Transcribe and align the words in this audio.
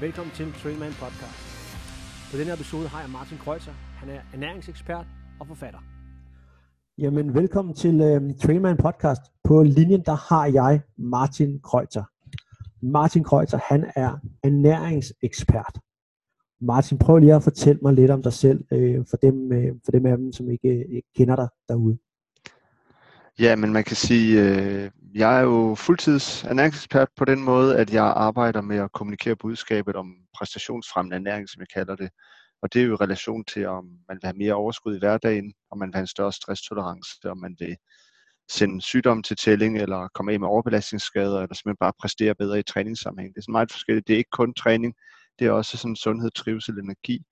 Velkommen 0.00 0.34
til 0.34 0.52
Trainman 0.52 0.92
Podcast. 0.92 1.40
På 2.30 2.38
denne 2.38 2.52
episode 2.52 2.88
har 2.88 3.00
jeg 3.00 3.10
Martin 3.10 3.38
Kreuzer. 3.38 3.72
Han 3.72 4.08
er 4.08 4.20
ernæringsekspert 4.32 5.06
og 5.40 5.46
forfatter. 5.46 5.78
Jamen, 6.98 7.34
velkommen 7.34 7.74
til 7.74 7.94
uh, 7.94 8.36
Trainman 8.42 8.76
Podcast. 8.76 9.22
På 9.44 9.62
linjen, 9.62 10.02
der 10.04 10.34
har 10.34 10.46
jeg 10.46 10.80
Martin 10.98 11.60
Kreuzer. 11.60 12.04
Martin 12.82 13.24
Kreuzer, 13.24 13.58
han 13.68 13.90
er 13.96 14.18
ernæringsekspert. 14.42 15.78
Martin, 16.60 16.98
prøv 16.98 17.18
lige 17.18 17.34
at 17.34 17.42
fortælle 17.42 17.78
mig 17.82 17.94
lidt 17.94 18.10
om 18.10 18.22
dig 18.22 18.32
selv, 18.32 18.64
øh, 18.72 19.04
for, 19.10 19.16
dem, 19.16 19.52
øh, 19.52 19.74
for 19.84 19.92
dem 19.92 20.06
af 20.06 20.16
dem, 20.16 20.32
som 20.32 20.50
ikke, 20.50 20.86
ikke 20.96 21.08
kender 21.16 21.36
dig 21.36 21.48
derude. 21.68 21.98
Ja, 23.38 23.56
men 23.56 23.72
man 23.72 23.84
kan 23.84 23.96
sige, 23.96 24.42
øh, 24.42 24.90
jeg 25.14 25.38
er 25.38 25.42
jo 25.42 25.74
fuldtids 25.74 26.44
ernæringsekspert 26.44 27.08
på 27.16 27.24
den 27.24 27.42
måde, 27.42 27.76
at 27.76 27.92
jeg 27.92 28.04
arbejder 28.04 28.60
med 28.60 28.76
at 28.76 28.92
kommunikere 28.92 29.36
budskabet 29.36 29.96
om 29.96 30.14
præstationsfremmende 30.38 31.16
ernæring, 31.16 31.48
som 31.48 31.60
jeg 31.60 31.68
kalder 31.74 31.96
det. 31.96 32.10
Og 32.62 32.72
det 32.72 32.82
er 32.82 32.86
jo 32.86 32.92
i 32.92 32.96
relation 32.96 33.44
til, 33.44 33.66
om 33.66 33.84
man 33.84 34.16
vil 34.16 34.26
have 34.26 34.36
mere 34.36 34.54
overskud 34.54 34.96
i 34.96 34.98
hverdagen, 34.98 35.54
om 35.70 35.78
man 35.78 35.88
vil 35.88 35.94
have 35.94 36.00
en 36.00 36.06
større 36.06 36.32
stresstolerance, 36.32 37.30
om 37.30 37.38
man 37.38 37.56
vil 37.58 37.76
sende 38.50 38.80
sygdom 38.82 39.22
til 39.22 39.36
tælling, 39.36 39.78
eller 39.78 40.08
komme 40.14 40.32
af 40.32 40.40
med 40.40 40.48
overbelastningsskader, 40.48 41.36
eller 41.36 41.54
simpelthen 41.54 41.76
bare 41.80 41.92
præstere 42.00 42.34
bedre 42.34 42.58
i 42.58 42.62
træningssammenhæng. 42.62 43.34
Det 43.34 43.38
er 43.38 43.42
sådan 43.42 43.52
meget 43.52 43.72
forskelligt. 43.72 44.06
Det 44.06 44.14
er 44.14 44.18
ikke 44.18 44.36
kun 44.40 44.54
træning, 44.54 44.94
det 45.38 45.46
er 45.46 45.50
også 45.50 45.76
sådan 45.76 45.96
sundhed, 45.96 46.30
trivsel, 46.30 46.78
energi. 46.78 47.22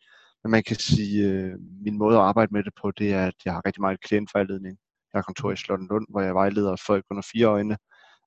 Men 0.42 0.50
man 0.50 0.62
kan 0.62 0.76
sige, 0.76 1.28
øh, 1.28 1.52
min 1.84 1.98
måde 1.98 2.16
at 2.16 2.22
arbejde 2.22 2.52
med 2.52 2.64
det 2.64 2.72
på, 2.82 2.90
det 2.90 3.12
er, 3.12 3.26
at 3.26 3.34
jeg 3.44 3.52
har 3.52 3.62
rigtig 3.66 3.80
meget 3.80 4.00
klientvejledning. 4.00 4.78
Jeg 5.16 5.20
har 5.20 5.32
kontor 5.32 5.52
i 5.52 5.56
Slottenlund, 5.56 6.06
hvor 6.10 6.20
jeg 6.20 6.34
vejleder 6.34 6.76
folk 6.86 7.04
under 7.10 7.22
fire 7.32 7.46
øjne. 7.46 7.70
Ja. 7.70 7.76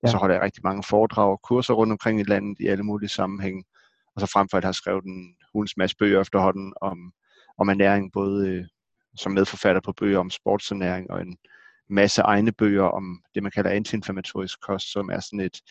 Og 0.03 0.09
så 0.09 0.17
holder 0.17 0.35
jeg 0.35 0.43
rigtig 0.43 0.61
mange 0.63 0.83
foredrag 0.83 1.31
og 1.31 1.41
kurser 1.41 1.73
rundt 1.73 1.91
omkring 1.91 2.19
i 2.19 2.23
landet 2.23 2.59
i 2.59 2.67
alle 2.67 2.83
mulige 2.83 3.09
sammenhænge. 3.09 3.63
Og 4.15 4.21
så 4.21 4.27
frem 4.27 4.49
for 4.49 4.57
alt 4.57 4.65
har 4.65 4.69
jeg 4.69 4.75
skrevet 4.75 5.03
en 5.03 5.35
hulens 5.53 5.77
masse 5.77 5.95
bøger 5.97 6.21
efterhånden 6.21 6.73
om, 6.81 7.13
om 7.57 7.69
ernæring, 7.69 8.11
både 8.11 8.49
øh, 8.49 8.65
som 9.15 9.31
medforfatter 9.31 9.81
på 9.81 9.91
bøger 9.91 10.19
om 10.19 10.29
sportsernæring 10.29 11.11
og 11.11 11.21
en 11.21 11.37
masse 11.89 12.21
egne 12.21 12.51
bøger 12.51 12.83
om 12.83 13.23
det, 13.35 13.43
man 13.43 13.51
kalder 13.51 13.69
antiinflammatorisk 13.69 14.61
kost, 14.61 14.91
som 14.91 15.09
er 15.09 15.19
sådan 15.19 15.39
et 15.39 15.61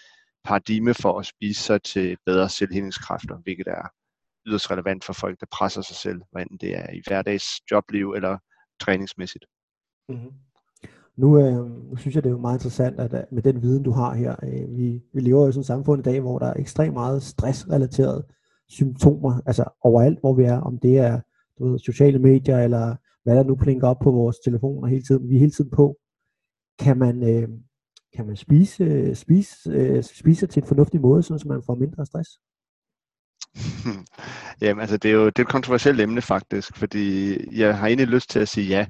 paradigme 0.44 0.94
for 0.94 1.18
at 1.18 1.26
spise 1.26 1.62
sig 1.62 1.82
til 1.82 2.16
bedre 2.26 2.48
selvhedningskræfter, 2.48 3.36
hvilket 3.36 3.66
er 3.66 3.88
yderst 4.46 4.70
relevant 4.70 5.04
for 5.04 5.12
folk, 5.12 5.40
der 5.40 5.46
presser 5.52 5.82
sig 5.82 5.96
selv, 5.96 6.20
hvad 6.32 6.42
enten 6.42 6.58
det 6.58 6.76
er 6.76 6.90
i 6.92 7.02
hverdags 7.06 7.44
jobliv 7.70 8.12
eller 8.12 8.38
træningsmæssigt. 8.80 9.44
Mm-hmm. 10.08 10.32
Nu, 11.18 11.38
øh, 11.38 11.54
nu 11.90 11.96
synes 11.96 12.14
jeg, 12.14 12.24
det 12.24 12.30
er 12.30 12.34
jo 12.34 12.40
meget 12.40 12.56
interessant, 12.56 13.00
at, 13.00 13.14
øh, 13.14 13.20
med 13.32 13.42
den 13.42 13.62
viden, 13.62 13.82
du 13.82 13.90
har 13.90 14.14
her, 14.14 14.36
øh, 14.42 14.76
vi, 14.76 15.02
vi 15.14 15.20
lever 15.20 15.42
jo 15.42 15.48
i 15.48 15.52
sådan 15.52 15.60
et 15.60 15.66
samfund 15.66 16.00
i 16.00 16.10
dag, 16.10 16.20
hvor 16.20 16.38
der 16.38 16.46
er 16.46 16.54
ekstremt 16.60 16.94
meget 16.94 17.22
stressrelaterede 17.22 18.26
symptomer, 18.68 19.40
altså 19.46 19.64
overalt, 19.80 20.20
hvor 20.20 20.34
vi 20.34 20.42
er, 20.42 20.60
om 20.60 20.78
det 20.78 20.98
er 20.98 21.20
du 21.58 21.70
ved, 21.70 21.78
sociale 21.78 22.18
medier, 22.18 22.58
eller 22.58 22.96
hvad 23.24 23.36
der 23.36 23.44
nu 23.44 23.56
plinker 23.56 23.88
op 23.88 23.98
på 24.02 24.10
vores 24.10 24.38
telefoner 24.38 24.88
hele 24.88 25.02
tiden. 25.02 25.28
Vi 25.28 25.34
er 25.34 25.38
hele 25.38 25.50
tiden 25.50 25.70
på. 25.70 25.96
Kan 26.78 26.98
man, 26.98 27.22
øh, 27.22 27.48
kan 28.16 28.26
man 28.26 28.36
spise, 28.36 28.84
øh, 28.84 29.16
spise, 29.16 29.70
øh, 29.70 30.02
spise 30.02 30.46
til 30.46 30.62
en 30.62 30.68
fornuftig 30.68 31.00
måde, 31.00 31.22
så 31.22 31.44
man 31.46 31.62
får 31.66 31.74
mindre 31.74 32.06
stress? 32.06 32.30
Jamen 34.62 34.80
altså, 34.80 34.96
det 34.96 35.10
er 35.10 35.14
jo 35.14 35.26
det 35.26 35.38
er 35.38 35.42
et 35.42 35.48
kontroversielt 35.48 36.00
emne 36.00 36.22
faktisk, 36.22 36.76
fordi 36.76 37.36
jeg 37.58 37.78
har 37.78 37.86
egentlig 37.86 38.08
lyst 38.08 38.30
til 38.30 38.38
at 38.38 38.48
sige 38.48 38.66
ja, 38.66 38.86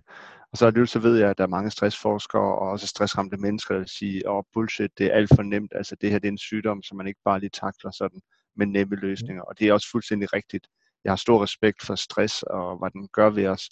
og 0.53 0.59
så 0.59 0.67
alligevel 0.67 0.89
så 0.89 0.99
ved 0.99 1.19
jeg, 1.19 1.31
at 1.31 1.39
der 1.39 1.45
er 1.45 1.49
mange 1.49 1.71
stressforskere 1.71 2.59
og 2.59 2.69
også 2.69 2.87
stressramte 2.87 3.37
mennesker, 3.37 3.79
der 3.79 3.87
siger, 3.87 4.29
åh 4.29 4.37
oh, 4.37 4.45
bullshit, 4.53 4.91
det 4.99 5.07
er 5.07 5.13
alt 5.13 5.31
for 5.35 5.43
nemt, 5.43 5.73
altså 5.75 5.97
det 6.01 6.11
her 6.11 6.19
det 6.19 6.29
er 6.29 6.33
en 6.33 6.39
sygdom, 6.39 6.83
som 6.83 6.97
man 6.97 7.07
ikke 7.07 7.21
bare 7.25 7.41
lige 7.41 7.51
takler 7.51 7.91
sådan 7.91 8.21
med 8.57 8.67
nemme 8.67 8.97
løsninger, 8.97 9.43
og 9.43 9.59
det 9.59 9.69
er 9.69 9.73
også 9.73 9.89
fuldstændig 9.91 10.33
rigtigt. 10.33 10.67
Jeg 11.05 11.11
har 11.13 11.17
stor 11.17 11.43
respekt 11.43 11.83
for 11.83 11.95
stress 11.95 12.43
og 12.43 12.79
hvad 12.79 12.91
den 12.91 13.09
gør 13.13 13.31
ved 13.31 13.47
os, 13.47 13.69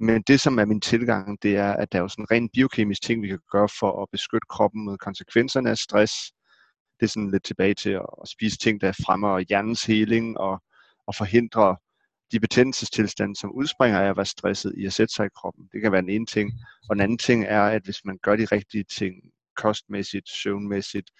men 0.00 0.22
det, 0.22 0.40
som 0.40 0.58
er 0.58 0.64
min 0.64 0.80
tilgang, 0.80 1.42
det 1.42 1.56
er, 1.56 1.72
at 1.72 1.92
der 1.92 1.98
er 1.98 2.02
jo 2.02 2.08
sådan 2.08 2.22
en 2.22 2.30
ren 2.30 2.48
biokemisk 2.48 3.02
ting, 3.02 3.22
vi 3.22 3.28
kan 3.28 3.38
gøre 3.52 3.68
for 3.80 4.02
at 4.02 4.08
beskytte 4.12 4.46
kroppen 4.50 4.84
mod 4.84 4.98
konsekvenserne 4.98 5.70
af 5.70 5.78
stress. 5.78 6.12
Det 7.00 7.06
er 7.06 7.10
sådan 7.10 7.30
lidt 7.30 7.44
tilbage 7.44 7.74
til 7.74 7.90
at 7.90 8.28
spise 8.28 8.58
ting, 8.58 8.80
der 8.80 8.92
fremmer 9.06 9.44
hjernens 9.48 9.84
heling 9.84 10.38
og, 10.38 10.62
og 11.06 11.14
forhindrer 11.14 11.74
de 12.32 12.40
betændelsestilstande, 12.40 13.36
som 13.36 13.52
udspringer 13.52 14.00
af 14.00 14.08
at 14.08 14.16
være 14.16 14.26
stresset 14.26 14.74
i 14.76 14.86
at 14.86 14.92
sætte 14.92 15.14
sig 15.14 15.26
i 15.26 15.36
kroppen. 15.36 15.68
Det 15.72 15.82
kan 15.82 15.92
være 15.92 16.00
den 16.00 16.10
ene 16.10 16.26
ting. 16.26 16.52
Og 16.88 16.96
den 16.96 17.02
anden 17.02 17.18
ting 17.18 17.44
er, 17.44 17.62
at 17.62 17.82
hvis 17.84 18.04
man 18.04 18.18
gør 18.22 18.36
de 18.36 18.44
rigtige 18.44 18.84
ting, 18.84 19.14
kostmæssigt, 19.56 20.28
søvnmæssigt, 20.28 21.10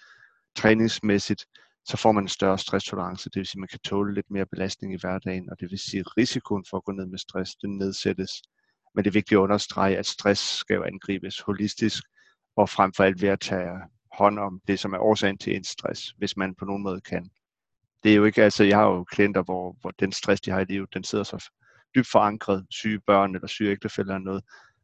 træningsmæssigt, 0.55 1.45
så 1.85 1.97
får 1.97 2.11
man 2.11 2.23
en 2.23 2.27
større 2.27 2.57
stresstolerance. 2.57 3.29
Det 3.29 3.35
vil 3.35 3.45
sige, 3.45 3.59
at 3.59 3.59
man 3.59 3.67
kan 3.67 3.79
tåle 3.79 4.13
lidt 4.13 4.31
mere 4.31 4.45
belastning 4.45 4.93
i 4.93 4.97
hverdagen, 5.01 5.49
og 5.49 5.59
det 5.59 5.71
vil 5.71 5.79
sige, 5.79 5.99
at 5.99 6.17
risikoen 6.17 6.65
for 6.69 6.77
at 6.77 6.83
gå 6.83 6.91
ned 6.91 7.05
med 7.05 7.19
stress, 7.19 7.55
den 7.55 7.77
nedsættes. 7.77 8.31
Men 8.95 9.03
det 9.03 9.09
er 9.09 9.13
vigtigt 9.13 9.37
at 9.37 9.41
understrege, 9.41 9.97
at 9.97 10.05
stress 10.05 10.41
skal 10.41 10.75
jo 10.75 10.83
angribes 10.83 11.39
holistisk, 11.39 12.03
og 12.55 12.69
frem 12.69 12.93
for 12.93 13.03
alt 13.03 13.21
ved 13.21 13.29
at 13.29 13.39
tage 13.39 13.69
hånd 14.11 14.39
om 14.39 14.61
det, 14.67 14.79
som 14.79 14.93
er 14.93 14.99
årsagen 14.99 15.37
til 15.37 15.55
en 15.55 15.63
stress, 15.63 16.01
hvis 16.17 16.37
man 16.37 16.55
på 16.55 16.65
nogen 16.65 16.83
måde 16.83 17.01
kan 17.01 17.29
det 18.07 18.13
er 18.13 18.17
jo 18.17 18.25
ikke, 18.25 18.43
altså 18.43 18.63
jeg 18.63 18.77
har 18.77 18.85
jo 18.85 19.03
klienter, 19.03 19.43
hvor, 19.43 19.75
hvor 19.81 19.91
den 19.91 20.11
stress, 20.11 20.41
de 20.41 20.51
har 20.51 20.59
i 20.59 20.65
livet, 20.65 20.93
den 20.93 21.03
sidder 21.03 21.23
så 21.23 21.49
dybt 21.95 22.07
forankret, 22.11 22.65
syge 22.69 22.99
børn 22.99 23.35
eller 23.35 23.47
syge 23.47 23.71
ægtefælder 23.71 24.15
eller 24.15 24.25
noget. 24.25 24.43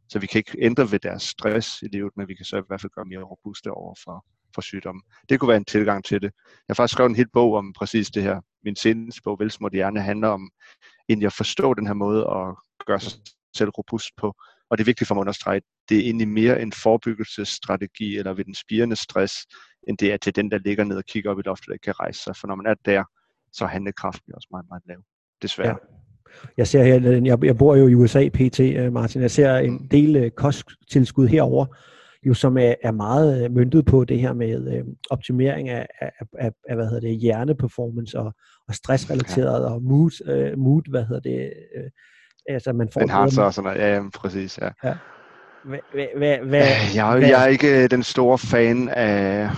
Så 0.10 0.20
vi 0.20 0.28
kan 0.28 0.40
ikke 0.40 0.58
ændre 0.60 0.92
ved 0.92 1.00
deres 1.00 1.24
stress 1.24 1.82
i 1.82 1.88
livet, 1.88 2.12
men 2.18 2.28
vi 2.28 2.36
kan 2.36 2.46
så 2.46 2.58
i 2.58 2.62
hvert 2.68 2.82
fald 2.82 2.92
gøre 2.92 3.06
mere 3.06 3.22
robuste 3.24 3.72
over 3.72 3.96
for, 4.04 4.26
for 4.56 4.62
sygdommen. 4.62 5.04
Det 5.30 5.40
kunne 5.40 5.48
være 5.48 5.58
en 5.58 5.66
tilgang 5.66 6.06
til 6.06 6.22
det. 6.22 6.32
Jeg 6.48 6.64
har 6.70 6.74
faktisk 6.74 6.94
skrevet 6.94 7.10
en 7.10 7.16
hel 7.16 7.30
bog 7.34 7.54
om 7.54 7.74
præcis 7.74 8.10
det 8.10 8.24
her. 8.24 8.42
Min 8.64 8.76
seneste 8.76 9.22
bog, 9.24 9.40
Velsmurt 9.40 9.74
Hjerne, 9.74 10.02
handler 10.02 10.28
om 10.28 10.52
egentlig 11.10 11.28
at 11.28 11.34
forstå 11.34 11.74
den 11.74 11.88
her 11.88 11.94
måde 11.94 12.22
at 12.22 12.56
gøre 12.86 13.00
sig 13.00 13.14
selv 13.56 13.70
robust 13.70 14.16
på. 14.18 14.36
Og 14.74 14.78
det 14.78 14.84
er 14.84 14.86
vigtigt 14.86 15.08
for 15.08 15.16
mig 15.16 15.20
at 15.20 15.24
understrege, 15.24 15.62
det 15.90 15.98
er 15.98 16.02
egentlig 16.02 16.28
mere 16.28 16.62
en 16.62 16.72
forebyggelsesstrategi 16.72 18.18
eller 18.18 18.34
ved 18.34 18.46
den 18.46 18.56
spirende 18.56 18.96
stress, 18.96 19.34
end 19.88 19.98
det 19.98 20.14
er 20.14 20.18
til 20.18 20.36
den, 20.36 20.52
der 20.52 20.58
ligger 20.58 20.84
ned 20.84 20.98
og 20.98 21.04
kigger 21.06 21.32
op 21.32 21.40
i 21.40 21.42
loftet, 21.46 21.68
der 21.68 21.78
kan 21.84 22.00
rejse 22.00 22.24
sig. 22.24 22.36
For 22.36 22.48
når 22.48 22.56
man 22.56 22.66
er 22.66 22.74
der, 22.86 23.04
så 23.52 23.64
er 23.64 23.68
handlekraften 23.68 24.36
også 24.36 24.48
meget, 24.52 24.66
meget 24.70 24.84
lav. 24.88 24.98
Desværre. 25.42 25.70
Ja. 25.70 26.48
Jeg 26.58 26.68
ser 26.68 26.84
her, 26.84 27.22
jeg, 27.26 27.44
jeg 27.44 27.58
bor 27.58 27.76
jo 27.76 27.88
i 27.88 27.94
USA 27.94 28.30
pt, 28.30 28.60
øh, 28.60 28.94
Martin. 28.94 29.22
Jeg 29.22 29.32
ser 29.32 29.58
en 29.58 29.72
mm. 29.72 29.88
del 29.88 30.16
øh, 30.16 30.32
kosttilskud 30.32 31.28
herover, 31.28 31.66
jo 32.26 32.34
som 32.34 32.58
er, 32.58 32.76
er 32.84 32.92
meget 32.92 33.44
øh, 33.44 33.52
møntet 33.52 33.86
på 33.86 34.06
det 34.06 34.20
her 34.20 34.34
med 34.34 34.78
øh, 34.78 34.86
optimering 35.10 35.70
af, 35.70 35.88
af, 36.00 36.12
af, 36.40 36.52
af, 36.70 36.76
hvad 36.76 36.86
hedder 36.86 37.08
det, 37.08 37.20
hjerneperformance 37.20 38.20
og, 38.20 38.34
og 38.68 38.76
stressrelateret 38.76 39.62
ja. 39.62 39.74
og 39.74 39.84
mood, 39.84 40.30
øh, 40.30 40.58
mood, 40.58 40.90
hvad 40.90 41.06
hedder 41.06 41.22
det, 41.22 41.54
øh, 41.76 41.90
altså 42.50 42.74
man 42.74 42.90
får... 42.94 43.00
Den 43.00 43.10
har 43.10 43.28
så 43.28 43.52
sådan 43.52 43.64
noget, 43.64 43.80
ja, 43.80 43.96
ja, 43.96 44.10
præcis, 44.16 44.58
ja. 44.58 44.70
ja. 44.84 44.98
Hva, 45.64 45.80
hva, 46.18 46.40
hva, 46.44 46.64
jeg, 46.96 47.22
jeg 47.22 47.44
er 47.44 47.48
ikke 47.48 47.88
den 47.88 48.04
store 48.04 48.38
fan 48.38 48.90
af 48.90 49.50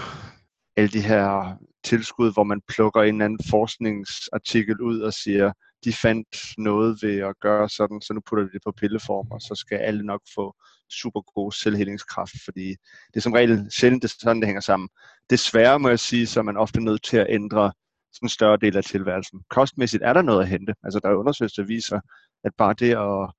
alle 0.77 0.89
de 0.89 1.01
her 1.01 1.57
tilskud, 1.83 2.33
hvor 2.33 2.43
man 2.43 2.61
plukker 2.67 3.01
en 3.01 3.15
eller 3.15 3.25
anden 3.25 3.39
forskningsartikel 3.49 4.81
ud 4.81 4.99
og 4.99 5.13
siger, 5.13 5.51
de 5.85 5.93
fandt 5.93 6.27
noget 6.57 6.99
ved 7.01 7.19
at 7.19 7.33
gøre 7.41 7.69
sådan, 7.69 8.01
så 8.01 8.13
nu 8.13 8.21
putter 8.29 8.43
vi 8.43 8.49
det 8.53 8.61
på 8.65 8.73
pilleform, 8.77 9.27
og 9.31 9.41
så 9.41 9.55
skal 9.55 9.77
alle 9.77 10.05
nok 10.05 10.21
få 10.35 10.55
super 10.91 11.21
god 11.21 11.51
selvhelingskraft, 11.51 12.35
fordi 12.45 12.67
det 13.07 13.15
er 13.15 13.21
som 13.21 13.33
regel 13.33 13.67
sjældent, 13.79 14.03
det 14.03 14.11
sådan, 14.11 14.39
det 14.41 14.45
hænger 14.45 14.61
sammen. 14.61 14.89
Desværre 15.29 15.79
må 15.79 15.89
jeg 15.89 15.99
sige, 15.99 16.27
så 16.27 16.39
er 16.39 16.43
man 16.43 16.57
ofte 16.57 16.83
nødt 16.83 17.03
til 17.03 17.17
at 17.17 17.27
ændre 17.29 17.71
sådan 18.13 18.25
en 18.25 18.29
større 18.29 18.57
del 18.57 18.77
af 18.77 18.83
tilværelsen. 18.83 19.39
Kostmæssigt 19.49 20.03
er 20.03 20.13
der 20.13 20.21
noget 20.21 20.41
at 20.41 20.47
hente. 20.47 20.73
Altså 20.83 20.99
der 20.99 21.09
er 21.09 21.15
undersøgelser, 21.15 21.61
der 21.61 21.67
viser, 21.67 21.99
at 22.45 22.51
bare 22.57 22.73
det 22.73 22.95
at, 22.95 23.31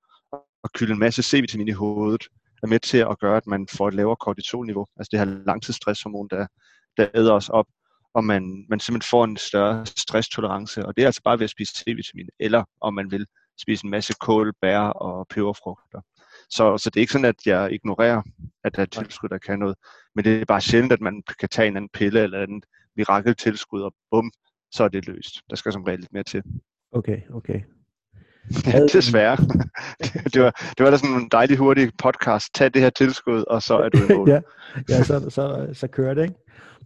at 0.63 0.73
kylde 0.73 0.93
en 0.93 0.99
masse 0.99 1.23
C-vitamin 1.23 1.67
i 1.67 1.71
hovedet, 1.71 2.27
er 2.63 2.67
med 2.67 2.79
til 2.79 2.97
at 2.97 3.19
gøre, 3.19 3.37
at 3.37 3.47
man 3.47 3.67
får 3.67 3.87
et 3.87 3.93
lavere 3.93 4.15
kortisolniveau. 4.15 4.85
Altså 4.97 5.09
det 5.11 5.19
her 5.19 5.43
langtidsstresshormon, 5.45 6.27
der, 6.31 6.47
der 6.97 7.07
æder 7.15 7.33
os 7.33 7.49
op, 7.49 7.65
og 8.13 8.23
man, 8.23 8.65
man 8.69 8.79
simpelthen 8.79 9.09
får 9.09 9.23
en 9.23 9.37
større 9.37 9.85
stresstolerance. 9.85 10.85
Og 10.85 10.95
det 10.95 11.01
er 11.01 11.05
altså 11.05 11.21
bare 11.23 11.39
ved 11.39 11.43
at 11.43 11.49
spise 11.49 11.73
C-vitamin, 11.75 12.27
eller 12.39 12.63
om 12.81 12.93
man 12.93 13.11
vil 13.11 13.25
spise 13.61 13.85
en 13.85 13.91
masse 13.91 14.13
kål, 14.21 14.53
bær 14.61 14.79
og 14.79 15.27
peberfrugter. 15.27 16.01
Så, 16.49 16.77
så 16.77 16.89
det 16.89 16.97
er 16.97 17.01
ikke 17.01 17.13
sådan, 17.13 17.25
at 17.25 17.45
jeg 17.45 17.71
ignorerer, 17.71 18.21
at 18.63 18.75
der 18.75 18.81
er 18.81 18.85
tilskud, 18.85 19.29
der 19.29 19.37
kan 19.37 19.59
noget. 19.59 19.75
Men 20.15 20.25
det 20.25 20.41
er 20.41 20.45
bare 20.45 20.61
sjældent, 20.61 20.93
at 20.93 21.01
man 21.01 21.23
kan 21.39 21.49
tage 21.49 21.67
en 21.67 21.77
anden 21.77 21.89
pille 21.93 22.23
eller 22.23 22.43
en 22.43 22.63
mirakeltilskud, 22.95 23.81
og 23.81 23.93
bum, 24.11 24.31
så 24.71 24.83
er 24.83 24.87
det 24.87 25.07
løst. 25.07 25.41
Der 25.49 25.55
skal 25.55 25.73
som 25.73 25.83
regel 25.83 25.99
lidt 25.99 26.13
mere 26.13 26.23
til. 26.23 26.43
Okay, 26.91 27.21
okay. 27.33 27.61
Desværre. 28.93 29.37
det, 30.33 30.41
var, 30.41 30.51
det 30.77 30.83
var 30.83 30.89
da 30.89 30.97
sådan 30.97 31.15
en 31.15 31.29
dejlig 31.31 31.57
hurtig 31.57 31.91
podcast. 31.97 32.53
Tag 32.55 32.73
det 32.73 32.81
her 32.81 32.89
tilskud, 32.89 33.43
og 33.47 33.61
så 33.61 33.77
er 33.77 33.89
du 33.89 33.97
i 33.97 34.01
mål. 34.17 34.29
ja, 34.29 34.41
ja 34.89 35.03
så, 35.03 35.29
så, 35.29 35.69
så 35.73 35.87
kører 35.87 36.13
det, 36.13 36.23
ikke? 36.23 36.35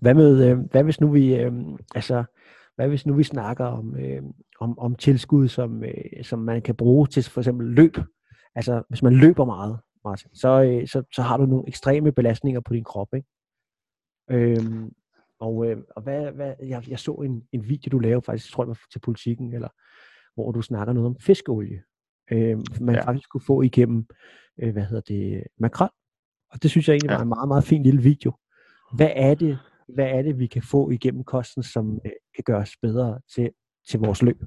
Hvad, 0.01 0.13
med, 0.13 0.49
øh, 0.49 0.59
hvad 0.71 0.83
hvis 0.83 1.01
nu 1.01 1.11
vi, 1.11 1.35
øh, 1.35 1.51
altså, 1.95 2.23
hvad 2.75 2.87
hvis 2.87 3.05
nu 3.05 3.13
vi 3.13 3.23
snakker 3.23 3.65
om, 3.65 3.95
øh, 3.99 4.21
om, 4.59 4.79
om 4.79 4.95
tilskud, 4.95 5.47
som, 5.47 5.83
øh, 5.83 6.23
som 6.23 6.39
man 6.39 6.61
kan 6.61 6.75
bruge 6.75 7.07
til 7.07 7.23
for 7.23 7.41
eksempel 7.41 7.67
løb? 7.67 7.97
Altså, 8.55 8.83
hvis 8.89 9.03
man 9.03 9.13
løber 9.13 9.45
meget, 9.45 9.79
Martin, 10.05 10.29
så, 10.35 10.63
øh, 10.63 10.87
så, 10.87 11.03
så 11.13 11.21
har 11.21 11.37
du 11.37 11.45
nogle 11.45 11.63
ekstreme 11.67 12.11
belastninger 12.11 12.61
på 12.61 12.73
din 12.73 12.83
krop, 12.83 13.07
ikke? 13.15 13.27
Øhm, 14.31 14.91
Og, 15.39 15.65
øh, 15.65 15.77
og 15.95 16.01
hvad, 16.01 16.31
hvad, 16.31 16.53
jeg, 16.63 16.89
jeg 16.89 16.99
så 16.99 17.11
en, 17.11 17.43
en 17.51 17.69
video, 17.69 17.89
du 17.89 17.99
lavede 17.99 18.25
faktisk, 18.25 18.53
tror 18.53 18.65
jeg 18.65 18.75
til 18.91 18.99
politikken, 18.99 19.53
eller 19.53 19.69
hvor 20.35 20.51
du 20.51 20.61
snakker 20.61 20.93
noget 20.93 21.07
om 21.07 21.15
fiskeolie. 21.19 21.83
Øh, 22.31 22.57
man 22.81 22.95
ja. 22.95 23.05
faktisk 23.05 23.29
kunne 23.29 23.41
få 23.47 23.61
igennem, 23.61 24.05
øh, 24.61 24.73
hvad 24.73 24.83
hedder 24.83 25.01
det, 25.01 25.43
makrel. 25.59 25.89
Og 26.51 26.63
det 26.63 26.71
synes 26.71 26.87
jeg 26.87 26.93
egentlig 26.93 27.09
ja. 27.09 27.15
var 27.15 27.21
en 27.21 27.29
meget, 27.29 27.47
meget 27.47 27.63
fin 27.63 27.83
lille 27.83 28.01
video. 28.01 28.33
Hvad 28.95 29.11
er 29.15 29.35
det, 29.35 29.59
hvad 29.95 30.05
er 30.05 30.21
det 30.21 30.39
vi 30.39 30.47
kan 30.47 30.63
få 30.63 30.89
igennem 30.89 31.23
kosten, 31.23 31.63
som 31.63 31.99
øh, 32.05 32.11
kan 32.35 32.43
gøre 32.45 32.57
os 32.57 32.77
bedre 32.81 33.19
til, 33.35 33.49
til 33.89 33.99
vores 33.99 34.21
løb? 34.21 34.37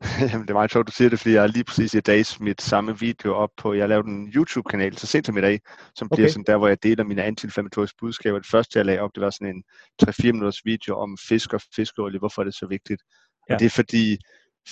Jamen, 0.32 0.42
det 0.42 0.50
er 0.50 0.54
meget 0.54 0.72
sjovt, 0.72 0.86
du 0.86 0.92
siger 0.92 1.10
det, 1.10 1.18
fordi 1.18 1.34
jeg 1.34 1.42
har 1.42 1.48
lige 1.48 1.64
præcis 1.64 1.94
i 1.94 2.00
dag 2.00 2.26
smidt 2.26 2.62
samme 2.62 2.98
video 2.98 3.34
op 3.34 3.50
på, 3.56 3.72
jeg 3.72 3.88
lavet 3.88 4.06
en 4.06 4.32
YouTube-kanal 4.34 4.96
så 4.96 5.06
sent 5.06 5.26
som 5.26 5.38
i 5.38 5.40
dag, 5.40 5.60
som 5.94 6.08
okay. 6.10 6.16
bliver 6.16 6.30
sådan 6.30 6.44
der, 6.46 6.56
hvor 6.56 6.68
jeg 6.68 6.82
deler 6.82 7.04
mine 7.04 7.22
antiinflammatoriske 7.22 7.96
budskaber. 8.00 8.38
Det 8.38 8.50
første, 8.50 8.78
jeg 8.78 8.86
lagde 8.86 9.00
op, 9.00 9.10
det 9.14 9.20
var 9.20 9.30
sådan 9.30 9.56
en 9.56 9.62
3-4 10.02 10.26
minutters 10.26 10.64
video 10.64 10.96
om 10.96 11.18
fisk 11.28 11.52
og 11.52 11.60
fiskeolie, 11.76 12.18
hvorfor 12.18 12.42
er 12.42 12.44
det 12.44 12.54
så 12.54 12.66
vigtigt. 12.66 13.02
Ja. 13.48 13.54
Og 13.54 13.60
det 13.60 13.66
er 13.66 13.70
fordi, 13.70 14.18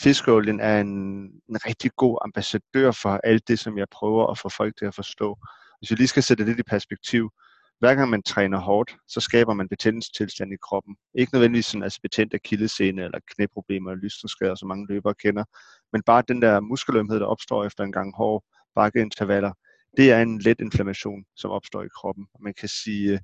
fiskeolien 0.02 0.60
er 0.60 0.80
en, 0.80 0.88
en 1.48 1.66
rigtig 1.66 1.90
god 1.96 2.18
ambassadør 2.24 2.90
for 2.90 3.20
alt 3.24 3.48
det, 3.48 3.58
som 3.58 3.78
jeg 3.78 3.86
prøver 3.92 4.26
at 4.26 4.38
få 4.38 4.48
folk 4.48 4.76
til 4.78 4.84
at 4.84 4.94
forstå. 4.94 5.38
Hvis 5.78 5.90
vi 5.90 5.96
lige 5.96 6.08
skal 6.08 6.22
sætte 6.22 6.44
det 6.44 6.48
lidt 6.48 6.60
i 6.60 6.70
perspektiv, 6.70 7.30
hver 7.78 7.94
gang 7.94 8.10
man 8.10 8.22
træner 8.22 8.58
hårdt, 8.58 8.96
så 9.08 9.20
skaber 9.20 9.54
man 9.54 9.68
betændelsestilstand 9.68 10.52
i 10.52 10.56
kroppen. 10.62 10.96
Ikke 11.14 11.34
nødvendigvis 11.34 11.66
sådan, 11.66 11.82
altså 11.82 12.00
betændt 12.02 12.34
af 12.34 12.42
kildescene 12.42 13.04
eller 13.04 13.18
knæproblemer 13.34 13.90
eller 13.90 14.02
lystensskader, 14.02 14.54
som 14.54 14.68
mange 14.68 14.86
løbere 14.88 15.14
kender, 15.14 15.44
men 15.92 16.02
bare 16.02 16.22
den 16.28 16.42
der 16.42 16.60
muskelømhed, 16.60 17.20
der 17.20 17.26
opstår 17.26 17.64
efter 17.64 17.84
en 17.84 17.92
gang 17.92 18.16
hård 18.16 18.44
bakkeintervaller, 18.74 19.52
det 19.96 20.12
er 20.12 20.22
en 20.22 20.38
let 20.38 20.60
inflammation, 20.60 21.24
som 21.36 21.50
opstår 21.50 21.82
i 21.82 21.88
kroppen. 21.96 22.26
Man 22.40 22.54
kan 22.54 22.68
sige, 22.68 23.12
øh, 23.12 23.18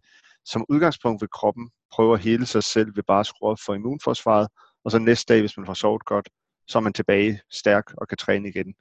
som 0.44 0.64
udgangspunkt 0.68 1.22
vil 1.22 1.28
kroppen 1.28 1.70
prøve 1.92 2.14
at 2.14 2.20
hele 2.20 2.46
sig 2.46 2.62
selv 2.62 2.96
ved 2.96 3.02
bare 3.02 3.20
at 3.20 3.26
skrue 3.26 3.50
op 3.50 3.58
for 3.66 3.74
immunforsvaret, 3.74 4.48
og 4.84 4.90
så 4.90 4.98
næste 4.98 5.34
dag, 5.34 5.40
hvis 5.40 5.56
man 5.56 5.66
får 5.66 5.74
sovet 5.74 6.04
godt, 6.04 6.28
så 6.66 6.78
er 6.78 6.82
man 6.82 6.92
tilbage 6.92 7.40
stærk 7.50 7.84
og 7.96 8.08
kan 8.08 8.18
træne 8.18 8.48
igen. 8.48 8.74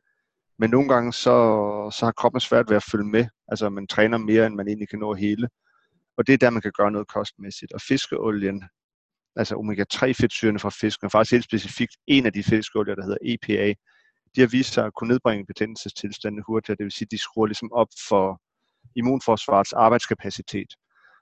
Men 0.60 0.70
nogle 0.70 0.90
gange, 0.90 1.14
så, 1.14 1.36
så 1.94 2.06
har 2.06 2.12
kroppen 2.12 2.42
svært 2.42 2.70
ved 2.70 2.76
at 2.76 2.84
følge 2.92 3.06
med. 3.06 3.26
Altså, 3.48 3.70
man 3.70 3.88
træner 3.88 4.18
mere, 4.18 4.46
end 4.46 4.56
man 4.56 4.68
egentlig 4.68 4.90
kan 4.90 5.00
nå 5.00 5.14
hele. 5.14 5.50
Og 6.18 6.28
det 6.28 6.34
er 6.34 6.38
der, 6.38 6.50
man 6.50 6.62
kan 6.62 6.72
gøre 6.78 6.92
noget 6.92 7.08
kostmæssigt. 7.08 7.74
Og 7.74 7.82
fiskeolien, 7.82 8.64
altså 9.36 9.56
omega-3 9.56 10.12
fedtsyrene 10.12 10.60
fra 10.60 10.70
fisken, 10.70 11.06
og 11.06 11.12
faktisk 11.12 11.32
helt 11.32 11.46
specifikt 11.46 11.98
en 12.08 12.26
af 12.26 12.34
de 12.34 12.44
fiskeolier, 12.44 12.96
der 12.96 13.04
hedder 13.04 13.18
EPA, 13.22 13.74
de 14.36 14.42
har 14.42 14.48
vist 14.48 14.74
sig 14.74 14.86
at 14.86 14.94
kunne 14.94 15.08
nedbringe 15.08 15.46
betændelsestilstanden 15.46 16.44
hurtigere. 16.48 16.76
Det 16.78 16.84
vil 16.84 16.92
sige, 16.92 17.06
at 17.06 17.12
de 17.12 17.18
skruer 17.18 17.46
ligesom 17.46 17.72
op 17.72 17.88
for 18.10 18.42
immunforsvarets 18.96 19.74
arbejdskapacitet. 19.74 20.76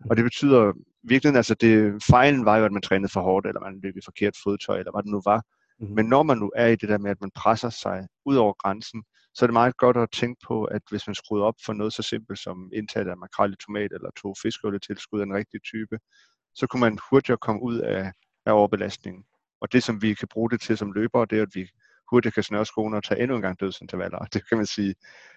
Og 0.09 0.17
det 0.17 0.23
betyder 0.23 0.73
virkelig, 1.03 1.35
altså 1.35 1.53
det, 1.53 2.03
fejlen 2.03 2.45
var 2.45 2.57
jo, 2.57 2.65
at 2.65 2.71
man 2.71 2.81
trænede 2.81 3.11
for 3.11 3.21
hårdt, 3.21 3.47
eller 3.47 3.61
man 3.61 3.79
løb 3.83 3.97
i 3.97 4.01
forkert 4.05 4.33
fodtøj, 4.43 4.79
eller 4.79 4.91
hvad 4.91 5.03
det 5.03 5.11
nu 5.11 5.21
var. 5.25 5.43
Mm-hmm. 5.79 5.95
Men 5.95 6.05
når 6.05 6.23
man 6.23 6.37
nu 6.37 6.51
er 6.55 6.67
i 6.67 6.75
det 6.75 6.89
der 6.89 6.97
med, 6.97 7.11
at 7.11 7.21
man 7.21 7.31
presser 7.35 7.69
sig 7.69 8.07
ud 8.25 8.35
over 8.35 8.53
grænsen, 8.53 9.03
så 9.33 9.45
er 9.45 9.47
det 9.47 9.53
meget 9.53 9.77
godt 9.77 9.97
at 9.97 10.11
tænke 10.11 10.45
på, 10.47 10.63
at 10.63 10.81
hvis 10.89 11.07
man 11.07 11.15
skruer 11.15 11.43
op 11.43 11.55
for 11.65 11.73
noget 11.73 11.93
så 11.93 12.01
simpelt 12.01 12.39
som 12.39 12.71
indtaget 12.73 13.07
af 13.07 13.17
makrel 13.17 13.53
i 13.53 13.55
tomat 13.65 13.91
eller 13.91 14.09
to 14.21 14.33
tilskud 14.79 15.19
af 15.19 15.23
en 15.23 15.33
rigtig 15.33 15.63
type, 15.63 15.99
så 16.55 16.67
kunne 16.67 16.79
man 16.79 16.97
hurtigere 17.09 17.37
komme 17.37 17.61
ud 17.61 17.77
af, 17.77 18.11
af 18.45 18.51
overbelastningen. 18.51 19.23
Og 19.61 19.71
det, 19.71 19.83
som 19.83 20.01
vi 20.01 20.13
kan 20.13 20.27
bruge 20.27 20.49
det 20.49 20.61
til 20.61 20.77
som 20.77 20.91
løbere, 20.91 21.25
det 21.29 21.37
er, 21.37 21.41
at 21.41 21.55
vi 21.55 21.69
hurtigt 22.11 22.33
kan 22.33 22.43
snøre 22.43 22.65
skoene 22.65 22.97
og 22.97 23.03
tage 23.03 23.21
endnu 23.21 23.35
en 23.35 23.41
gang 23.41 23.59
dødsintervaller. 23.59 24.19
Det 24.33 24.49
kan 24.49 24.57
man 24.57 24.65
sige, 24.65 24.95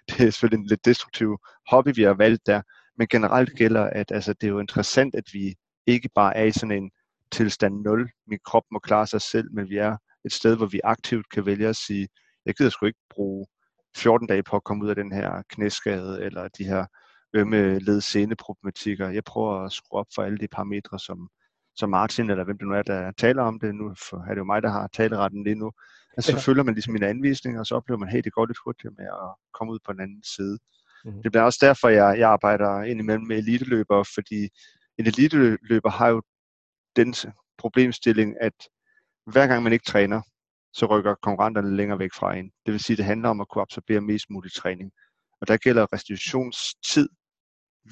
det 0.08 0.20
er 0.20 0.30
selvfølgelig 0.30 0.62
en 0.62 0.66
lidt 0.66 0.84
destruktiv 0.84 1.38
hobby, 1.70 1.92
vi 1.94 2.02
har 2.02 2.14
valgt 2.14 2.46
der, 2.46 2.62
men 2.98 3.06
generelt 3.08 3.56
gælder, 3.56 3.84
at 3.84 4.12
altså, 4.12 4.32
det 4.32 4.46
er 4.46 4.50
jo 4.50 4.58
interessant, 4.58 5.14
at 5.14 5.24
vi 5.32 5.54
ikke 5.86 6.08
bare 6.14 6.36
er 6.36 6.44
i 6.44 6.52
sådan 6.52 6.82
en 6.82 6.90
tilstand 7.32 7.82
0, 7.82 8.10
min 8.26 8.38
krop 8.44 8.62
må 8.70 8.78
klare 8.78 9.06
sig 9.06 9.20
selv, 9.20 9.52
men 9.52 9.68
vi 9.68 9.76
er 9.76 9.96
et 10.24 10.32
sted, 10.32 10.56
hvor 10.56 10.66
vi 10.66 10.80
aktivt 10.84 11.30
kan 11.30 11.46
vælge 11.46 11.68
at 11.68 11.76
sige, 11.76 12.08
jeg 12.46 12.54
gider 12.54 12.70
sgu 12.70 12.86
ikke 12.86 12.98
bruge 13.10 13.46
14 13.96 14.26
dage 14.28 14.42
på 14.42 14.56
at 14.56 14.64
komme 14.64 14.84
ud 14.84 14.90
af 14.90 14.96
den 14.96 15.12
her 15.12 15.42
knæskade, 15.48 16.22
eller 16.22 16.48
de 16.48 16.64
her 16.64 16.86
ømme 17.34 17.78
led 17.78 18.36
problematikker. 18.36 19.08
Jeg 19.08 19.24
prøver 19.24 19.64
at 19.64 19.72
skrue 19.72 20.00
op 20.00 20.06
for 20.14 20.22
alle 20.22 20.38
de 20.38 20.48
parametre, 20.48 20.98
som, 20.98 21.28
som 21.76 21.90
Martin, 21.90 22.30
eller 22.30 22.44
hvem 22.44 22.58
det 22.58 22.68
nu 22.68 22.74
er, 22.74 22.82
der 22.82 23.12
taler 23.18 23.42
om 23.42 23.60
det. 23.60 23.74
Nu 23.74 23.88
er 23.88 24.28
det 24.28 24.38
jo 24.38 24.44
mig, 24.44 24.62
der 24.62 24.68
har 24.70 24.88
taleretten 24.92 25.44
lige 25.44 25.54
nu. 25.54 25.72
Altså, 26.16 26.32
så 26.32 26.40
følger 26.40 26.62
man 26.62 26.74
ligesom 26.74 26.92
mine 26.92 27.08
anvisninger, 27.08 27.60
og 27.60 27.66
så 27.66 27.74
oplever 27.74 27.98
man, 27.98 28.08
hey, 28.08 28.20
det 28.24 28.32
går 28.32 28.46
lidt 28.46 28.58
hurtigt 28.64 28.98
med 28.98 29.06
at 29.06 29.34
komme 29.54 29.72
ud 29.72 29.78
på 29.86 29.92
den 29.92 30.00
anden 30.00 30.22
side. 30.36 30.58
Mm-hmm. 31.04 31.22
Det 31.22 31.32
bliver 31.32 31.44
også 31.44 31.58
derfor, 31.62 31.88
jeg, 31.88 32.18
jeg 32.18 32.30
arbejder 32.30 32.82
indimellem 32.82 33.26
med 33.26 33.38
eliteløbere, 33.38 34.04
fordi 34.14 34.48
en 34.98 35.06
eliteløber 35.06 35.90
har 35.90 36.08
jo 36.08 36.22
den 36.96 37.14
problemstilling, 37.58 38.34
at 38.40 38.52
hver 39.26 39.46
gang 39.46 39.62
man 39.62 39.72
ikke 39.72 39.84
træner, 39.84 40.22
så 40.72 40.86
rykker 40.86 41.14
konkurrenterne 41.14 41.76
længere 41.76 41.98
væk 41.98 42.10
fra 42.14 42.36
en. 42.36 42.50
Det 42.66 42.72
vil 42.72 42.80
sige, 42.80 42.94
at 42.94 42.98
det 42.98 43.04
handler 43.04 43.28
om 43.28 43.40
at 43.40 43.48
kunne 43.48 43.62
absorbere 43.62 44.00
mest 44.00 44.30
mulig 44.30 44.52
træning. 44.52 44.92
Og 45.40 45.48
der 45.48 45.56
gælder 45.56 45.92
restitutionstid 45.92 47.08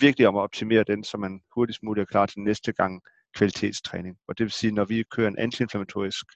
virkelig 0.01 0.29
om 0.29 0.37
at 0.37 0.41
optimere 0.41 0.85
den, 0.85 1.05
så 1.05 1.17
man 1.17 1.41
hurtigst 1.55 1.83
muligt 1.83 2.03
er 2.03 2.11
klar 2.11 2.27
til 2.27 2.41
næste 2.41 2.73
gang 2.73 3.01
kvalitetstræning. 3.37 4.17
Og 4.29 4.39
det 4.39 4.45
vil 4.45 4.53
sige, 4.53 4.73
når 4.73 4.85
vi 4.85 5.05
kører 5.11 5.29
en 5.29 5.39
antiinflammatorisk 5.39 6.27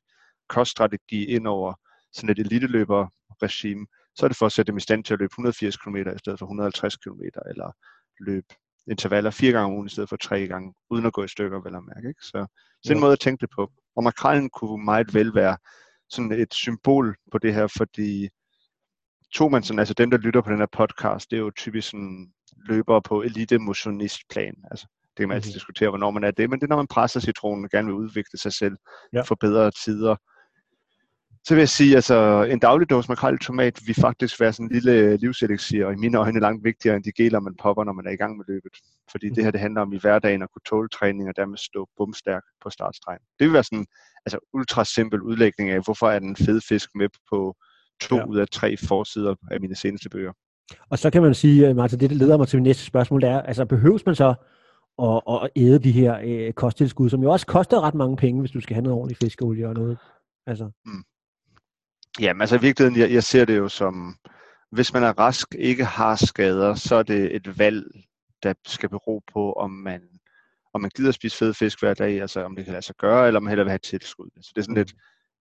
koststrategi 0.48 1.24
ind 1.24 1.46
over 1.46 1.74
sådan 2.12 2.30
et 2.30 2.38
eliteløberregime, 2.38 3.86
så 4.16 4.26
er 4.26 4.28
det 4.28 4.36
for 4.36 4.46
at 4.46 4.52
sætte 4.52 4.70
dem 4.70 4.76
i 4.76 4.80
stand 4.80 5.04
til 5.04 5.14
at 5.14 5.20
løbe 5.20 5.32
180 5.32 5.76
km 5.76 5.96
i 5.96 6.18
stedet 6.18 6.38
for 6.38 6.46
150 6.46 6.96
km, 6.96 7.20
eller 7.50 7.72
løbe 8.20 8.46
intervaller 8.90 9.30
fire 9.30 9.52
gange 9.52 9.66
om 9.66 9.72
ugen 9.72 9.86
i 9.86 9.90
stedet 9.90 10.08
for 10.08 10.16
tre 10.16 10.46
gange, 10.46 10.74
uden 10.90 11.06
at 11.06 11.12
gå 11.12 11.24
i 11.24 11.28
stykker, 11.28 11.60
vel 11.60 11.74
at 11.74 11.84
mærke. 11.84 12.08
Ikke? 12.08 12.22
Så, 12.22 12.46
så 12.84 12.88
ja. 12.88 12.94
en 12.94 13.00
måde 13.00 13.12
at 13.12 13.20
tænke 13.20 13.40
det 13.40 13.50
på. 13.56 13.72
Og 13.96 14.04
makrallen 14.04 14.50
kunne 14.50 14.84
meget 14.84 15.14
vel 15.14 15.34
være 15.34 15.56
sådan 16.08 16.32
et 16.32 16.54
symbol 16.54 17.16
på 17.32 17.38
det 17.38 17.54
her, 17.54 17.66
fordi 17.66 18.28
tog 19.34 19.50
man 19.50 19.62
sådan, 19.62 19.78
altså 19.78 19.94
dem, 19.94 20.10
der 20.10 20.18
lytter 20.18 20.40
på 20.40 20.50
den 20.50 20.58
her 20.58 20.66
podcast, 20.72 21.30
det 21.30 21.36
er 21.36 21.40
jo 21.40 21.50
typisk 21.50 21.90
sådan 21.90 22.32
løbere 22.68 23.02
på 23.02 23.22
elite 23.22 23.58
motionistplan. 23.58 24.54
Altså, 24.70 24.86
det 25.00 25.16
kan 25.16 25.28
man 25.28 25.36
altid 25.36 25.48
mm-hmm. 25.48 25.54
diskutere, 25.54 25.88
hvornår 25.88 26.10
man 26.10 26.24
er 26.24 26.30
det, 26.30 26.50
men 26.50 26.60
det 26.60 26.66
er, 26.66 26.68
når 26.68 26.76
man 26.76 26.86
presser 26.86 27.20
citronen 27.20 27.64
og 27.64 27.70
gerne 27.70 27.86
vil 27.86 27.94
udvikle 27.94 28.38
sig 28.38 28.52
selv, 28.52 28.76
ja. 29.12 29.22
for 29.22 29.34
bedre 29.40 29.70
tider. 29.70 30.16
Så 31.46 31.54
vil 31.54 31.60
jeg 31.60 31.68
sige, 31.68 31.94
altså 31.94 32.46
en 32.50 32.58
daglig 32.58 32.90
dose 32.90 33.08
makrel 33.08 33.38
tomat 33.38 33.80
vil 33.86 33.94
faktisk 33.94 34.40
være 34.40 34.52
sådan 34.52 34.66
en 34.66 34.72
lille 34.72 35.16
livselixier, 35.16 35.86
og 35.86 35.92
i 35.92 35.96
mine 35.96 36.18
øjne 36.18 36.40
langt 36.40 36.64
vigtigere 36.64 36.96
end 36.96 37.04
de 37.04 37.12
geler, 37.12 37.40
man 37.40 37.54
popper, 37.62 37.84
når 37.84 37.92
man 37.92 38.06
er 38.06 38.10
i 38.10 38.16
gang 38.16 38.36
med 38.36 38.44
løbet. 38.48 38.72
Fordi 39.10 39.28
det 39.28 39.44
her, 39.44 39.50
det 39.50 39.60
handler 39.60 39.80
om 39.80 39.92
i 39.92 39.98
hverdagen 39.98 40.42
at 40.42 40.48
kunne 40.52 40.66
tåle 40.66 40.88
træning 40.88 41.28
og 41.28 41.36
dermed 41.36 41.58
stå 41.58 41.88
bumstærk 41.96 42.42
på 42.62 42.70
startstregen. 42.70 43.20
Det 43.38 43.44
vil 43.44 43.52
være 43.52 43.64
sådan 43.64 43.86
altså 44.26 44.38
ultra 44.52 44.84
simpel 44.84 45.22
udlægning 45.22 45.70
af, 45.70 45.84
hvorfor 45.84 46.10
er 46.10 46.18
den 46.18 46.36
fede 46.36 46.60
fisk 46.68 46.90
med 46.94 47.08
på 47.30 47.56
to 48.00 48.16
ja. 48.16 48.24
ud 48.24 48.36
af 48.36 48.48
tre 48.48 48.76
forsider 48.76 49.34
af 49.50 49.60
mine 49.60 49.76
seneste 49.76 50.08
bøger. 50.10 50.32
Og 50.90 50.98
så 50.98 51.10
kan 51.10 51.22
man 51.22 51.34
sige, 51.34 51.68
øh, 51.68 51.76
Martin, 51.76 52.00
det 52.00 52.12
leder 52.12 52.36
mig 52.36 52.48
til 52.48 52.56
min 52.56 52.64
næste 52.64 52.84
spørgsmål, 52.84 53.20
det 53.20 53.28
er, 53.30 53.42
altså 53.42 53.64
behøves 53.64 54.06
man 54.06 54.14
så 54.14 54.34
at, 55.02 55.22
at 55.28 55.50
æde 55.56 55.78
de 55.78 55.92
her 55.92 56.18
øh, 56.24 56.52
kosttilskud, 56.52 57.10
som 57.10 57.22
jo 57.22 57.30
også 57.30 57.46
koster 57.46 57.80
ret 57.80 57.94
mange 57.94 58.16
penge, 58.16 58.40
hvis 58.40 58.50
du 58.50 58.60
skal 58.60 58.74
have 58.74 58.82
noget 58.82 58.98
ordentligt 58.98 59.18
fiskeolie 59.18 59.68
og 59.68 59.74
noget? 59.74 59.98
Altså. 60.46 60.70
Mm. 60.86 61.04
Jamen 62.20 62.40
altså 62.40 62.56
i 62.56 62.60
virkeligheden, 62.60 63.00
jeg, 63.00 63.12
jeg 63.12 63.22
ser 63.22 63.44
det 63.44 63.58
jo 63.58 63.68
som, 63.68 64.16
hvis 64.72 64.92
man 64.92 65.02
er 65.02 65.18
rask, 65.18 65.54
ikke 65.58 65.84
har 65.84 66.16
skader, 66.16 66.74
så 66.74 66.96
er 66.96 67.02
det 67.02 67.36
et 67.36 67.58
valg, 67.58 67.84
der 68.42 68.54
skal 68.66 68.88
bero 68.88 69.22
på, 69.32 69.52
om 69.52 69.70
man, 69.70 70.02
om 70.74 70.80
man 70.80 70.90
gider 70.96 71.12
spise 71.12 71.36
fed 71.36 71.54
fisk 71.54 71.80
hver 71.80 71.94
dag, 71.94 72.20
altså 72.20 72.44
om 72.44 72.56
det 72.56 72.64
kan 72.64 72.72
lade 72.72 72.84
sig 72.84 72.96
gøre, 72.96 73.26
eller 73.26 73.40
om 73.40 73.44
man 73.44 73.50
hellere 73.50 73.64
vil 73.64 73.70
have 73.70 73.78
tilskud. 73.78 74.30
Så 74.40 74.52
det 74.54 74.60
er 74.60 74.64
sådan 74.64 74.74
lidt, 74.74 74.94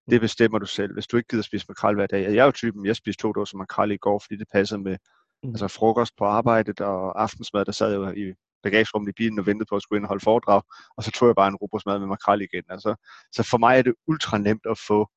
det 0.09 0.21
bestemmer 0.21 0.59
du 0.59 0.65
selv. 0.65 0.93
Hvis 0.93 1.07
du 1.07 1.17
ikke 1.17 1.27
gider 1.27 1.43
spise 1.43 1.65
makrel 1.69 1.95
hver 1.95 2.07
dag, 2.07 2.23
jeg 2.23 2.35
er 2.35 2.45
jo 2.45 2.51
typen, 2.51 2.85
jeg 2.85 2.95
spiste 2.95 3.21
to 3.21 3.31
dåser 3.31 3.57
makrel 3.57 3.91
i 3.91 3.97
går, 3.97 4.19
fordi 4.19 4.35
det 4.35 4.47
passede 4.53 4.81
med 4.81 4.97
mm. 5.43 5.49
altså 5.49 5.67
frokost 5.67 6.13
på 6.17 6.25
arbejdet 6.25 6.81
og 6.81 7.21
aftensmad, 7.21 7.65
der 7.65 7.71
sad 7.71 7.89
jeg 7.89 7.97
jo 7.97 8.09
i 8.09 8.33
bagagerummet 8.63 9.09
i 9.09 9.13
bilen 9.17 9.39
og 9.39 9.45
ventede 9.45 9.69
på 9.69 9.75
at 9.75 9.81
skulle 9.81 9.97
ind 9.97 10.05
og 10.05 10.07
holde 10.07 10.23
foredrag, 10.23 10.61
og 10.97 11.03
så 11.03 11.11
tog 11.11 11.27
jeg 11.27 11.35
bare 11.35 11.47
en 11.47 11.55
robrødsmad 11.55 11.99
med 11.99 12.07
makrel 12.07 12.41
igen. 12.41 12.63
Altså, 12.69 12.95
så 13.31 13.43
for 13.43 13.57
mig 13.57 13.77
er 13.77 13.81
det 13.81 13.93
ultra 14.07 14.37
nemt 14.37 14.65
at 14.69 14.77
få 14.87 15.09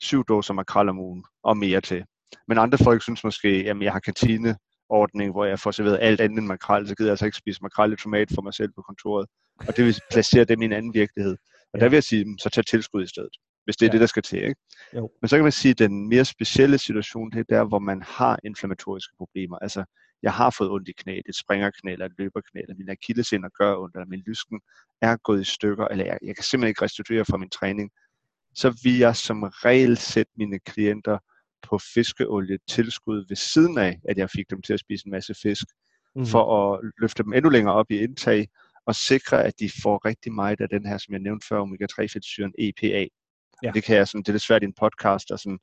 syv 0.00 0.24
dåser 0.24 0.54
makrel 0.54 0.88
om 0.88 0.98
ugen 0.98 1.24
og 1.42 1.56
mere 1.56 1.80
til. 1.80 2.04
Men 2.48 2.58
andre 2.58 2.78
folk 2.78 3.02
synes 3.02 3.24
måske, 3.24 3.48
at 3.48 3.76
jeg 3.80 3.92
har 3.92 4.00
kantineordning, 4.00 5.32
hvor 5.32 5.44
jeg 5.44 5.58
får 5.58 5.70
serveret 5.70 5.98
alt 6.00 6.20
andet 6.20 6.38
end 6.38 6.46
makrel, 6.46 6.88
så 6.88 6.94
gider 6.94 7.08
jeg 7.08 7.12
altså 7.12 7.24
ikke 7.24 7.36
spise 7.36 7.62
makrel 7.62 7.92
i 7.92 7.96
tomat 7.96 8.28
for 8.34 8.42
mig 8.42 8.54
selv 8.54 8.72
på 8.76 8.82
kontoret. 8.82 9.26
Og 9.68 9.76
det 9.76 9.84
vil 9.84 10.00
placere 10.10 10.44
dem 10.44 10.62
i 10.62 10.64
en 10.64 10.72
anden 10.72 10.94
virkelighed. 10.94 11.36
Og 11.72 11.78
ja. 11.78 11.84
der 11.84 11.88
vil 11.88 11.96
jeg 11.96 12.04
sige, 12.04 12.24
så 12.38 12.50
tag 12.50 12.66
tilskud 12.66 13.04
i 13.04 13.06
stedet, 13.06 13.30
hvis 13.64 13.76
det 13.76 13.86
er 13.86 13.88
ja. 13.88 13.92
det, 13.92 14.00
der 14.00 14.06
skal 14.06 14.22
til. 14.22 14.42
Ikke? 14.42 14.60
Jo. 14.96 15.10
Men 15.20 15.28
så 15.28 15.36
kan 15.36 15.42
man 15.42 15.52
sige, 15.52 15.70
at 15.70 15.78
den 15.78 16.08
mere 16.08 16.24
specielle 16.24 16.78
situation, 16.78 17.30
det 17.30 17.38
er 17.38 17.44
der, 17.56 17.64
hvor 17.64 17.78
man 17.78 18.02
har 18.02 18.38
inflammatoriske 18.44 19.12
problemer. 19.18 19.58
Altså, 19.58 19.84
jeg 20.22 20.32
har 20.32 20.50
fået 20.58 20.70
ondt 20.70 20.88
i 20.88 20.92
knæet, 20.92 21.22
et 21.28 21.36
springerknæ 21.36 21.92
eller 21.92 22.06
et 22.06 22.12
løberknæ, 22.18 22.60
eller 22.60 22.74
min 22.78 22.90
akillesænder 22.90 23.48
gør 23.48 23.76
ondt, 23.76 23.94
eller 23.94 24.06
min 24.06 24.22
lysken 24.26 24.60
er 25.02 25.16
gået 25.16 25.40
i 25.40 25.44
stykker, 25.44 25.88
eller 25.88 26.04
jeg, 26.04 26.18
jeg 26.22 26.36
kan 26.36 26.44
simpelthen 26.44 26.68
ikke 26.68 26.82
restituere 26.82 27.24
fra 27.24 27.36
min 27.36 27.50
træning 27.50 27.90
så 28.60 28.80
vil 28.82 28.98
jeg 28.98 29.16
som 29.16 29.42
regel 29.42 29.96
sætte 29.96 30.32
mine 30.36 30.58
klienter 30.58 31.18
på 31.62 31.78
fiskeolie 31.94 32.58
tilskud 32.68 33.24
ved 33.28 33.36
siden 33.36 33.78
af, 33.78 34.00
at 34.08 34.18
jeg 34.18 34.30
fik 34.30 34.50
dem 34.50 34.62
til 34.62 34.72
at 34.72 34.80
spise 34.80 35.06
en 35.06 35.10
masse 35.10 35.34
fisk, 35.34 35.66
mm. 36.16 36.26
for 36.26 36.44
at 36.56 36.80
løfte 36.98 37.22
dem 37.22 37.32
endnu 37.32 37.50
længere 37.50 37.74
op 37.74 37.90
i 37.90 37.98
indtag, 37.98 38.48
og 38.86 38.94
sikre, 38.94 39.44
at 39.44 39.54
de 39.60 39.70
får 39.82 40.04
rigtig 40.04 40.32
meget 40.32 40.60
af 40.60 40.68
den 40.68 40.86
her, 40.86 40.98
som 40.98 41.12
jeg 41.12 41.20
nævnte 41.20 41.46
før, 41.46 41.60
omega-3-fedtsyren 41.60 42.52
EPA. 42.58 43.06
Ja. 43.62 43.70
Det 43.74 43.84
kan 43.84 43.96
jeg 43.96 44.08
sådan, 44.08 44.22
det 44.22 44.28
er 44.28 44.32
lidt 44.32 44.42
svært 44.42 44.62
i 44.62 44.66
en 44.66 44.74
podcast 44.80 45.30
at 45.30 45.40
sådan 45.40 45.58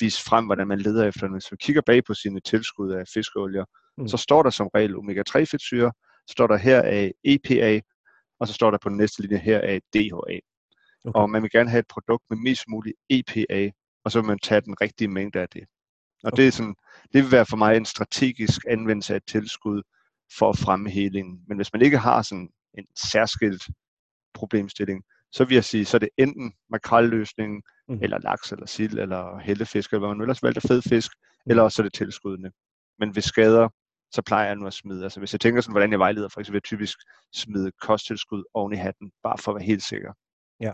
vise 0.00 0.24
frem, 0.24 0.46
hvordan 0.46 0.68
man 0.68 0.80
leder 0.80 1.08
efter 1.08 1.26
den. 1.26 1.32
Hvis 1.32 1.52
man 1.52 1.58
kigger 1.58 1.82
bag 1.86 2.04
på 2.04 2.14
sine 2.14 2.40
tilskud 2.40 2.90
af 2.92 3.04
fiskeolier, 3.14 3.64
mm. 3.98 4.08
så 4.08 4.16
står 4.16 4.42
der 4.42 4.50
som 4.50 4.68
regel 4.74 4.96
omega-3-fedtsyre, 4.96 5.92
står 6.30 6.46
der 6.46 6.56
her 6.56 6.82
af 6.82 7.12
EPA, 7.24 7.80
og 8.40 8.48
så 8.48 8.54
står 8.54 8.70
der 8.70 8.78
på 8.82 8.88
den 8.88 8.96
næste 8.96 9.22
linje 9.22 9.38
her 9.38 9.60
af 9.60 9.80
DHA. 9.94 10.38
Okay. 11.04 11.20
Og 11.20 11.30
man 11.30 11.42
vil 11.42 11.50
gerne 11.50 11.70
have 11.70 11.80
et 11.80 11.88
produkt 11.88 12.24
med 12.30 12.38
mest 12.38 12.64
muligt 12.68 12.96
EPA, 13.10 13.70
og 14.04 14.12
så 14.12 14.20
vil 14.20 14.26
man 14.26 14.38
tage 14.38 14.60
den 14.60 14.80
rigtige 14.80 15.08
mængde 15.08 15.40
af 15.40 15.48
det. 15.48 15.62
Og 16.24 16.32
okay. 16.32 16.42
det, 16.42 16.48
er 16.48 16.52
sådan, 16.52 16.74
det 17.12 17.22
vil 17.22 17.32
være 17.32 17.46
for 17.46 17.56
mig 17.56 17.76
en 17.76 17.84
strategisk 17.84 18.60
anvendelse 18.68 19.12
af 19.12 19.16
et 19.16 19.26
tilskud 19.26 19.82
for 20.38 20.50
at 20.50 20.58
fremme 20.58 20.90
helingen. 20.90 21.40
Men 21.48 21.56
hvis 21.58 21.72
man 21.72 21.82
ikke 21.82 21.98
har 21.98 22.22
sådan 22.22 22.48
en 22.78 22.86
særskilt 23.12 23.62
problemstilling, 24.34 25.04
så 25.32 25.44
vil 25.44 25.54
jeg 25.54 25.64
sige, 25.64 25.84
så 25.84 25.96
er 25.96 25.98
det 25.98 26.08
enten 26.16 26.52
makrelløsningen, 26.70 27.62
mm. 27.88 27.98
eller 28.02 28.18
laks, 28.18 28.52
eller 28.52 28.66
sild, 28.66 28.98
eller 28.98 29.38
hellefisk, 29.38 29.90
eller 29.90 29.98
hvad 29.98 30.08
man 30.08 30.16
nu 30.16 30.22
ellers 30.22 30.42
valgte 30.42 30.68
fed 30.68 30.82
fisk, 30.82 31.12
mm. 31.46 31.50
eller 31.50 31.62
også 31.62 31.82
er 31.82 31.84
det 31.84 31.92
tilskuddene. 31.92 32.50
Men 32.98 33.10
hvis 33.10 33.24
skader, 33.24 33.68
så 34.12 34.22
plejer 34.22 34.46
jeg 34.46 34.56
nu 34.56 34.66
at 34.66 34.72
smide. 34.72 35.02
Altså 35.02 35.20
hvis 35.20 35.32
jeg 35.32 35.40
tænker 35.40 35.60
sådan, 35.60 35.72
hvordan 35.72 35.90
jeg 35.90 35.98
vejleder, 35.98 36.28
for 36.28 36.40
eksempel 36.40 36.54
vil 36.54 36.58
jeg 36.58 36.62
typisk 36.62 36.98
smide 37.34 37.72
kosttilskud 37.80 38.44
oven 38.54 38.72
i 38.72 38.76
hatten, 38.76 39.12
bare 39.22 39.38
for 39.38 39.52
at 39.52 39.54
være 39.54 39.64
helt 39.64 39.82
sikker. 39.82 40.12
Ja. 40.60 40.72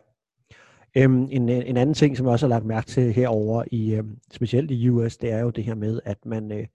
Øhm, 0.99 1.29
en, 1.31 1.49
en 1.49 1.77
anden 1.77 1.95
ting, 1.95 2.17
som 2.17 2.27
jeg 2.27 2.33
også 2.33 2.47
har 2.47 2.55
lagt 2.55 2.67
mærke 2.67 2.87
til 2.87 3.13
herover 3.13 3.65
i 3.71 3.95
øhm, 3.95 4.19
specielt 4.33 4.71
i 4.71 4.89
US, 4.89 5.17
det 5.17 5.31
er 5.31 5.41
jo 5.41 5.51
det 5.51 5.65
her 5.65 5.75
med, 5.75 6.01
at 6.05 6.27
man, 6.27 6.53
øh, 6.53 6.67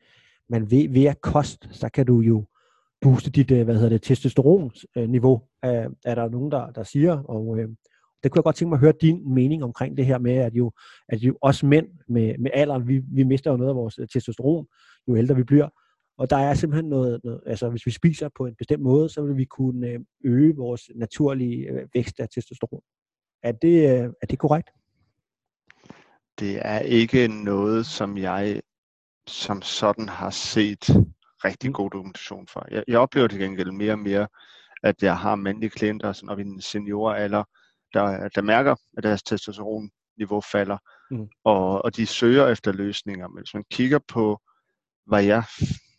man 0.49 0.71
ved, 0.71 0.89
ved 0.89 1.05
at 1.05 1.21
kost, 1.21 1.67
så 1.71 1.89
kan 1.89 2.05
du 2.05 2.19
jo 2.19 2.45
booste 3.01 3.31
dit, 3.31 3.51
øh, 3.51 3.63
hvad 3.63 3.75
hedder 3.75 3.89
det, 3.89 4.01
testosteronniveau, 4.01 5.41
øh, 5.65 5.85
er 6.05 6.15
der 6.15 6.29
nogen, 6.29 6.51
der, 6.51 6.71
der 6.71 6.83
siger, 6.83 7.23
og 7.23 7.59
øh, 7.59 7.69
det 8.23 8.31
kunne 8.31 8.39
jeg 8.39 8.43
godt 8.43 8.55
tænke 8.55 8.69
mig 8.69 8.75
at 8.75 8.81
høre 8.81 8.93
din 9.01 9.33
mening 9.33 9.63
omkring 9.63 9.97
det 9.97 10.05
her 10.05 10.17
med, 10.17 10.33
at 10.33 10.53
jo, 10.53 10.71
at 11.09 11.19
jo 11.19 11.37
også 11.41 11.65
mænd 11.65 11.87
med, 12.07 12.37
med 12.39 12.51
alderen, 12.53 12.87
vi, 12.87 13.01
vi 13.11 13.23
mister 13.23 13.51
jo 13.51 13.57
noget 13.57 13.69
af 13.69 13.75
vores 13.75 13.99
øh, 13.99 14.07
testosteron, 14.07 14.65
jo 15.07 15.15
ældre 15.15 15.35
vi 15.35 15.43
bliver, 15.43 15.69
og 16.17 16.29
der 16.29 16.37
er 16.37 16.53
simpelthen 16.53 16.89
noget, 16.89 17.19
noget, 17.23 17.41
altså 17.45 17.69
hvis 17.69 17.85
vi 17.85 17.91
spiser 17.91 18.29
på 18.37 18.45
en 18.45 18.55
bestemt 18.55 18.83
måde, 18.83 19.09
så 19.09 19.21
vil 19.21 19.37
vi 19.37 19.45
kunne 19.45 19.87
øh, 19.87 19.99
øge 20.23 20.55
vores 20.55 20.89
naturlige 20.95 21.69
øh, 21.69 21.87
vækst 21.93 22.19
af 22.19 22.29
testosteron. 22.29 22.81
Er 23.43 23.51
det, 23.51 23.87
er 24.21 24.25
det 24.29 24.39
korrekt? 24.39 24.69
Det 26.39 26.59
er 26.67 26.79
ikke 26.79 27.27
noget, 27.27 27.85
som 27.85 28.17
jeg 28.17 28.61
som 29.27 29.61
sådan 29.61 30.09
har 30.09 30.29
set 30.29 30.89
rigtig 31.45 31.73
god 31.73 31.89
dokumentation 31.89 32.47
for. 32.47 32.67
Jeg, 32.71 32.83
jeg 32.87 32.99
oplever 32.99 33.27
til 33.27 33.39
gengæld 33.39 33.71
mere 33.71 33.91
og 33.91 33.99
mere, 33.99 34.27
at 34.83 35.03
jeg 35.03 35.17
har 35.17 35.35
mandlige 35.35 35.69
klienter 35.69 36.13
sådan 36.13 36.29
op 36.29 36.39
i 36.39 36.41
en 36.41 36.61
senioralder, 36.61 37.43
der, 37.93 38.29
der 38.29 38.41
mærker, 38.41 38.75
at 38.97 39.03
deres 39.03 39.23
testosteronniveau 39.23 40.41
falder, 40.41 40.77
mm. 41.11 41.27
og, 41.43 41.85
og 41.85 41.95
de 41.95 42.05
søger 42.05 42.47
efter 42.47 42.71
løsninger. 42.71 43.27
Men 43.27 43.43
hvis 43.43 43.53
man 43.53 43.63
kigger 43.71 43.99
på, 44.07 44.39
hvad 45.07 45.23
jeg 45.23 45.43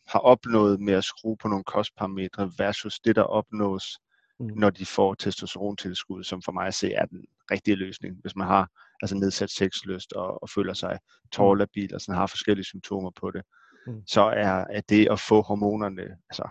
har 0.08 0.18
opnået 0.18 0.80
med 0.80 0.94
at 0.94 1.04
skrue 1.04 1.36
på 1.36 1.48
nogle 1.48 1.64
kostparametre 1.64 2.52
versus 2.58 3.00
det, 3.00 3.16
der 3.16 3.22
opnås, 3.22 3.98
mm. 4.42 4.52
når 4.56 4.70
de 4.70 4.86
får 4.86 5.14
testosterontilskud, 5.14 6.24
som 6.24 6.42
for 6.42 6.52
mig 6.52 6.66
at 6.66 6.74
se 6.74 6.92
er 6.92 7.06
den 7.06 7.24
rigtige 7.50 7.74
løsning. 7.74 8.16
Hvis 8.20 8.36
man 8.36 8.46
har 8.46 8.68
altså 9.02 9.16
nedsat 9.16 9.50
sexlyst 9.50 10.12
og, 10.12 10.42
og 10.42 10.50
føler 10.50 10.74
sig 10.74 10.98
tårlabil 11.32 11.94
og 11.94 12.00
sådan 12.00 12.18
har 12.18 12.26
forskellige 12.26 12.64
symptomer 12.64 13.10
på 13.20 13.30
det, 13.30 13.42
mm. 13.86 14.02
så 14.06 14.20
er, 14.20 14.64
er 14.70 14.80
det 14.88 15.08
at 15.10 15.20
få 15.20 15.42
hormonerne 15.42 16.02
altså 16.02 16.48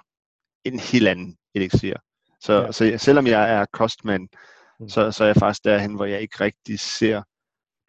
en 0.64 0.80
helt 0.80 1.08
anden 1.08 1.38
elixir. 1.56 1.96
Så, 2.42 2.54
ja. 2.54 2.72
så 2.72 2.98
selvom 2.98 3.28
jeg 3.28 3.54
er 3.54 3.66
kostmand, 3.74 4.28
mm. 4.80 4.90
så, 4.90 5.12
så 5.12 5.24
er 5.24 5.28
jeg 5.28 5.36
faktisk 5.36 5.64
derhen, 5.64 5.96
hvor 5.96 6.06
jeg 6.06 6.22
ikke 6.22 6.44
rigtig 6.44 6.80
ser 6.80 7.24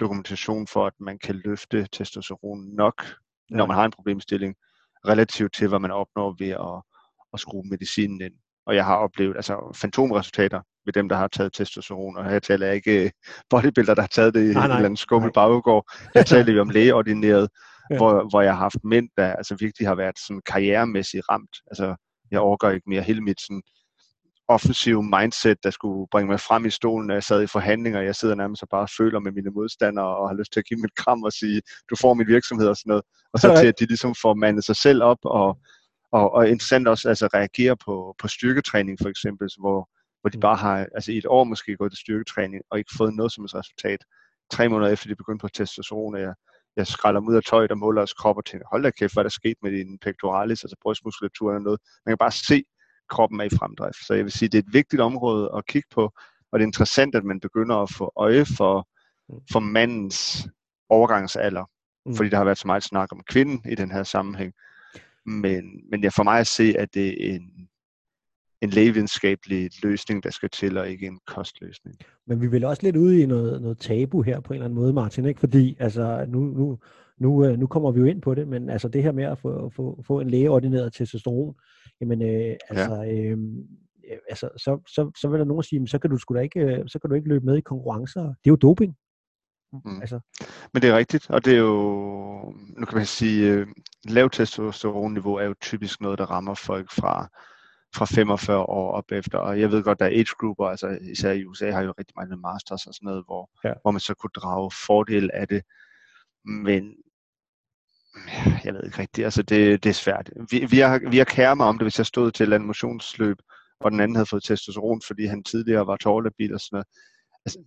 dokumentation 0.01 0.67
for, 0.67 0.87
at 0.87 0.93
man 1.01 1.19
kan 1.19 1.35
løfte 1.45 1.87
testosteron 1.93 2.61
nok, 2.75 3.05
ja. 3.51 3.57
når 3.57 3.67
man 3.67 3.77
har 3.77 3.85
en 3.85 3.91
problemstilling, 3.91 4.55
relativt 5.07 5.55
til, 5.55 5.69
hvad 5.69 5.79
man 5.79 5.91
opnår 5.91 6.37
ved 6.39 6.49
at, 6.49 6.83
at 7.35 7.41
skrue 7.41 7.69
medicinen 7.71 8.21
ind. 8.21 8.35
Og 8.67 8.75
jeg 8.75 8.85
har 8.85 8.97
oplevet 8.97 9.37
altså, 9.37 9.77
fantomresultater 9.77 10.61
ved 10.85 10.93
dem, 10.93 11.09
der 11.09 11.17
har 11.17 11.29
taget 11.29 11.53
testosteron, 11.53 12.17
og 12.17 12.31
her 12.31 12.39
taler 12.39 12.67
jeg 12.67 12.75
ikke 12.75 13.05
øh, 13.05 13.11
bodybuilder, 13.51 13.95
der 13.95 14.03
har 14.03 14.09
taget 14.09 14.35
det 14.35 14.41
i 14.41 14.51
en 14.51 14.57
eller 14.57 14.77
anden 14.77 14.97
skummel 14.97 15.33
baggård. 15.33 15.93
Her 16.15 16.23
taler 16.23 16.53
vi 16.53 16.59
om 16.59 16.71
lægeordineret 16.79 17.49
ja. 17.91 17.97
hvor, 17.97 18.29
hvor 18.31 18.41
jeg 18.41 18.53
har 18.53 18.59
haft 18.59 18.85
mænd, 18.85 19.09
der 19.17 19.33
altså 19.33 19.57
virkelig 19.61 19.89
har 19.89 19.95
været 19.95 20.19
sådan 20.19 20.43
karrieremæssigt 20.47 21.25
ramt. 21.31 21.57
Altså, 21.67 21.95
jeg 22.31 22.41
overgår 22.41 22.71
ikke 22.71 22.91
mere 22.91 23.03
hele 23.03 23.21
mit 23.21 23.41
sådan, 23.41 23.63
offensiv 24.49 25.03
mindset, 25.03 25.59
der 25.63 25.71
skulle 25.71 26.07
bringe 26.11 26.31
mig 26.31 26.41
frem 26.41 26.67
i 26.67 26.71
stolen, 26.71 27.07
når 27.07 27.15
jeg 27.15 27.23
sad 27.23 27.43
i 27.43 27.47
forhandlinger. 27.47 28.01
Jeg 28.01 28.17
sidder 28.17 28.35
nærmest 28.35 28.63
og 28.63 28.69
bare 28.69 28.89
føler 28.99 29.21
med 29.21 29.33
mine 29.33 29.51
modstandere 29.51 30.17
og 30.17 30.29
har 30.29 30.37
lyst 30.37 30.53
til 30.53 30.61
at 30.61 30.67
give 30.67 30.85
et 30.85 30.95
kram 30.95 31.23
og 31.23 31.33
sige, 31.33 31.63
du 31.91 31.97
får 32.01 32.15
min 32.15 32.27
virksomhed 32.27 32.69
og 32.69 32.77
sådan 32.77 32.91
noget. 32.91 33.05
Og 33.33 33.39
så 33.41 33.55
til, 33.61 33.67
at 33.67 33.79
de 33.81 33.87
ligesom 33.87 34.15
får 34.23 34.35
mandet 34.35 34.65
sig 34.65 34.77
selv 34.77 35.03
op 35.03 35.19
og, 35.25 35.59
og, 36.13 36.33
og 36.35 36.49
interessant 36.49 36.89
også 36.89 37.09
altså 37.09 37.27
reagere 37.35 37.77
på, 37.77 38.15
på 38.19 38.29
styrketræning 38.29 38.99
for 39.03 39.09
eksempel, 39.09 39.49
hvor, 39.61 39.91
hvor 40.21 40.31
de 40.31 40.37
mm. 40.37 40.41
bare 40.41 40.57
har 40.57 40.87
altså 40.95 41.13
i 41.13 41.19
et 41.19 41.27
år 41.27 41.45
måske 41.45 41.77
gået 41.77 41.93
til 41.93 41.99
styrketræning 41.99 42.63
og 42.71 42.79
ikke 42.79 42.93
fået 42.97 43.15
noget 43.15 43.33
som 43.33 43.45
et 43.45 43.55
resultat. 43.55 44.01
Tre 44.51 44.69
måneder 44.69 44.93
efter 44.93 45.09
de 45.09 45.17
begyndte 45.17 45.43
på 45.43 45.49
testosteron, 45.49 46.17
jeg 46.17 46.35
jeg 46.77 46.87
skralder 46.87 47.21
dem 47.21 47.29
ud 47.29 47.37
af 47.37 47.43
tøjet 47.43 47.71
og 47.71 47.79
måler 47.79 48.03
os 48.03 48.13
krop 48.13 48.37
og 48.37 48.45
tænker, 48.45 48.67
hold 48.71 48.83
da 48.83 48.91
kæft, 48.91 49.15
hvad 49.15 49.25
der 49.25 49.31
sket 49.31 49.57
med 49.63 49.73
din 49.73 49.99
pectoralis, 49.99 50.65
altså 50.65 50.77
brystmuskulaturen 50.83 51.57
og 51.57 51.63
noget. 51.63 51.81
Man 52.07 52.11
kan 52.11 52.19
bare 52.19 52.33
se, 52.33 52.65
kroppen 53.11 53.41
er 53.41 53.45
i 53.45 53.51
fremdrift. 53.59 54.07
Så 54.07 54.15
jeg 54.15 54.25
vil 54.25 54.33
sige, 54.33 54.49
det 54.49 54.59
er 54.59 54.63
et 54.63 54.73
vigtigt 54.73 55.03
område 55.03 55.51
at 55.57 55.67
kigge 55.67 55.89
på, 55.91 56.03
og 56.53 56.59
det 56.59 56.65
er 56.65 56.67
interessant, 56.67 57.15
at 57.15 57.25
man 57.25 57.41
begynder 57.41 57.77
at 57.77 57.91
få 57.91 58.13
øje 58.17 58.45
for, 58.57 58.89
for 59.53 59.61
mandens 59.61 60.49
overgangsalder, 60.89 61.65
mm. 62.07 62.17
fordi 62.17 62.29
der 62.29 62.37
har 62.37 62.45
været 62.45 62.59
så 62.59 62.67
meget 62.67 62.83
snak 62.83 63.13
om 63.13 63.23
kvinden 63.29 63.63
i 63.73 63.75
den 63.75 63.91
her 63.91 64.03
sammenhæng. 64.03 64.53
Men, 65.27 65.65
men 65.91 66.03
jeg 66.03 66.13
for 66.13 66.23
mig 66.23 66.39
at 66.39 66.47
se, 66.47 66.75
at 66.79 66.95
det 66.95 67.31
er 67.31 67.35
en, 67.35 67.69
en 68.63 68.71
lægevidenskabelig 68.71 69.71
løsning, 69.83 70.23
der 70.23 70.31
skal 70.31 70.51
til, 70.51 70.79
og 70.79 70.91
ikke 70.91 71.07
en 71.07 71.19
kostløsning. 71.27 71.97
Men 72.27 72.41
vi 72.41 72.47
vil 72.47 72.65
også 72.65 72.83
lidt 72.83 72.97
ud 72.97 73.13
i 73.13 73.27
noget, 73.27 73.63
noget 73.63 73.79
tabu 73.79 74.23
her 74.23 74.41
på 74.41 74.53
en 74.53 74.55
eller 74.55 74.65
anden 74.65 74.79
måde, 74.79 74.93
Martin, 74.93 75.27
ikke? 75.27 75.41
fordi 75.41 75.77
altså, 75.79 76.27
nu, 76.29 76.41
nu, 76.41 76.79
nu, 77.19 77.45
øh, 77.45 77.59
nu 77.59 77.67
kommer 77.67 77.91
vi 77.91 78.01
jo 78.01 78.07
ind 78.07 78.23
på 78.23 78.35
det, 78.35 78.49
men 78.49 78.71
altså 78.71 78.89
det 78.89 79.03
her 79.03 79.13
med 79.13 79.25
at 79.25 79.39
få, 79.39 79.71
få, 79.77 80.03
få 80.07 80.21
en 80.21 80.31
lægeordineret 80.31 80.93
testosteron, 80.93 81.55
jamen 82.01 82.23
øh, 82.23 82.57
altså, 82.71 82.95
ja. 83.03 83.15
øh, 83.15 83.39
altså 84.31 84.49
så, 84.57 84.81
så, 84.87 85.11
så 85.21 85.29
vil 85.29 85.39
der 85.39 85.45
nogen 85.45 85.63
sige, 85.63 85.89
så 85.89 85.99
kan 85.99 86.11
du 86.11 86.19
sgu 86.19 86.35
da 86.35 86.41
ikke, 86.41 86.61
øh, 86.61 86.89
så 86.89 86.99
kan 86.99 87.11
du 87.11 87.15
ikke 87.15 87.29
løbe 87.29 87.47
med 87.47 87.57
i 87.57 87.61
konkurrencer. 87.61 88.23
Det 88.23 88.29
er 88.29 88.51
jo 88.51 88.57
doping. 88.57 88.97
Mm. 89.73 90.01
Altså. 90.01 90.21
Men 90.73 90.83
det 90.83 90.91
er 90.91 90.97
rigtigt, 90.97 91.31
og 91.31 91.45
det 91.45 91.53
er 91.53 91.59
jo, 91.59 92.55
nu 92.79 92.87
kan 92.87 92.97
man 92.97 93.07
sige, 93.07 93.51
øh, 93.51 93.67
lavt 94.05 94.33
testosteronniveau 94.33 95.35
er 95.35 95.45
jo 95.45 95.55
typisk 95.61 96.01
noget, 96.01 96.19
der 96.19 96.27
rammer 96.27 96.55
folk 96.55 96.93
fra 96.93 97.29
fra 97.95 98.05
45 98.05 98.59
år 98.59 98.93
op 98.93 99.13
efter. 99.13 99.39
Og 99.39 99.61
jeg 99.61 99.71
ved 99.71 99.83
godt, 99.83 99.99
der 99.99 100.05
er 100.05 100.11
age 100.11 100.35
grupper, 100.39 100.67
altså 100.67 100.99
især 101.01 101.33
i 101.33 101.45
USA 101.45 101.71
har 101.71 101.83
jo 101.83 101.95
rigtig 101.99 102.15
mange 102.17 102.37
masters 102.37 102.87
og 102.87 102.95
sådan 102.95 103.07
noget, 103.07 103.25
hvor, 103.27 103.51
ja. 103.65 103.73
hvor 103.83 103.91
man 103.91 104.01
så 104.01 104.15
kunne 104.15 104.31
drage 104.35 104.71
fordel 104.87 105.31
af 105.35 105.49
det. 105.49 105.63
Men 106.45 106.95
jeg 108.65 108.75
ved 108.75 108.85
ikke 108.85 108.99
rigtigt, 108.99 109.25
altså 109.25 109.43
det, 109.43 109.85
det 109.85 109.91
er 109.91 109.95
svært. 109.95 110.31
Vi, 110.51 110.67
vi, 110.71 110.79
har, 110.79 111.11
vi 111.11 111.19
har 111.19 111.25
kæret 111.25 111.57
mig 111.57 111.67
om 111.67 111.79
det, 111.79 111.85
hvis 111.85 111.99
jeg 111.99 112.07
stod 112.07 112.31
til 112.31 112.53
et 112.53 112.61
motionsløb, 112.61 113.37
og 113.81 113.91
den 113.91 114.01
anden 114.01 114.17
havde 114.17 114.27
fået 114.27 114.45
testosteron, 114.45 115.01
fordi 115.07 115.27
han 115.27 115.45
tidligere 115.45 115.87
var 115.87 115.97
tårlabil 115.97 116.55
og 116.55 116.61
sådan 116.61 116.77
noget. 116.77 116.87
Altså, 117.47 117.59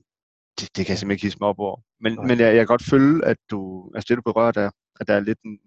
det, 0.59 0.69
det 0.77 0.85
kan 0.85 0.91
jeg 0.93 0.99
simpelthen 0.99 1.11
ikke 1.11 1.25
hisse 1.25 1.37
mig 1.41 1.49
op 1.49 1.59
over. 1.59 1.81
Men, 2.01 2.27
men 2.27 2.39
jeg, 2.39 2.47
jeg 2.47 2.55
kan 2.55 2.65
godt 2.65 2.83
følge, 2.89 3.25
at 3.25 3.37
du, 3.51 3.91
altså 3.95 4.05
det 4.09 4.17
du 4.17 4.31
berører 4.31 4.51
der, 4.51 4.71
at 4.99 5.07
der 5.07 5.13
er 5.13 5.19
lidt 5.19 5.39
en, 5.45 5.59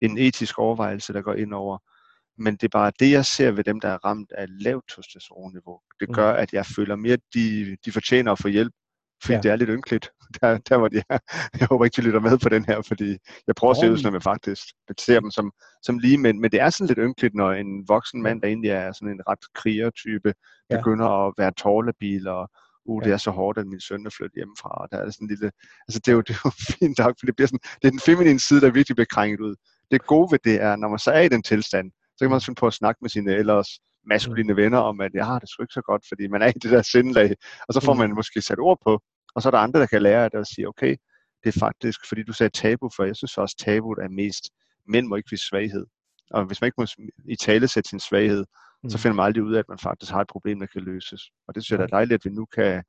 en 0.00 0.18
etisk 0.18 0.58
overvejelse, 0.58 1.12
der 1.12 1.22
går 1.22 1.34
ind 1.34 1.54
over, 1.54 1.78
men 2.38 2.52
det 2.52 2.64
er 2.64 2.78
bare 2.78 2.92
det, 3.00 3.10
jeg 3.10 3.24
ser 3.24 3.50
ved 3.50 3.64
dem, 3.64 3.80
der 3.80 3.88
er 3.88 4.04
ramt 4.04 4.32
af 4.32 4.46
lavt 4.48 4.84
testosteronniveau. 4.96 5.80
Det 6.00 6.08
mm. 6.08 6.14
gør, 6.14 6.32
at 6.32 6.52
jeg 6.52 6.66
føler 6.66 6.96
mere, 6.96 7.12
at 7.12 7.20
de, 7.34 7.76
de 7.84 7.92
fortjener 7.92 8.32
at 8.32 8.38
få 8.38 8.48
hjælp, 8.48 8.72
fordi 9.22 9.34
ja. 9.34 9.40
det 9.40 9.50
er 9.50 9.56
lidt 9.56 9.70
ynkeligt, 9.70 10.10
der, 10.40 10.58
der 10.58 10.78
hvor 10.78 10.88
de 10.88 11.02
er. 11.08 11.18
Jeg 11.60 11.66
håber 11.70 11.84
ikke, 11.84 11.96
de 11.96 12.06
lytter 12.06 12.20
med 12.20 12.38
på 12.38 12.48
den 12.48 12.64
her, 12.64 12.82
fordi 12.82 13.18
jeg 13.46 13.54
prøver 13.54 13.70
at 13.70 13.80
se 13.80 13.90
ud, 13.90 13.98
som 13.98 14.14
jeg 14.14 14.22
faktisk 14.22 14.62
ser 14.98 15.20
dem 15.20 15.30
som, 15.30 15.52
som 15.82 15.98
lige 15.98 16.18
mænd, 16.18 16.38
men 16.38 16.50
det 16.50 16.60
er 16.60 16.70
sådan 16.70 16.86
lidt 16.86 17.06
ynkeligt, 17.08 17.34
når 17.34 17.52
en 17.52 17.88
voksen 17.88 18.22
mand, 18.22 18.42
der 18.42 18.48
egentlig 18.48 18.70
er 18.70 18.92
sådan 18.92 19.14
en 19.14 19.22
ret 19.28 19.44
krigertype, 19.54 20.34
ja. 20.70 20.76
begynder 20.76 21.26
at 21.26 21.34
være 21.38 21.52
tårlebil 21.52 22.28
og 22.28 22.50
uh, 22.88 23.02
det 23.04 23.12
er 23.12 23.16
så 23.16 23.30
hårdt, 23.30 23.58
at 23.58 23.66
min 23.66 23.80
søn 23.80 24.06
er 24.06 24.10
flyttet 24.10 24.36
hjemmefra, 24.36 24.70
og 24.82 24.88
der 24.90 24.98
er 24.98 25.10
sådan 25.10 25.24
en 25.24 25.28
lille, 25.28 25.50
altså 25.88 25.98
det 26.04 26.08
er 26.08 26.16
jo, 26.18 26.20
det 26.28 26.34
er 26.34 26.40
jo 26.44 26.50
fint 26.78 26.98
nok, 26.98 27.14
for 27.18 27.26
det 27.26 27.36
bliver 27.36 27.48
sådan, 27.48 27.64
det 27.80 27.86
er 27.88 27.90
den 27.90 28.00
feminine 28.00 28.40
side, 28.40 28.60
der 28.60 28.70
virkelig 28.70 28.96
bliver 28.96 29.12
krænket 29.14 29.40
ud. 29.40 29.54
Det 29.90 30.06
gode 30.06 30.28
ved 30.32 30.38
det 30.44 30.56
er, 30.62 30.76
når 30.76 30.88
man 30.88 30.98
så 30.98 31.10
er 31.10 31.20
i 31.20 31.28
den 31.28 31.42
tilstand, 31.42 31.90
så 32.16 32.18
kan 32.20 32.28
man 32.30 32.34
også 32.34 32.46
finde 32.46 32.60
på 32.60 32.66
at 32.66 32.78
snakke 32.80 32.98
med 33.02 33.10
sine 33.10 33.32
ellers 33.42 33.68
maskuline 34.06 34.56
venner 34.56 34.78
om, 34.78 35.00
at 35.00 35.12
jeg 35.14 35.26
har 35.26 35.38
det 35.38 35.48
sgu 35.48 35.62
ikke 35.62 35.78
så 35.80 35.82
godt, 35.90 36.02
fordi 36.08 36.28
man 36.28 36.42
er 36.42 36.48
i 36.48 36.58
det 36.62 36.70
der 36.70 36.82
sindlag, 36.82 37.30
og 37.68 37.74
så 37.74 37.80
får 37.80 37.92
mm. 37.92 37.98
man 37.98 38.14
måske 38.14 38.40
sat 38.42 38.58
ord 38.58 38.78
på, 38.86 39.00
og 39.34 39.42
så 39.42 39.48
er 39.48 39.50
der 39.50 39.58
andre, 39.58 39.80
der 39.80 39.86
kan 39.86 40.02
lære 40.02 40.24
af 40.24 40.30
det 40.30 40.40
og 40.40 40.46
sige, 40.46 40.68
okay, 40.68 40.96
det 41.44 41.54
er 41.54 41.60
faktisk, 41.60 42.00
fordi 42.08 42.22
du 42.22 42.32
sagde 42.32 42.50
tabu, 42.50 42.90
for 42.96 43.04
jeg 43.04 43.16
synes 43.16 43.38
også, 43.38 43.56
at 43.66 44.04
er 44.04 44.08
mest, 44.10 44.44
mænd 44.88 45.06
må 45.06 45.16
ikke 45.16 45.30
vise 45.30 45.46
svaghed. 45.46 45.86
Og 46.30 46.44
hvis 46.44 46.60
man 46.60 46.68
ikke 46.68 46.80
må 46.80 46.86
i 47.28 47.36
tale 47.36 47.68
sætte 47.68 47.90
sin 47.90 48.00
svaghed, 48.00 48.44
Mm. 48.82 48.90
Så 48.90 48.98
finder 48.98 49.14
man 49.14 49.24
aldrig 49.24 49.44
ud 49.44 49.54
af, 49.54 49.58
at 49.58 49.68
man 49.68 49.78
faktisk 49.78 50.12
har 50.12 50.20
et 50.20 50.28
problem, 50.28 50.60
der 50.60 50.66
kan 50.66 50.82
løses. 50.82 51.22
Og 51.48 51.54
det 51.54 51.64
synes 51.64 51.78
jeg 51.78 51.84
er 51.84 51.88
dejligt, 51.88 52.14
at 52.14 52.30
vi 52.30 52.34
nu 52.34 52.46
kan, 52.46 52.84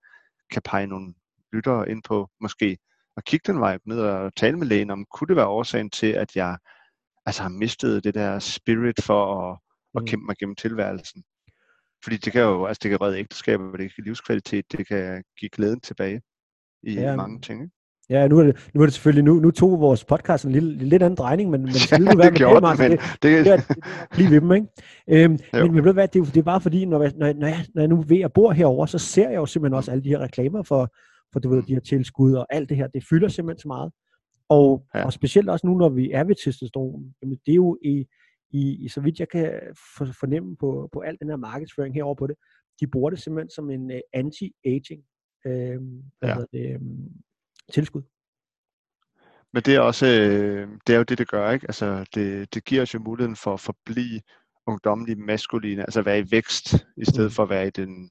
kan 0.51 0.62
pege 0.65 0.88
nogle 0.88 1.13
lyttere 1.53 1.89
ind 1.89 2.03
på, 2.03 2.29
måske 2.41 2.77
at 3.17 3.25
kigge 3.25 3.53
den 3.53 3.60
vej 3.60 3.79
ned 3.86 4.00
og 4.00 4.36
tale 4.36 4.58
med 4.58 4.67
lægen 4.67 4.89
om, 4.89 5.05
kunne 5.13 5.27
det 5.27 5.36
være 5.36 5.48
årsagen 5.48 5.89
til, 5.89 6.08
at 6.08 6.36
jeg 6.36 6.58
altså, 7.25 7.41
har 7.41 7.50
mistet 7.50 8.03
det 8.03 8.13
der 8.13 8.39
spirit 8.39 9.03
for 9.03 9.51
at, 9.51 9.60
at 9.96 10.01
mm. 10.01 10.08
kæmpe 10.08 10.25
mig 10.25 10.36
gennem 10.38 10.55
tilværelsen. 10.55 11.24
Fordi 12.03 12.17
det 12.17 12.34
kan 12.34 12.41
jo, 12.41 12.65
altså 12.65 12.79
det 12.84 12.89
kan 12.89 13.01
redde 13.01 13.19
ægteskaber, 13.19 13.72
det 13.72 13.79
kan 13.79 13.91
give 13.96 14.05
livskvalitet, 14.05 14.72
det 14.72 14.88
kan 14.88 15.24
give 15.39 15.50
glæden 15.50 15.81
tilbage 15.81 16.22
i 16.84 16.93
ja, 16.93 17.15
mange 17.15 17.41
ting. 17.41 17.62
Ikke? 17.62 17.75
Ja, 18.10 18.28
nu 18.28 18.38
er 18.39 18.44
det, 18.44 18.70
nu 18.74 18.82
er 18.82 18.86
det 18.86 18.94
selvfølgelig, 18.94 19.24
nu, 19.24 19.34
nu 19.34 19.51
tog 19.51 19.80
vores 19.80 20.06
podcast 20.06 20.46
en 20.46 20.51
lille, 20.51 20.74
lidt 20.74 21.04
anden 21.04 21.18
drejning, 21.18 21.50
men, 21.50 21.62
men 21.62 21.72
ja, 21.92 21.98
det, 21.98 22.18
være 22.18 22.30
det 22.30 22.38
gjorde 22.38 22.68
det, 22.68 22.80
men 22.80 22.92
det, 22.92 23.00
det, 23.24 23.46
det, 23.46 23.68
det, 23.68 23.78
det 24.18 24.32
ved 24.32 24.42
dem, 24.42 24.51
ikke? 24.51 24.68
Øhm, 25.08 25.39
men, 25.54 25.74
men 25.74 25.86
ved 25.86 25.94
hvad, 25.94 26.08
det, 26.08 26.20
er, 26.20 26.25
det 26.25 26.38
er 26.38 26.44
bare 26.44 26.62
fordi, 26.62 26.86
når 26.86 27.01
jeg, 27.01 27.13
når, 27.18 27.25
jeg, 27.25 27.36
når, 27.36 27.48
jeg, 27.48 27.66
når 27.75 27.82
jeg 27.82 27.88
nu 27.88 28.01
ved 28.01 28.20
at 28.20 28.34
bor 28.34 28.51
herover, 28.51 28.86
så 28.86 28.98
ser 28.98 29.30
jeg 29.30 29.36
jo 29.36 29.46
simpelthen 29.46 29.78
også 29.78 29.92
alle 29.92 30.04
de 30.04 30.10
her 30.10 30.20
reklamer 30.20 30.63
for, 30.63 30.94
for 31.34 31.39
du 31.39 31.50
ved, 31.50 31.63
de 31.63 31.74
her 31.74 31.80
tilskud 31.80 32.34
og 32.34 32.46
alt 32.50 32.70
det 32.70 32.78
her, 32.78 32.88
det 32.88 33.04
fylder 33.10 33.28
simpelthen 33.28 33.62
så 33.62 33.68
meget. 33.68 33.92
Og, 34.50 34.86
ja. 34.96 35.06
og 35.06 35.13
specielt 35.13 35.50
også 35.50 35.68
nu, 35.68 35.78
når 35.78 35.89
vi 35.89 36.12
er 36.12 36.24
ved 36.24 36.36
testosteron, 36.36 37.13
jamen 37.22 37.38
det 37.46 37.51
er 37.51 37.56
jo 37.56 37.78
i, 37.84 38.06
i, 38.51 38.86
i 38.86 38.88
så 38.88 39.01
vidt 39.01 39.20
jeg 39.20 39.30
kan 39.30 39.51
fornemme 40.20 40.56
på, 40.58 40.89
på 40.94 41.00
al 41.00 41.18
den 41.22 41.30
her 41.30 41.38
markedsføring 41.38 41.96
herover 41.96 42.16
på 42.16 42.28
det, 42.28 42.36
de 42.80 42.88
bruger 42.88 43.10
det 43.10 43.20
simpelthen 43.20 43.50
som 43.50 43.70
en 43.70 43.92
uh, 43.92 44.00
anti-aging 44.16 45.01
øh, 45.46 45.82
ja. 46.24 46.38
øh, 46.54 46.80
tilskud. 47.74 48.02
Men 49.54 49.64
det 49.64 49.76
er 49.76 49.80
også, 49.80 50.06
øh, 50.06 50.68
det 50.88 50.94
er 50.94 50.98
jo 50.98 51.04
det, 51.04 51.18
det 51.18 51.28
gør, 51.28 51.52
ikke? 51.52 51.66
Altså, 51.68 52.06
det, 52.16 52.54
det 52.54 52.66
giver 52.66 52.82
os 52.82 52.94
jo 52.94 53.00
muligheden 53.00 53.36
for 53.36 53.54
at 53.54 53.60
forblive 53.60 54.22
ungdomlige 54.68 55.16
maskuline, 55.16 55.82
altså 55.82 56.02
være 56.02 56.20
i 56.20 56.32
vækst, 56.32 56.74
i 56.98 57.06
stedet 57.06 57.30
mm. 57.30 57.32
for 57.32 57.44
at 57.44 57.50
være 57.50 57.68
i 57.68 57.70
den 57.70 58.10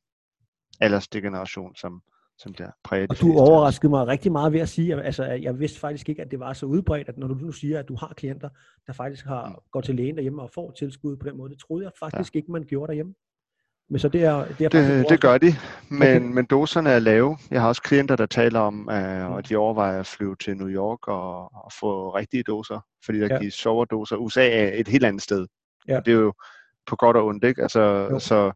aldersdegeneration, 0.81 1.77
som, 1.77 2.03
som 2.39 2.55
der 2.55 2.71
præger 2.85 3.07
Og 3.11 3.21
du 3.21 3.39
overraskede 3.39 3.91
mig 3.91 4.07
rigtig 4.07 4.33
meget 4.33 4.53
ved 4.53 4.61
at 4.61 4.69
sige, 4.69 4.95
at 4.95 5.07
altså, 5.07 5.25
jeg 5.25 5.59
vidste 5.59 5.81
faktisk 5.81 6.09
ikke, 6.09 6.23
at 6.23 6.31
det 6.31 6.41
var 6.41 6.53
så 6.53 6.67
udbredt, 6.67 7.09
at 7.09 7.19
når 7.19 7.27
du 7.27 7.35
nu 7.35 7.53
siger, 7.53 7.79
at 7.79 7.89
du 7.89 7.97
har 7.97 8.15
klienter, 8.17 8.49
der 8.87 8.93
faktisk 8.93 9.27
har 9.27 9.49
mm. 9.49 9.55
gået 9.73 9.85
til 9.85 9.95
lægen 9.95 10.17
derhjemme 10.17 10.43
og 10.43 10.51
får 10.55 10.71
tilskud 10.71 11.17
på 11.17 11.29
den 11.29 11.37
måde, 11.37 11.51
det 11.51 11.61
troede 11.61 11.85
jeg 11.85 11.93
faktisk 11.99 12.35
ja. 12.35 12.39
ikke, 12.39 12.53
man 12.53 12.65
gjorde 12.65 12.89
derhjemme. 12.89 13.15
Men 13.91 13.99
så 13.99 14.09
det 14.09 14.25
er, 14.25 14.45
det, 14.45 14.65
er 14.65 14.69
det, 14.69 15.09
det 15.09 15.21
gør 15.21 15.39
de, 15.39 15.53
men, 15.89 16.17
okay. 16.17 16.19
men 16.19 16.47
doserne 16.47 16.91
er 16.91 16.99
lave. 16.99 17.39
Jeg 17.51 17.61
har 17.61 17.69
også 17.69 17.83
klienter, 17.83 18.17
der 18.17 18.27
taler 18.27 18.61
om, 18.61 18.89
uh, 18.89 19.33
og 19.33 19.49
de 19.49 19.57
overvejer 19.57 20.01
at 20.01 20.07
flyve 20.07 20.37
til 20.37 20.57
New 20.57 20.69
York 20.69 21.09
og, 21.09 21.55
og 21.65 21.73
få 21.81 22.11
rigtige 22.11 22.43
doser, 22.43 22.81
fordi 23.05 23.19
der 23.19 23.29
ja. 23.31 23.39
gives 23.39 23.55
soverdoser. 23.55 24.17
USA 24.17 24.49
er 24.49 24.71
et 24.75 24.89
helt 24.89 25.05
andet 25.05 25.23
sted. 25.23 25.47
Ja. 25.89 26.01
Det 26.01 26.09
er 26.09 26.17
jo 26.19 26.33
på 26.87 26.97
godt 26.97 27.17
og 27.17 27.27
ondt, 27.27 27.45
ikke? 27.45 27.63
Altså, 27.63 28.17
så, 28.19 28.53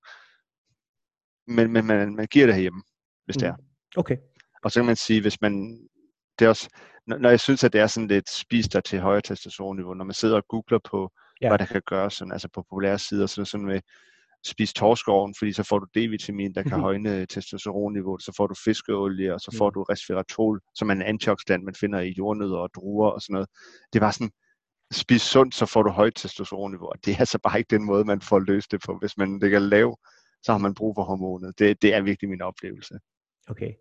men, 1.46 1.72
men 1.72 1.86
man, 1.86 2.16
man 2.16 2.26
giver 2.26 2.46
det 2.46 2.54
herhjemme, 2.54 2.82
hvis 3.24 3.36
mm. 3.36 3.40
det 3.40 3.48
er. 3.48 3.54
Okay. 3.96 4.16
Og 4.62 4.70
så 4.70 4.80
kan 4.80 4.86
man 4.86 4.96
sige, 4.96 5.20
hvis 5.20 5.40
man, 5.40 5.78
det 6.38 6.44
er 6.44 6.48
også, 6.48 6.68
når 7.06 7.28
jeg 7.28 7.40
synes, 7.40 7.64
at 7.64 7.72
det 7.72 7.80
er 7.80 7.86
sådan 7.86 8.08
lidt 8.08 8.30
spist 8.30 8.72
der 8.72 8.80
til 8.80 9.00
højere 9.00 9.20
testosteronniveau, 9.20 9.94
når 9.94 10.04
man 10.04 10.14
sidder 10.14 10.36
og 10.36 10.44
googler 10.48 10.78
på, 10.90 11.10
ja. 11.40 11.48
hvad 11.48 11.58
der 11.58 11.66
kan 11.66 11.82
gøres, 11.86 12.14
sådan, 12.14 12.32
altså 12.32 12.48
på 12.48 12.62
populære 12.62 12.98
sider, 12.98 13.26
så 13.26 13.44
sådan 13.44 13.66
med, 13.66 13.80
spis 14.44 14.72
torskovn, 14.72 15.34
fordi 15.38 15.52
så 15.52 15.62
får 15.62 15.78
du 15.78 15.86
D-vitamin, 15.94 16.54
der 16.54 16.62
kan 16.62 16.80
højne 16.80 17.26
testosteronniveauet, 17.26 18.22
så 18.22 18.32
får 18.36 18.46
du 18.46 18.54
fiskeolie, 18.64 19.34
og 19.34 19.40
så 19.40 19.54
får 19.58 19.70
du 19.70 19.82
resveratrol, 19.82 20.60
som 20.74 20.90
er 20.90 20.94
en 20.94 21.02
antioxidant, 21.02 21.64
man 21.64 21.74
finder 21.74 22.00
i 22.00 22.14
jordnødder 22.18 22.58
og 22.58 22.70
druer 22.74 23.10
og 23.10 23.22
sådan 23.22 23.34
noget. 23.34 23.48
Det 23.92 24.00
var 24.00 24.10
sådan, 24.10 24.30
spis 24.92 25.22
sundt, 25.22 25.54
så 25.54 25.66
får 25.66 25.82
du 25.82 25.90
højt 25.90 26.14
testosteronniveau, 26.14 26.88
og 26.88 26.96
det 27.04 27.14
er 27.14 27.18
altså 27.18 27.38
bare 27.38 27.58
ikke 27.58 27.76
den 27.76 27.84
måde, 27.84 28.04
man 28.04 28.20
får 28.20 28.38
løst 28.38 28.72
det 28.72 28.80
på. 28.86 28.98
Hvis 29.00 29.16
man 29.16 29.38
ligger 29.38 29.58
lav, 29.58 29.98
så 30.42 30.52
har 30.52 30.58
man 30.58 30.74
brug 30.74 30.94
for 30.96 31.02
hormonet. 31.02 31.58
Det, 31.58 31.82
det 31.82 31.94
er 31.94 32.00
virkelig 32.00 32.30
min 32.30 32.42
oplevelse. 32.42 32.94
Okay. 33.48 33.72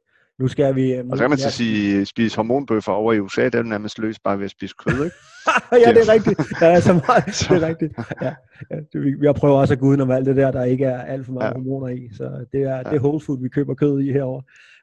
Nu 0.41 0.47
skal 0.47 0.75
vi... 0.75 0.93
Og 0.93 1.17
så 1.17 1.23
kan 1.23 1.29
man 1.29 1.39
så 1.39 1.51
sige, 1.51 2.05
spise 2.05 2.35
hormonbøffer 2.35 2.91
over 2.91 3.13
i 3.13 3.19
USA, 3.19 3.45
det 3.45 3.55
er 3.55 3.63
nærmest 3.63 3.99
løst 3.99 4.23
bare 4.23 4.37
ved 4.37 4.45
at 4.45 4.51
spise 4.51 4.75
kød, 4.77 5.05
ikke? 5.05 5.15
ja, 5.85 5.93
det 5.93 6.09
er 6.09 6.13
rigtigt. 6.13 6.39
Der 6.59 6.67
er 6.67 6.79
så 6.79 6.93
meget. 6.93 7.25
Det 7.49 7.63
er 7.63 7.67
rigtigt. 7.67 7.93
Ja, 8.21 8.33
ja, 8.71 8.75
det, 8.93 9.19
vi, 9.21 9.25
har 9.25 9.33
prøvet 9.33 9.57
også 9.57 9.73
at 9.73 9.79
gå 9.79 9.85
udenom 9.85 10.11
alt 10.11 10.25
det 10.25 10.35
der, 10.35 10.51
der 10.51 10.63
ikke 10.63 10.85
er 10.85 11.01
alt 11.01 11.25
for 11.25 11.33
mange 11.33 11.47
ja. 11.47 11.53
hormoner 11.53 11.87
i. 11.87 12.09
Så 12.13 12.45
det 12.51 12.61
er, 12.61 12.75
ja. 12.75 12.83
det 12.83 12.95
er 12.95 12.99
whole 12.99 13.21
food, 13.25 13.41
vi 13.41 13.49
køber 13.49 13.73
kød 13.73 13.99
i 13.99 14.11
herover. 14.11 14.41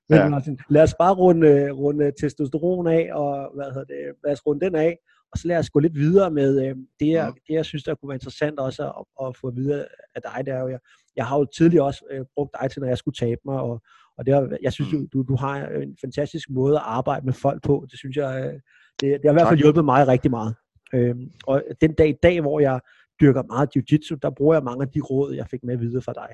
Men 0.09 0.19
ja. 0.19 0.29
Martin, 0.29 0.59
lad 0.71 0.83
os 0.83 0.95
bare 0.95 1.15
runde, 1.15 1.71
runde 1.71 2.13
testosteron 2.21 2.87
af, 2.87 3.09
og 3.13 3.51
hvad 3.55 3.65
hedder 3.65 3.85
det, 3.85 3.97
lad 4.25 4.33
os 4.33 4.47
runde 4.47 4.67
den 4.67 4.75
af, 4.75 4.99
og 5.33 5.39
så 5.39 5.49
lad 5.49 5.59
os 5.59 5.71
gå 5.71 5.79
lidt 5.79 5.95
videre 5.95 6.31
med 6.31 6.67
øh, 6.67 6.77
det, 7.01 7.09
jeg, 7.09 7.33
det, 7.49 7.55
jeg 7.55 7.65
synes, 7.65 7.85
der 7.85 7.95
kunne 7.95 8.09
være 8.09 8.17
interessant 8.17 8.59
også 8.59 8.83
at, 8.83 9.27
at 9.27 9.37
få 9.37 9.51
videre 9.51 9.85
af 10.15 10.23
dig. 10.23 10.47
Det 10.47 10.55
er 10.55 10.61
jo, 10.61 10.69
jeg, 10.69 10.79
jeg 11.17 11.27
har 11.27 11.39
jo 11.39 11.47
tidligere 11.57 11.85
også 11.85 12.05
øh, 12.11 12.25
brugt 12.35 12.51
dig 12.61 12.71
til, 12.71 12.81
når 12.81 12.89
jeg 12.89 12.99
skulle 12.99 13.15
tabe 13.15 13.41
mig, 13.45 13.61
og, 13.61 13.83
og 14.19 14.27
det 14.27 14.35
er, 14.35 14.57
jeg 14.63 14.73
synes, 14.73 15.09
du, 15.13 15.23
du 15.23 15.37
har 15.37 15.67
en 15.67 15.97
fantastisk 16.01 16.51
måde 16.51 16.77
at 16.77 16.83
arbejde 16.85 17.27
med 17.27 17.33
folk 17.33 17.63
på. 17.63 17.87
Det 17.91 17.99
synes 17.99 18.17
jeg, 18.17 18.45
øh, 18.45 18.53
det, 19.01 19.01
det 19.01 19.21
har 19.25 19.31
i 19.31 19.33
hvert 19.33 19.49
fald 19.49 19.61
hjulpet 19.61 19.85
mig 19.85 20.09
rigtig 20.09 20.31
meget. 20.31 20.55
Øhm, 20.95 21.31
og 21.47 21.63
den 21.81 21.93
dag 21.95 22.09
i 22.09 22.19
dag, 22.23 22.41
hvor 22.41 22.61
jeg 22.61 22.81
dyrker 23.21 23.43
meget 23.43 23.77
jiu-jitsu, 23.77 24.19
der 24.23 24.31
bruger 24.31 24.55
jeg 24.55 24.65
mange 24.65 24.83
af 24.83 24.89
de 24.89 25.01
råd, 25.01 25.35
jeg 25.35 25.47
fik 25.47 25.65
med 25.65 25.77
videre 25.77 26.03
fra 26.03 26.13
dig. 26.13 26.29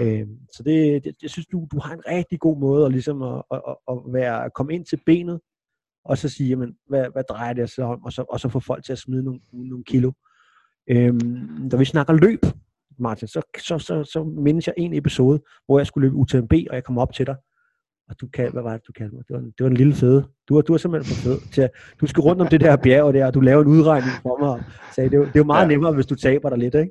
Øhm, 0.00 0.38
så 0.52 0.62
det, 0.62 1.04
det, 1.04 1.14
jeg 1.22 1.30
synes, 1.30 1.46
du, 1.46 1.66
du 1.72 1.78
har 1.78 1.94
en 1.94 2.02
rigtig 2.08 2.40
god 2.40 2.58
måde 2.58 2.86
at, 2.86 2.92
ligesom 2.92 3.22
at, 3.22 3.42
at, 3.50 3.60
at 3.88 3.98
være, 4.12 4.44
at 4.44 4.54
komme 4.54 4.74
ind 4.74 4.84
til 4.84 5.00
benet, 5.06 5.40
og 6.04 6.18
så 6.18 6.28
sige, 6.28 6.48
jamen, 6.48 6.76
hvad, 6.88 7.06
hvad 7.12 7.24
drejer 7.28 7.52
det 7.52 7.70
sig 7.70 7.84
om, 7.84 8.04
og 8.04 8.12
så, 8.12 8.24
og 8.28 8.40
så 8.40 8.48
få 8.48 8.60
folk 8.60 8.84
til 8.84 8.92
at 8.92 8.98
smide 8.98 9.24
nogle, 9.24 9.40
nogle 9.52 9.84
kilo. 9.84 10.12
Øhm, 10.90 11.18
når 11.70 11.76
vi 11.78 11.84
snakker 11.84 12.12
løb, 12.12 12.40
Martin, 12.98 13.28
så, 13.28 13.42
så, 13.58 13.78
så, 13.78 14.04
så 14.04 14.24
mindes 14.24 14.66
jeg 14.66 14.74
en 14.76 14.94
episode, 14.94 15.42
hvor 15.66 15.78
jeg 15.78 15.86
skulle 15.86 16.06
løbe 16.06 16.16
UTMB, 16.16 16.52
og 16.52 16.74
jeg 16.74 16.84
kom 16.84 16.98
op 16.98 17.12
til 17.12 17.26
dig, 17.26 17.36
og 18.08 18.20
du 18.20 18.26
kan, 18.26 18.52
hvad 18.52 18.62
var 18.62 18.72
det, 18.72 18.86
du 18.86 18.92
kaldte 18.92 19.16
mig? 19.16 19.24
Det 19.28 19.34
var 19.34 19.40
en, 19.40 19.46
det 19.46 19.64
var 19.64 19.70
en 19.70 19.76
lille 19.76 19.94
fede. 19.94 20.28
Du 20.48 20.54
var, 20.54 20.62
du 20.62 20.72
var 20.72 20.78
simpelthen 20.78 21.14
for 21.14 21.22
fed 21.22 21.52
til 21.52 21.62
at, 21.62 21.70
du 22.00 22.06
skal 22.06 22.20
rundt 22.20 22.42
om 22.42 22.48
det 22.48 22.60
der 22.60 22.76
bjerg 22.76 23.14
der, 23.14 23.26
og 23.26 23.34
du 23.34 23.40
laver 23.40 23.62
en 23.62 23.68
udregning 23.68 24.12
for 24.22 24.38
mig, 24.38 24.50
og 24.50 24.60
sagde, 24.94 25.10
det, 25.10 25.16
er, 25.16 25.20
det 25.20 25.36
er 25.36 25.40
jo 25.40 25.44
meget 25.44 25.64
ja. 25.64 25.68
nemmere, 25.68 25.92
hvis 25.92 26.06
du 26.06 26.14
taber 26.14 26.48
dig 26.48 26.58
lidt, 26.58 26.74
ikke? 26.74 26.90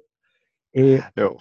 Øh, 0.77 1.01
jo. 1.21 1.39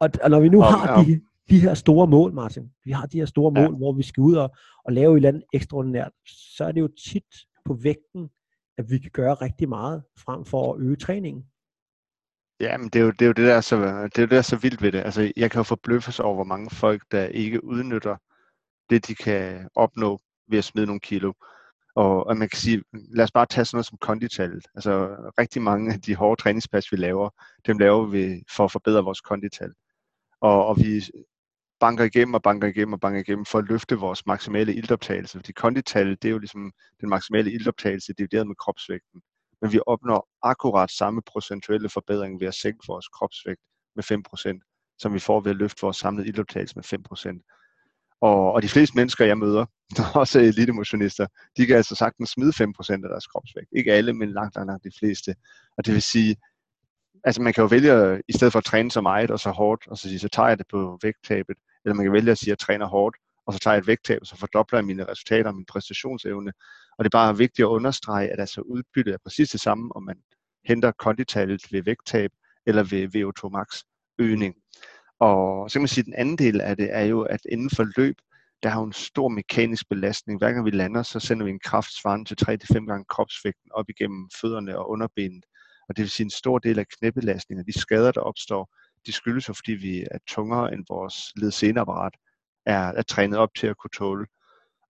Og, 0.00 0.10
og 0.22 0.30
når 0.30 0.40
vi 0.40 0.48
nu 0.48 0.60
har 0.60 1.04
de, 1.04 1.20
de 1.50 1.60
her 1.60 1.74
store 1.74 2.06
mål, 2.06 2.32
Martin, 2.32 2.70
vi 2.84 2.90
har 2.90 3.06
de 3.06 3.18
her 3.18 3.26
store 3.26 3.52
mål, 3.52 3.72
ja. 3.72 3.76
hvor 3.76 3.92
vi 3.92 4.02
skal 4.02 4.20
ud 4.20 4.34
og, 4.34 4.56
og 4.84 4.92
lave 4.92 5.12
et 5.12 5.16
eller 5.16 5.28
andet 5.28 5.44
ekstraordinært, 5.54 6.12
så 6.26 6.64
er 6.64 6.72
det 6.72 6.80
jo 6.80 6.88
tit 7.08 7.24
på 7.64 7.74
vægten, 7.82 8.28
at 8.78 8.90
vi 8.90 8.98
kan 8.98 9.10
gøre 9.12 9.34
rigtig 9.34 9.68
meget, 9.68 10.02
frem 10.18 10.44
for 10.44 10.74
at 10.74 10.80
øge 10.80 10.96
træningen. 10.96 11.44
Ja, 12.60 12.76
men 12.76 12.88
det 12.88 13.00
er 13.00 13.04
jo 13.04 13.10
det, 13.10 13.22
er 13.22 13.26
jo 13.26 13.32
det 13.32 13.46
der 13.46 13.60
så, 13.60 13.76
det 13.76 13.84
er 13.86 14.00
jo 14.00 14.06
det, 14.16 14.30
der 14.30 14.38
er 14.38 14.42
så 14.42 14.56
vildt 14.56 14.82
ved 14.82 14.92
det. 14.92 14.98
Altså, 15.00 15.32
jeg 15.36 15.50
kan 15.50 15.58
jo 15.58 15.62
forbløffes 15.62 16.20
over, 16.20 16.34
hvor 16.34 16.44
mange 16.44 16.70
folk, 16.70 17.02
der 17.10 17.26
ikke 17.26 17.64
udnytter 17.64 18.16
det, 18.90 19.06
de 19.08 19.14
kan 19.14 19.68
opnå 19.74 20.18
ved 20.48 20.58
at 20.58 20.64
smide 20.64 20.86
nogle 20.86 21.00
kilo. 21.00 21.32
Og, 21.94 22.26
og 22.26 22.36
man 22.36 22.48
kan 22.48 22.58
sige, 22.58 22.82
lad 22.92 23.24
os 23.24 23.32
bare 23.32 23.46
tage 23.46 23.64
sådan 23.64 23.76
noget 23.76 23.86
som 23.86 23.98
konditallet. 23.98 24.66
Altså 24.74 25.16
rigtig 25.38 25.62
mange 25.62 25.92
af 25.92 26.00
de 26.00 26.14
hårde 26.14 26.42
træningspas, 26.42 26.92
vi 26.92 26.96
laver, 26.96 27.30
dem 27.66 27.78
laver 27.78 28.06
vi 28.06 28.44
for 28.50 28.64
at 28.64 28.72
forbedre 28.72 29.04
vores 29.04 29.20
kondital. 29.20 29.72
Og, 30.40 30.66
og 30.66 30.76
vi 30.78 31.02
banker 31.80 32.04
igennem 32.04 32.34
og 32.34 32.42
banker 32.42 32.68
igennem 32.68 32.92
og 32.92 33.00
banker 33.00 33.20
igennem 33.20 33.44
for 33.44 33.58
at 33.58 33.68
løfte 33.68 33.96
vores 33.96 34.26
maksimale 34.26 34.74
iltoptagelse. 34.74 35.38
Fordi 35.38 35.52
kondital, 35.52 36.10
det 36.10 36.24
er 36.24 36.30
jo 36.30 36.38
ligesom 36.38 36.72
den 37.00 37.08
maksimale 37.08 37.52
iltoptagelse 37.52 38.12
divideret 38.12 38.46
med 38.46 38.56
kropsvægten. 38.56 39.22
Men 39.60 39.72
vi 39.72 39.80
opnår 39.86 40.28
akkurat 40.42 40.90
samme 40.90 41.22
procentuelle 41.22 41.88
forbedring 41.88 42.40
ved 42.40 42.48
at 42.48 42.54
sænke 42.54 42.84
vores 42.88 43.08
kropsvægt 43.08 43.60
med 43.96 44.04
5%, 44.04 44.96
som 44.98 45.14
vi 45.14 45.18
får 45.18 45.40
ved 45.40 45.50
at 45.50 45.56
løfte 45.56 45.80
vores 45.82 45.96
samlede 45.96 46.28
iltoptagelse 46.28 46.76
med 46.76 46.84
5%. 46.84 48.18
Og, 48.20 48.52
og 48.52 48.62
de 48.62 48.68
fleste 48.68 48.96
mennesker, 48.96 49.24
jeg 49.24 49.38
møder, 49.38 49.66
også 50.22 50.38
elitemotionister, 50.40 51.26
de 51.56 51.66
kan 51.66 51.76
altså 51.76 51.94
sagtens 51.94 52.30
smide 52.30 52.52
5% 52.64 52.92
af 52.92 53.08
deres 53.10 53.26
kropsvægt. 53.26 53.68
Ikke 53.76 53.92
alle, 53.92 54.12
men 54.12 54.32
langt, 54.32 54.56
langt, 54.56 54.68
langt 54.68 54.84
de 54.84 54.90
fleste. 54.98 55.34
Og 55.78 55.86
det 55.86 55.94
vil 55.94 56.02
sige, 56.02 56.36
altså 57.24 57.42
man 57.42 57.52
kan 57.52 57.62
jo 57.62 57.68
vælge, 57.68 58.22
i 58.28 58.32
stedet 58.32 58.52
for 58.52 58.58
at 58.58 58.64
træne 58.64 58.90
så 58.90 59.00
meget 59.00 59.30
og 59.30 59.40
så 59.40 59.50
hårdt, 59.50 59.86
og 59.88 59.98
så 59.98 60.08
sige, 60.08 60.18
så 60.18 60.28
tager 60.28 60.48
jeg 60.48 60.58
det 60.58 60.66
på 60.70 60.98
vægttabet, 61.02 61.56
eller 61.84 61.94
man 61.94 62.06
kan 62.06 62.12
vælge 62.12 62.30
at 62.30 62.38
sige, 62.38 62.48
at 62.48 62.50
jeg 62.50 62.58
træner 62.58 62.86
hårdt, 62.86 63.16
og 63.46 63.52
så 63.52 63.58
tager 63.58 63.74
jeg 63.74 63.80
et 63.80 63.86
vægttab, 63.86 64.18
og 64.20 64.26
så 64.26 64.36
fordobler 64.36 64.78
jeg 64.78 64.86
mine 64.86 65.04
resultater 65.08 65.50
og 65.50 65.56
min 65.56 65.64
præstationsevne. 65.64 66.52
Og 66.98 67.04
det 67.04 67.14
er 67.14 67.18
bare 67.18 67.38
vigtigt 67.38 67.66
at 67.66 67.70
understrege, 67.70 68.28
at 68.28 68.40
altså 68.40 68.60
udbyttet 68.60 69.14
er 69.14 69.18
præcis 69.24 69.50
det 69.50 69.60
samme, 69.60 69.96
om 69.96 70.02
man 70.02 70.16
henter 70.64 70.92
konditallet 70.92 71.72
ved 71.72 71.82
vægttab 71.82 72.30
eller 72.66 72.82
ved 72.82 73.08
VO2 73.14 73.48
max 73.48 73.82
øgning. 74.18 74.54
Og 75.20 75.70
så 75.70 75.74
kan 75.74 75.82
man 75.82 75.88
sige, 75.88 76.02
at 76.02 76.06
den 76.06 76.14
anden 76.14 76.38
del 76.38 76.60
af 76.60 76.76
det 76.76 76.88
er 76.94 77.04
jo, 77.04 77.22
at 77.22 77.40
inden 77.48 77.70
for 77.70 77.86
løb, 77.96 78.16
der 78.62 78.68
har 78.68 78.82
en 78.82 78.92
stor 78.92 79.28
mekanisk 79.28 79.88
belastning. 79.88 80.38
Hver 80.38 80.52
gang 80.52 80.64
vi 80.64 80.70
lander, 80.70 81.02
så 81.02 81.20
sender 81.20 81.44
vi 81.44 81.50
en 81.50 81.60
kraft 81.64 81.92
svarende 81.92 82.24
til 82.24 82.36
3-5 82.74 82.86
gange 82.86 83.04
kropsvægten 83.08 83.70
op 83.72 83.88
igennem 83.88 84.30
fødderne 84.40 84.78
og 84.78 84.90
underbenet. 84.90 85.44
Og 85.88 85.96
det 85.96 86.02
vil 86.02 86.10
sige, 86.10 86.24
en 86.24 86.30
stor 86.30 86.58
del 86.58 86.78
af 86.78 86.86
knæbelastningen, 86.98 87.66
de 87.66 87.80
skader, 87.80 88.12
der 88.12 88.20
opstår, 88.20 88.74
de 89.06 89.12
skyldes 89.12 89.48
jo, 89.48 89.54
fordi 89.54 89.72
vi 89.72 90.06
er 90.10 90.18
tungere 90.28 90.74
end 90.74 90.84
vores 90.88 91.16
ledseneapparat 91.36 92.14
er, 92.66 92.92
er 92.92 93.02
trænet 93.02 93.38
op 93.38 93.54
til 93.56 93.66
at 93.66 93.76
kunne 93.76 93.90
tåle. 93.96 94.26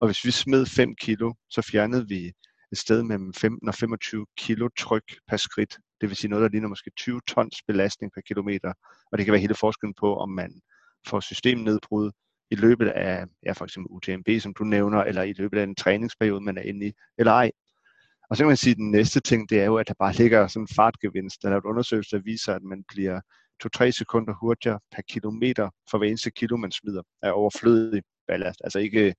Og 0.00 0.08
hvis 0.08 0.24
vi 0.24 0.30
smed 0.30 0.66
5 0.66 0.94
kilo, 0.94 1.34
så 1.50 1.62
fjernede 1.62 2.08
vi 2.08 2.32
et 2.72 2.78
sted 2.78 3.02
mellem 3.02 3.34
15 3.34 3.68
og 3.68 3.74
25 3.74 4.26
kilo 4.38 4.68
tryk 4.78 5.04
per 5.28 5.36
skridt. 5.36 5.78
Det 6.00 6.08
vil 6.08 6.16
sige 6.16 6.30
noget, 6.30 6.42
der 6.42 6.48
ligner 6.48 6.68
måske 6.68 6.90
20 6.96 7.20
tons 7.28 7.62
belastning 7.66 8.12
per 8.12 8.20
kilometer, 8.20 8.72
og 9.12 9.18
det 9.18 9.26
kan 9.26 9.32
være 9.32 9.40
hele 9.40 9.54
forskellen 9.54 9.94
på, 10.00 10.16
om 10.16 10.30
man 10.30 10.60
får 11.06 11.20
systemnedbrud 11.20 12.10
i 12.50 12.54
løbet 12.54 12.88
af 12.88 13.24
ja, 13.46 13.52
for 13.52 13.64
eksempel 13.64 13.90
UTMB, 13.90 14.28
som 14.40 14.54
du 14.54 14.64
nævner, 14.64 14.98
eller 15.04 15.22
i 15.22 15.32
løbet 15.32 15.58
af 15.58 15.64
en 15.64 15.74
træningsperiode, 15.74 16.40
man 16.40 16.58
er 16.58 16.62
inde 16.62 16.86
i, 16.86 16.92
eller 17.18 17.32
ej. 17.32 17.50
Og 18.30 18.36
så 18.36 18.42
kan 18.42 18.48
man 18.48 18.56
sige, 18.56 18.70
at 18.70 18.76
den 18.76 18.90
næste 18.90 19.20
ting, 19.20 19.50
det 19.50 19.60
er 19.60 19.64
jo, 19.64 19.76
at 19.76 19.88
der 19.88 19.94
bare 19.98 20.14
ligger 20.14 20.46
sådan 20.46 20.62
en 20.62 20.74
fartgevinst. 20.76 21.42
Der 21.42 21.50
er 21.50 21.56
et 21.56 21.64
undersøgelse, 21.64 22.16
der 22.16 22.22
viser, 22.22 22.54
at 22.54 22.62
man 22.62 22.84
bliver 22.88 23.20
2-3 23.84 23.90
sekunder 23.90 24.34
hurtigere 24.40 24.80
per 24.94 25.02
kilometer 25.08 25.70
for 25.90 25.98
hver 25.98 26.08
eneste 26.08 26.30
kilo, 26.30 26.56
man 26.56 26.72
smider 26.72 27.02
af 27.22 27.32
overflødig 27.32 28.02
ballast. 28.28 28.60
Altså 28.64 28.78
ikke 28.78 29.14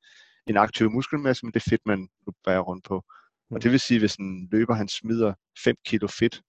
en 0.47 0.58
aktiv 0.58 0.91
muskelmasse, 0.91 1.45
men 1.45 1.53
det 1.53 1.63
fedt, 1.69 1.81
man 1.86 1.99
nu 1.99 2.34
bærer 2.45 2.60
rundt 2.60 2.86
på. 2.86 3.03
Og 3.51 3.63
det 3.63 3.71
vil 3.71 3.79
sige, 3.79 3.95
at 3.95 4.01
hvis 4.01 4.15
en 4.15 4.49
løber 4.51 4.73
han 4.73 4.88
smider 4.88 5.34
5 5.63 5.75
kilo 5.86 6.08
fedt, 6.08 6.41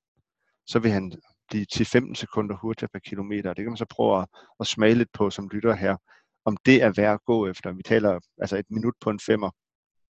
så 0.66 0.78
vil 0.78 0.90
han 0.90 1.12
blive 1.48 1.64
til 1.64 1.86
15 1.86 2.14
sekunder 2.14 2.56
hurtigere 2.56 2.88
per 2.92 2.98
kilometer. 2.98 3.54
Det 3.54 3.64
kan 3.64 3.70
man 3.70 3.76
så 3.76 3.86
prøve 3.90 4.22
at, 4.22 4.26
at 4.60 4.66
smage 4.66 4.94
lidt 4.94 5.12
på 5.12 5.30
som 5.30 5.48
lytter 5.48 5.74
her, 5.74 5.96
om 6.44 6.56
det 6.66 6.82
er 6.82 6.92
værd 6.96 7.14
at 7.14 7.24
gå 7.26 7.46
efter. 7.46 7.72
Vi 7.72 7.82
taler 7.82 8.20
altså 8.40 8.56
et 8.56 8.66
minut 8.70 8.94
på 9.00 9.10
en 9.10 9.20
femmer. 9.20 9.50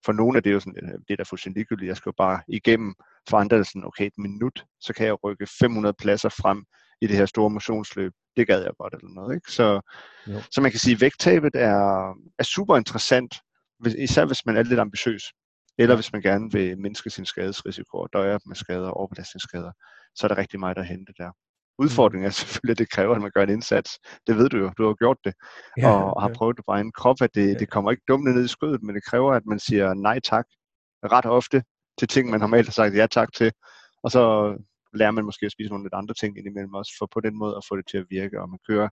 For 0.04 0.12
nogle 0.12 0.36
af 0.36 0.42
det 0.42 0.50
er 0.50 0.54
jo 0.54 0.60
sådan, 0.60 0.78
øh, 0.82 0.98
det 1.08 1.10
er 1.10 1.16
da 1.16 1.22
fuldstændig 1.22 1.60
ligegyldigt. 1.60 1.88
Jeg 1.88 1.96
skal 1.96 2.10
jo 2.10 2.14
bare 2.16 2.42
igennem. 2.48 2.94
For 3.28 3.36
andre 3.36 3.56
er 3.56 3.60
det 3.60 3.66
sådan, 3.66 3.84
okay, 3.84 4.06
et 4.06 4.18
minut, 4.18 4.64
så 4.80 4.92
kan 4.92 5.06
jeg 5.06 5.24
rykke 5.24 5.46
500 5.60 5.94
pladser 5.98 6.28
frem 6.28 6.64
i 7.00 7.06
det 7.06 7.16
her 7.16 7.26
store 7.26 7.50
motionsløb. 7.50 8.12
Det 8.36 8.46
gad 8.46 8.62
jeg 8.62 8.72
godt 8.78 8.94
eller 8.94 9.14
noget. 9.14 9.34
Ikke? 9.34 9.52
Så, 9.52 9.80
så 10.50 10.60
man 10.60 10.70
kan 10.70 10.80
sige, 10.80 10.94
at 10.94 11.00
vægttabet 11.00 11.54
er, 11.54 12.14
er 12.38 12.42
super 12.42 12.76
interessant, 12.76 13.34
især 13.86 14.24
hvis 14.24 14.46
man 14.46 14.56
er 14.56 14.62
lidt 14.62 14.80
ambitiøs. 14.80 15.22
Eller 15.78 15.94
hvis 15.94 16.12
man 16.12 16.22
gerne 16.22 16.52
vil 16.52 16.78
mindske 16.78 17.10
sin 17.10 17.26
skadesrisiko 17.26 17.98
og 17.98 18.08
døje 18.12 18.38
med 18.46 18.56
skader 18.56 18.88
og 18.88 18.96
overbelastningsskader, 18.96 19.72
så 20.14 20.26
er 20.26 20.28
der 20.28 20.38
rigtig 20.38 20.60
meget 20.60 20.78
at 20.78 20.86
hente 20.86 21.12
der. 21.18 21.30
Udfordringen 21.78 22.26
er 22.26 22.30
selvfølgelig, 22.30 22.72
at 22.74 22.78
det 22.78 22.90
kræver, 22.90 23.14
at 23.14 23.22
man 23.22 23.30
gør 23.34 23.42
en 23.42 23.50
indsats. 23.50 23.98
Det 24.26 24.36
ved 24.36 24.48
du 24.48 24.56
jo, 24.56 24.72
du 24.78 24.86
har 24.86 24.94
gjort 24.94 25.18
det, 25.24 25.34
ja, 25.76 25.90
og, 25.90 26.14
og 26.16 26.22
har 26.22 26.32
prøvet 26.34 26.56
det 26.56 26.64
på 26.64 26.72
egen 26.72 26.92
krop, 26.92 27.16
at 27.22 27.34
det, 27.34 27.60
det 27.60 27.70
kommer 27.70 27.90
ikke 27.90 28.02
dumt 28.08 28.24
ned 28.24 28.44
i 28.44 28.48
skødet, 28.48 28.82
men 28.82 28.94
det 28.94 29.04
kræver, 29.04 29.32
at 29.32 29.46
man 29.46 29.58
siger 29.58 29.94
nej 29.94 30.20
tak 30.20 30.46
ret 31.04 31.26
ofte 31.26 31.62
til 31.98 32.08
ting, 32.08 32.30
man 32.30 32.40
normalt 32.40 32.66
har 32.66 32.72
sagt 32.72 32.96
ja 32.96 33.06
tak 33.06 33.28
til, 33.32 33.52
og 34.02 34.10
så 34.10 34.22
lærer 34.94 35.10
man 35.10 35.24
måske 35.24 35.46
at 35.46 35.52
spise 35.52 35.70
nogle 35.70 35.84
lidt 35.84 35.94
andre 35.94 36.14
ting 36.14 36.38
indimellem 36.38 36.74
også, 36.74 36.92
for 36.98 37.08
på 37.14 37.20
den 37.20 37.38
måde 37.38 37.56
at 37.56 37.64
få 37.68 37.76
det 37.76 37.84
til 37.90 37.98
at 37.98 38.06
virke, 38.10 38.40
og 38.40 38.50
man 38.50 38.58
kører 38.68 38.88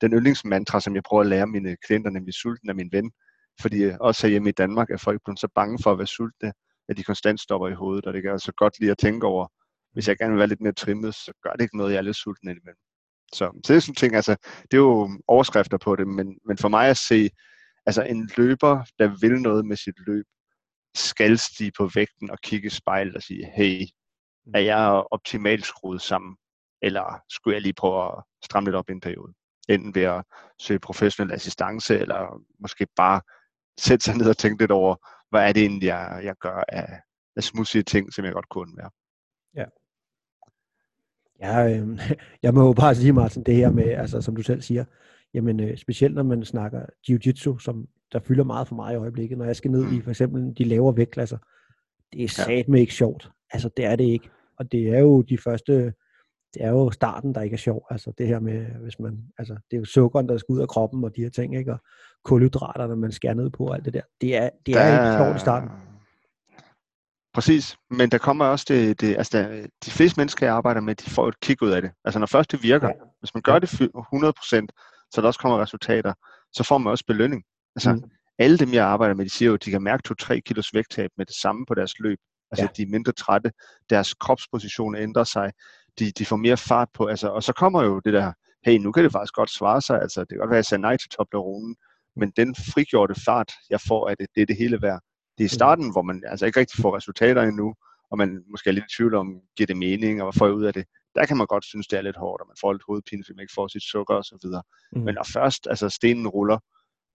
den 0.00 0.12
yndlingsmantra, 0.12 0.80
som 0.80 0.94
jeg 0.94 1.02
prøver 1.02 1.20
at 1.20 1.26
lære 1.26 1.46
mine 1.46 1.76
klienter, 1.86 2.10
nemlig 2.10 2.34
sulten 2.34 2.68
af 2.68 2.74
min 2.74 2.88
ven, 2.92 3.12
fordi 3.60 3.90
også 4.00 4.28
hjemme 4.28 4.48
i 4.48 4.52
Danmark 4.52 4.90
er 4.90 4.96
folk 4.96 5.20
blevet 5.24 5.40
så 5.40 5.48
bange 5.54 5.78
for 5.82 5.92
at 5.92 5.98
være 5.98 6.06
sultne, 6.06 6.52
at 6.88 6.96
de 6.96 7.04
konstant 7.04 7.40
stopper 7.40 7.68
i 7.68 7.74
hovedet, 7.74 8.06
og 8.06 8.12
det 8.12 8.22
kan 8.22 8.30
altså 8.30 8.52
godt 8.52 8.80
lide 8.80 8.90
at 8.90 8.98
tænke 8.98 9.26
over, 9.26 9.46
hvis 9.92 10.08
jeg 10.08 10.18
gerne 10.18 10.32
vil 10.32 10.38
være 10.38 10.48
lidt 10.48 10.60
mere 10.60 10.72
trimmet, 10.72 11.14
så 11.14 11.32
gør 11.42 11.52
det 11.52 11.60
ikke 11.62 11.76
noget, 11.76 11.92
jeg 11.92 11.98
er 11.98 12.02
lidt 12.02 12.16
sulten 12.16 12.48
indimellem. 12.48 12.80
Så, 13.32 13.60
så 13.64 13.72
det 13.72 13.76
er 13.76 13.80
sådan 13.80 13.94
ting, 13.94 14.14
altså, 14.14 14.36
det 14.62 14.74
er 14.74 14.78
jo 14.78 15.10
overskrifter 15.28 15.78
på 15.78 15.96
det, 15.96 16.08
men, 16.08 16.38
men 16.46 16.58
for 16.58 16.68
mig 16.68 16.88
at 16.88 16.96
se, 16.96 17.30
altså 17.86 18.02
en 18.02 18.30
løber, 18.36 18.84
der 18.98 19.16
vil 19.20 19.42
noget 19.42 19.66
med 19.66 19.76
sit 19.76 19.94
løb, 20.06 20.24
skal 20.94 21.38
stige 21.38 21.72
på 21.78 21.90
vægten 21.94 22.30
og 22.30 22.38
kigge 22.42 22.66
i 22.66 22.70
spejlet 22.70 23.16
og 23.16 23.22
sige, 23.22 23.46
hey, 23.56 23.80
mm. 24.46 24.52
er 24.54 24.60
jeg 24.60 25.04
optimalt 25.10 25.66
skruet 25.66 26.02
sammen, 26.02 26.36
eller 26.82 27.20
skulle 27.28 27.54
jeg 27.54 27.62
lige 27.62 27.72
prøve 27.72 28.06
at 28.06 28.24
stramme 28.44 28.66
lidt 28.66 28.76
op 28.76 28.90
i 28.90 28.92
en 28.92 29.00
periode? 29.00 29.32
Enten 29.68 29.94
ved 29.94 30.02
at 30.02 30.24
søge 30.60 30.78
professionel 30.78 31.32
assistance, 31.32 31.98
eller 31.98 32.42
måske 32.60 32.86
bare 32.96 33.20
sætte 33.80 34.04
sig 34.04 34.16
ned 34.16 34.28
og 34.28 34.36
tænke 34.36 34.62
lidt 34.62 34.70
over, 34.70 34.96
hvad 35.30 35.48
er 35.48 35.52
det 35.52 35.62
egentlig, 35.62 35.86
jeg, 35.86 36.20
jeg 36.24 36.34
gør 36.40 36.64
af, 36.68 37.00
af 37.36 37.42
smudsige 37.42 37.82
ting, 37.82 38.12
som 38.12 38.24
jeg 38.24 38.32
godt 38.32 38.48
kunne 38.48 38.76
være. 38.76 38.90
Ja. 39.54 39.64
Ja, 41.40 41.78
øh, 41.78 42.00
jeg 42.42 42.54
må 42.54 42.66
jo 42.66 42.72
bare 42.72 42.94
sige, 42.94 43.12
Martin, 43.12 43.42
det 43.42 43.56
her 43.56 43.70
med, 43.70 43.84
altså 43.84 44.20
som 44.20 44.36
du 44.36 44.42
selv 44.42 44.62
siger, 44.62 44.84
jamen 45.34 45.60
øh, 45.60 45.78
specielt 45.78 46.14
når 46.14 46.22
man 46.22 46.44
snakker 46.44 46.86
jiu-jitsu, 47.08 47.58
som 47.58 47.88
der 48.12 48.20
fylder 48.20 48.44
meget 48.44 48.68
for 48.68 48.74
mig 48.74 48.92
i 48.92 48.96
øjeblikket, 48.96 49.38
når 49.38 49.44
jeg 49.44 49.56
skal 49.56 49.70
ned 49.70 49.92
i 49.92 49.96
mm. 49.96 50.02
for 50.02 50.10
eksempel 50.10 50.54
de 50.58 50.64
lavere 50.64 50.96
vægtklasser, 50.96 51.38
det 52.12 52.24
er 52.24 52.28
satme 52.28 52.80
ikke 52.80 52.94
sjovt. 52.94 53.30
Altså 53.50 53.70
det 53.76 53.84
er 53.84 53.96
det 53.96 54.04
ikke. 54.04 54.30
Og 54.58 54.72
det 54.72 54.88
er 54.88 54.98
jo 54.98 55.22
de 55.22 55.38
første, 55.38 55.92
det 56.54 56.64
er 56.64 56.68
jo 56.68 56.90
starten, 56.90 57.34
der 57.34 57.40
ikke 57.40 57.54
er 57.54 57.58
sjov. 57.58 57.86
Altså 57.90 58.12
det 58.18 58.26
her 58.26 58.40
med, 58.40 58.66
hvis 58.66 58.98
man, 58.98 59.18
altså 59.38 59.54
det 59.70 59.76
er 59.76 59.80
jo 59.80 59.84
sukkeren, 59.84 60.28
der 60.28 60.38
skal 60.38 60.52
ud 60.52 60.60
af 60.60 60.68
kroppen 60.68 61.04
og 61.04 61.16
de 61.16 61.22
her 61.22 61.30
ting, 61.30 61.56
ikke? 61.56 61.72
Og 61.72 61.78
kulhydraterne, 62.24 62.96
man 62.96 63.12
skærer 63.12 63.34
ned 63.34 63.50
på 63.50 63.66
og 63.66 63.74
alt 63.74 63.84
det 63.84 63.94
der. 63.94 64.02
Det 64.20 64.36
er, 64.36 64.50
det 64.66 64.74
er 64.74 64.78
der, 64.78 65.10
ikke 65.10 65.24
sjovt 65.24 65.36
i 65.36 65.40
starten. 65.40 65.70
Præcis, 67.34 67.76
men 67.90 68.10
der 68.10 68.18
kommer 68.18 68.44
også 68.44 68.66
det, 68.68 69.00
det 69.00 69.16
altså 69.16 69.38
der, 69.38 69.66
de 69.84 69.90
fleste 69.90 70.20
mennesker, 70.20 70.46
jeg 70.46 70.54
arbejder 70.54 70.80
med, 70.80 70.94
de 70.94 71.10
får 71.10 71.28
et 71.28 71.40
kig 71.40 71.62
ud 71.62 71.70
af 71.70 71.82
det. 71.82 71.90
Altså 72.04 72.18
når 72.18 72.26
først 72.26 72.52
det 72.52 72.62
virker, 72.62 72.88
ja. 72.88 72.94
hvis 73.18 73.34
man 73.34 73.42
gør 73.42 73.58
det 73.58 73.72
100%, 73.72 73.80
så 75.14 75.20
der 75.20 75.26
også 75.26 75.40
kommer 75.40 75.62
resultater, 75.62 76.14
så 76.52 76.64
får 76.64 76.78
man 76.78 76.90
også 76.90 77.04
belønning. 77.06 77.42
Altså 77.76 77.92
mm. 77.92 78.02
alle 78.38 78.58
dem, 78.58 78.72
jeg 78.72 78.84
arbejder 78.86 79.14
med, 79.14 79.24
de 79.24 79.30
siger 79.30 79.48
jo, 79.48 79.54
at 79.54 79.64
de 79.64 79.70
kan 79.70 79.82
mærke 79.82 80.02
2-3 80.22 80.40
kilos 80.40 80.74
vægttab 80.74 81.10
med 81.16 81.26
det 81.26 81.34
samme 81.34 81.66
på 81.66 81.74
deres 81.74 81.98
løb. 81.98 82.18
Altså 82.50 82.64
ja. 82.64 82.68
de 82.76 82.82
er 82.82 82.90
mindre 82.90 83.12
trætte, 83.12 83.52
deres 83.90 84.14
kropsposition 84.14 84.96
ændrer 84.96 85.24
sig, 85.24 85.52
de, 85.98 86.10
de 86.10 86.26
får 86.26 86.36
mere 86.36 86.56
fart 86.56 86.88
på, 86.94 87.06
altså, 87.06 87.28
og 87.28 87.42
så 87.42 87.52
kommer 87.52 87.82
jo 87.82 88.00
det 88.04 88.12
der, 88.12 88.32
hey, 88.66 88.78
nu 88.78 88.92
kan 88.92 89.04
det 89.04 89.12
faktisk 89.12 89.34
godt 89.34 89.50
svare 89.50 89.80
sig, 89.80 90.00
altså 90.02 90.20
det 90.20 90.28
kan 90.28 90.38
godt 90.38 90.50
være, 90.50 90.56
at 90.56 90.64
jeg 90.64 90.64
sagde 90.64 90.82
nej 90.82 90.96
til 90.96 91.10
Toblerone, 91.10 91.74
men 92.16 92.32
den 92.36 92.54
frigjorte 92.54 93.14
fart, 93.24 93.52
jeg 93.70 93.80
får 93.88 94.08
af 94.08 94.16
det, 94.16 94.26
det 94.34 94.42
er 94.42 94.46
det 94.46 94.56
hele 94.56 94.82
værd. 94.82 95.00
Det 95.38 95.44
er 95.44 95.48
mm. 95.52 95.58
starten, 95.60 95.92
hvor 95.92 96.02
man 96.02 96.22
altså 96.26 96.46
ikke 96.46 96.60
rigtig 96.60 96.82
får 96.82 96.96
resultater 96.96 97.42
endnu, 97.42 97.74
og 98.10 98.18
man 98.18 98.44
måske 98.50 98.70
er 98.70 98.74
lidt 98.74 98.84
i 98.92 98.96
tvivl 98.96 99.14
om, 99.14 99.40
giver 99.56 99.66
det 99.66 99.76
mening, 99.76 100.22
og 100.22 100.26
hvad 100.26 100.38
får 100.38 100.46
jeg 100.46 100.54
ud 100.54 100.64
af 100.64 100.72
det. 100.72 100.84
Der 101.14 101.26
kan 101.26 101.36
man 101.36 101.46
godt 101.46 101.64
synes, 101.64 101.86
det 101.86 101.98
er 101.98 102.02
lidt 102.02 102.16
hårdt, 102.16 102.40
og 102.42 102.46
man 102.48 102.56
får 102.60 102.72
lidt 102.72 102.82
hovedpine, 102.86 103.24
fordi 103.24 103.36
man 103.36 103.42
ikke 103.42 103.52
får 103.56 103.68
sit 103.68 103.82
sukker 103.82 104.14
og 104.14 104.24
så 104.24 104.38
videre. 104.42 104.62
Mm. 104.92 105.00
Men 105.00 105.14
når 105.14 105.26
først 105.32 105.66
altså 105.70 105.88
stenen 105.88 106.28
ruller, 106.28 106.58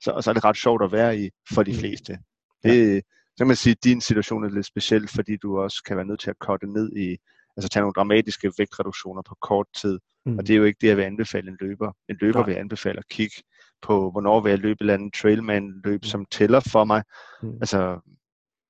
så, 0.04 0.22
så 0.22 0.30
er 0.30 0.34
det 0.34 0.44
ret 0.44 0.58
sjovt 0.58 0.84
at 0.84 0.92
være 0.92 1.20
i 1.20 1.30
for 1.54 1.64
de 1.64 1.72
mm. 1.72 1.78
fleste. 1.78 2.18
Det, 2.64 2.96
ja. 2.96 3.02
Så 3.36 3.40
kan 3.40 3.48
man 3.48 3.56
sige, 3.56 3.72
at 3.72 3.84
din 3.84 4.02
situation 4.02 4.44
er 4.44 4.50
lidt 4.50 4.66
speciel, 4.66 5.08
fordi 5.08 5.38
du 5.38 5.60
også 5.60 5.84
kan 5.88 5.98
være 5.98 6.06
nødt 6.06 6.20
til 6.20 6.30
at 6.30 6.40
korte 6.40 6.68
ned 6.68 6.96
i, 6.96 7.18
altså 7.58 7.70
tage 7.70 7.82
nogle 7.82 7.94
dramatiske 7.94 8.52
vægtreduktioner 8.58 9.22
på 9.22 9.36
kort 9.42 9.68
tid. 9.82 10.00
Mm. 10.26 10.38
Og 10.38 10.48
det 10.48 10.54
er 10.54 10.58
jo 10.58 10.64
ikke 10.64 10.78
det, 10.82 10.88
jeg 10.88 10.98
vil 10.98 11.04
anbefale 11.04 11.48
en 11.48 11.58
løber. 11.62 11.92
En 12.10 12.18
løber 12.22 12.40
Nej. 12.40 12.46
vil 12.46 12.56
anbefale 12.56 13.00
at 13.00 13.08
kigge 13.10 13.36
på, 13.82 14.12
hvornår 14.12 14.42
vil 14.42 14.50
jeg 14.50 14.60
løbe 14.60 14.72
et 14.72 14.80
eller 14.80 14.94
andet 14.94 15.14
trailman-løb, 15.14 16.00
mm. 16.04 16.08
som 16.08 16.26
tæller 16.32 16.60
for 16.60 16.84
mig. 16.84 17.04
Mm. 17.42 17.54
Altså, 17.54 18.00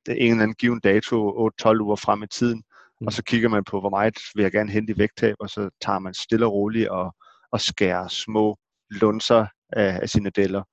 det 0.06 0.12
er 0.12 0.26
en 0.26 0.32
eller 0.32 0.44
anden 0.44 0.56
given 0.56 0.80
dato, 0.80 1.50
8-12 1.62 1.82
uger 1.82 1.96
frem 1.96 2.24
i 2.24 2.28
tiden, 2.28 2.64
mm. 3.02 3.08
og 3.08 3.14
så 3.14 3.24
kigger 3.24 3.50
man 3.50 3.64
på, 3.64 3.80
hvor 3.80 3.90
meget 3.90 4.18
vil 4.36 4.44
jeg 4.44 4.52
gerne 4.52 4.72
hente 4.72 4.94
i 4.94 4.98
vægttab, 4.98 5.36
og 5.40 5.50
så 5.50 5.70
tager 5.82 6.00
man 6.00 6.14
stille 6.14 6.46
og 6.46 6.54
roligt 6.54 6.90
og, 6.90 7.16
og 7.52 7.62
skærer 7.62 8.08
små 8.08 8.58
lunser 8.90 9.46
af, 9.70 10.00
af 10.02 10.10
sine 10.10 10.30
deller 10.30 10.64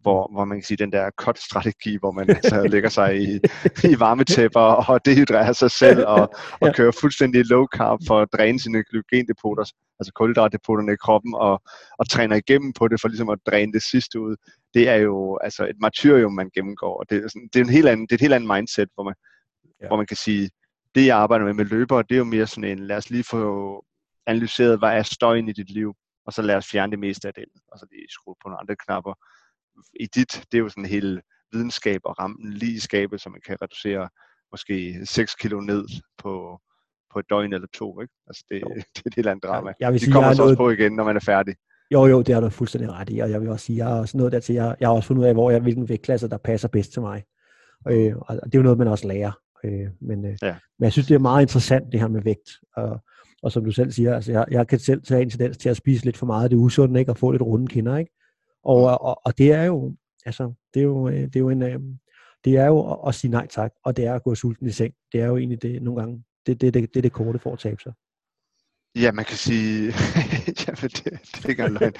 hvor, 0.00 0.32
hvor 0.32 0.44
man 0.44 0.58
kan 0.58 0.64
sige, 0.64 0.76
den 0.76 0.92
der 0.92 1.10
cut-strategi, 1.22 1.96
hvor 2.00 2.10
man 2.10 2.30
altså 2.30 2.62
lægger 2.74 2.88
sig 2.88 3.16
i, 3.16 3.40
i 3.84 4.00
varmetæpper 4.00 4.60
og 4.60 5.04
dehydrerer 5.04 5.52
sig 5.52 5.70
selv 5.70 6.06
og, 6.06 6.34
og 6.60 6.68
ja. 6.68 6.72
kører 6.72 6.92
fuldstændig 7.00 7.46
low 7.46 7.66
carb 7.76 8.00
for 8.06 8.20
at 8.20 8.28
dræne 8.32 8.60
sine 8.60 8.84
glykogendepoter, 8.90 9.64
altså 10.00 10.12
kulhydratdepoterne 10.14 10.92
i 10.92 10.96
kroppen, 10.96 11.34
og, 11.34 11.62
og 11.98 12.08
træner 12.10 12.36
igennem 12.36 12.72
på 12.72 12.88
det 12.88 13.00
for 13.00 13.08
ligesom 13.08 13.28
at 13.28 13.38
dræne 13.46 13.72
det 13.72 13.82
sidste 13.82 14.20
ud. 14.20 14.36
Det 14.74 14.88
er 14.88 14.96
jo 14.96 15.38
altså 15.42 15.64
et 15.64 15.76
martyrium, 15.80 16.32
man 16.32 16.50
gennemgår, 16.54 16.98
og 17.00 17.10
det 17.10 17.24
er, 17.24 17.28
sådan, 17.28 17.48
det 17.52 17.60
er, 17.60 17.64
en 17.64 17.70
helt 17.70 17.88
anden, 17.88 18.06
det 18.06 18.12
er 18.12 18.16
et 18.16 18.20
helt 18.20 18.34
andet 18.34 18.56
mindset, 18.56 18.88
hvor 18.94 19.04
man, 19.04 19.14
ja. 19.82 19.86
hvor 19.86 19.96
man 19.96 20.06
kan 20.06 20.16
sige, 20.16 20.50
det 20.94 21.06
jeg 21.06 21.16
arbejder 21.16 21.44
med 21.44 21.54
med 21.54 21.64
løbere, 21.64 22.02
det 22.08 22.14
er 22.14 22.18
jo 22.18 22.24
mere 22.24 22.46
sådan 22.46 22.64
en, 22.64 22.78
lad 22.78 22.96
os 22.96 23.10
lige 23.10 23.24
få 23.24 23.84
analyseret, 24.26 24.78
hvad 24.78 24.88
er 24.88 25.02
støjen 25.02 25.48
i 25.48 25.52
dit 25.52 25.70
liv, 25.70 25.94
og 26.26 26.32
så 26.32 26.42
lad 26.42 26.56
os 26.56 26.66
fjerne 26.66 26.90
det 26.90 26.98
meste 26.98 27.28
af 27.28 27.34
det, 27.34 27.44
og 27.72 27.78
så 27.78 27.86
lige 27.92 28.06
skrue 28.08 28.34
på 28.42 28.48
nogle 28.48 28.60
andre 28.60 28.76
knapper 28.86 29.14
i 30.00 30.06
dit, 30.06 30.44
det 30.52 30.58
er 30.58 30.62
jo 30.62 30.68
sådan 30.68 30.84
hele 30.84 31.22
videnskab 31.52 32.00
og 32.04 32.18
rammen 32.18 32.52
lige 32.52 32.72
i 32.72 32.78
skabet, 32.78 33.20
så 33.20 33.28
man 33.28 33.40
kan 33.46 33.56
reducere 33.62 34.08
måske 34.50 35.06
6 35.06 35.34
kilo 35.34 35.60
ned 35.60 35.84
på, 36.18 36.60
på 37.12 37.18
et 37.18 37.24
døgn 37.30 37.52
eller 37.52 37.68
to. 37.74 38.00
Ikke? 38.00 38.14
Altså 38.26 38.44
det, 38.50 38.62
det 38.94 39.02
er 39.04 39.06
et 39.06 39.14
helt 39.14 39.28
andet 39.28 39.44
drama. 39.44 39.72
Jeg 39.80 39.92
vil 39.92 40.00
sige, 40.00 40.10
De 40.10 40.12
kommer 40.12 40.32
så 40.32 40.42
noget... 40.42 40.50
også 40.50 40.62
på 40.62 40.70
igen, 40.70 40.92
når 40.92 41.04
man 41.04 41.16
er 41.16 41.20
færdig. 41.20 41.54
Jo, 41.90 42.06
jo, 42.06 42.22
det 42.22 42.34
har 42.34 42.40
du 42.40 42.48
fuldstændig 42.48 42.92
ret 42.92 43.10
i, 43.10 43.18
og 43.18 43.30
jeg 43.30 43.40
vil 43.40 43.48
også 43.48 43.66
sige, 43.66 43.76
jeg 43.76 43.86
har 43.86 44.00
også 44.00 44.16
noget 44.16 44.32
der 44.32 44.40
til, 44.40 44.54
jeg, 44.54 44.76
jeg 44.80 44.88
har 44.88 44.94
også 44.94 45.06
fundet 45.06 45.22
ud 45.22 45.26
af, 45.26 45.34
hvor 45.34 45.50
jeg, 45.50 45.60
hvilken 45.60 45.88
vægtklasse, 45.88 46.28
der 46.28 46.38
passer 46.38 46.68
bedst 46.68 46.92
til 46.92 47.02
mig. 47.02 47.24
Øh, 47.88 48.16
og 48.16 48.34
det 48.34 48.54
er 48.54 48.58
jo 48.58 48.62
noget, 48.62 48.78
man 48.78 48.88
også 48.88 49.08
lærer. 49.08 49.32
Øh, 49.64 49.88
men, 50.00 50.24
øh, 50.24 50.36
ja. 50.42 50.56
men 50.78 50.84
jeg 50.84 50.92
synes, 50.92 51.06
det 51.06 51.14
er 51.14 51.18
meget 51.18 51.42
interessant, 51.42 51.92
det 51.92 52.00
her 52.00 52.08
med 52.08 52.22
vægt. 52.22 52.50
Og, 52.76 53.00
og 53.42 53.52
som 53.52 53.64
du 53.64 53.70
selv 53.70 53.92
siger, 53.92 54.14
altså 54.14 54.32
jeg, 54.32 54.44
jeg 54.50 54.68
kan 54.68 54.78
selv 54.78 55.02
tage 55.02 55.22
en 55.22 55.30
tendens 55.30 55.56
til 55.56 55.68
at 55.68 55.76
spise 55.76 56.04
lidt 56.04 56.16
for 56.16 56.26
meget 56.26 56.44
af 56.44 56.50
det 56.50 56.56
usunde, 56.56 57.00
ikke? 57.00 57.12
og 57.12 57.18
få 57.18 57.30
lidt 57.30 57.42
runde 57.42 57.66
kinder. 57.66 57.96
Ikke? 57.96 58.12
Og, 58.64 58.78
mm. 58.80 59.06
og, 59.06 59.26
og 59.26 59.38
det 59.38 59.52
er 59.52 59.64
jo, 59.64 59.96
altså, 60.26 60.52
det 60.74 60.80
er 60.80 60.84
jo, 60.84 61.08
øh, 61.08 61.14
det 61.14 61.36
er 61.36 61.40
jo 61.40 61.50
en, 61.50 61.62
øh, 61.62 61.80
det 62.44 62.56
er 62.56 62.66
jo 62.66 62.92
at, 62.92 63.08
at 63.08 63.14
sige 63.14 63.30
nej 63.30 63.46
tak, 63.46 63.72
og 63.84 63.96
det 63.96 64.06
er 64.06 64.14
at 64.14 64.22
gå 64.22 64.34
sulten 64.34 64.66
i 64.66 64.70
seng. 64.70 64.94
Det 65.12 65.20
er 65.20 65.26
jo 65.26 65.36
egentlig 65.36 65.62
det 65.62 65.82
nogle 65.82 66.00
gange, 66.00 66.24
det, 66.46 66.60
det, 66.60 66.74
det, 66.74 66.94
det, 66.94 67.04
det 67.04 67.12
korte 67.12 67.38
for 67.38 67.52
at 67.52 67.58
tabe 67.58 67.82
sig. 67.82 67.92
Ja, 68.96 69.12
man 69.12 69.24
kan 69.24 69.36
sige, 69.36 69.84
jamen 70.66 70.90
det, 70.90 71.04
det 71.04 71.44
er 71.44 71.48
ikke 71.48 71.68
løgn. 71.68 71.92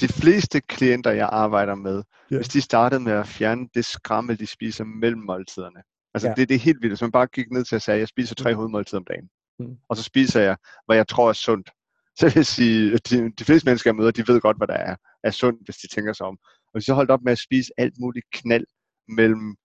De 0.00 0.08
fleste 0.08 0.60
klienter, 0.60 1.10
jeg 1.10 1.28
arbejder 1.32 1.74
med, 1.74 2.02
ja. 2.30 2.36
hvis 2.36 2.48
de 2.48 2.60
startede 2.60 3.00
med 3.00 3.12
at 3.12 3.26
fjerne 3.26 3.68
det 3.74 3.84
skrammel, 3.84 4.38
de 4.38 4.46
spiser 4.46 4.84
mellem 4.84 5.20
måltiderne. 5.20 5.82
Altså 6.14 6.28
ja. 6.28 6.34
det, 6.34 6.48
det 6.48 6.54
er 6.54 6.58
helt 6.58 6.82
vildt. 6.82 6.90
Hvis 6.90 7.00
man 7.00 7.12
bare 7.12 7.26
gik 7.26 7.50
ned 7.50 7.64
til 7.64 7.76
at 7.76 7.82
sige, 7.82 7.94
at 7.94 8.00
jeg 8.00 8.08
spiser 8.08 8.34
tre 8.34 8.50
mm. 8.50 8.56
hovedmåltider 8.56 8.98
om 9.00 9.04
dagen. 9.04 9.28
mm. 9.58 9.76
og 9.88 9.96
så 9.96 10.02
spiser 10.02 10.40
jeg, 10.40 10.56
hvad 10.86 10.96
jeg 10.96 11.08
tror 11.08 11.28
er 11.28 11.32
sundt. 11.32 11.70
Så 12.18 12.26
vil 12.26 12.32
jeg 12.36 12.46
sige, 12.46 12.94
at 12.94 13.10
de, 13.10 13.32
de 13.38 13.44
fleste 13.44 13.66
mennesker, 13.66 13.90
jeg 13.90 13.96
møder, 13.96 14.10
de 14.10 14.28
ved 14.28 14.40
godt, 14.40 14.56
hvad 14.56 14.66
der 14.66 14.74
er, 14.74 14.96
er 15.24 15.30
sundt, 15.30 15.64
hvis 15.64 15.76
de 15.76 15.88
tænker 15.88 16.12
sig 16.12 16.26
om. 16.26 16.38
Og 16.66 16.72
hvis 16.72 16.84
så 16.84 16.94
holdt 16.94 17.10
op 17.10 17.22
med 17.22 17.32
at 17.32 17.38
spise 17.38 17.72
alt 17.78 17.94
muligt 18.00 18.26
knald 18.32 18.66
mellem 19.08 19.56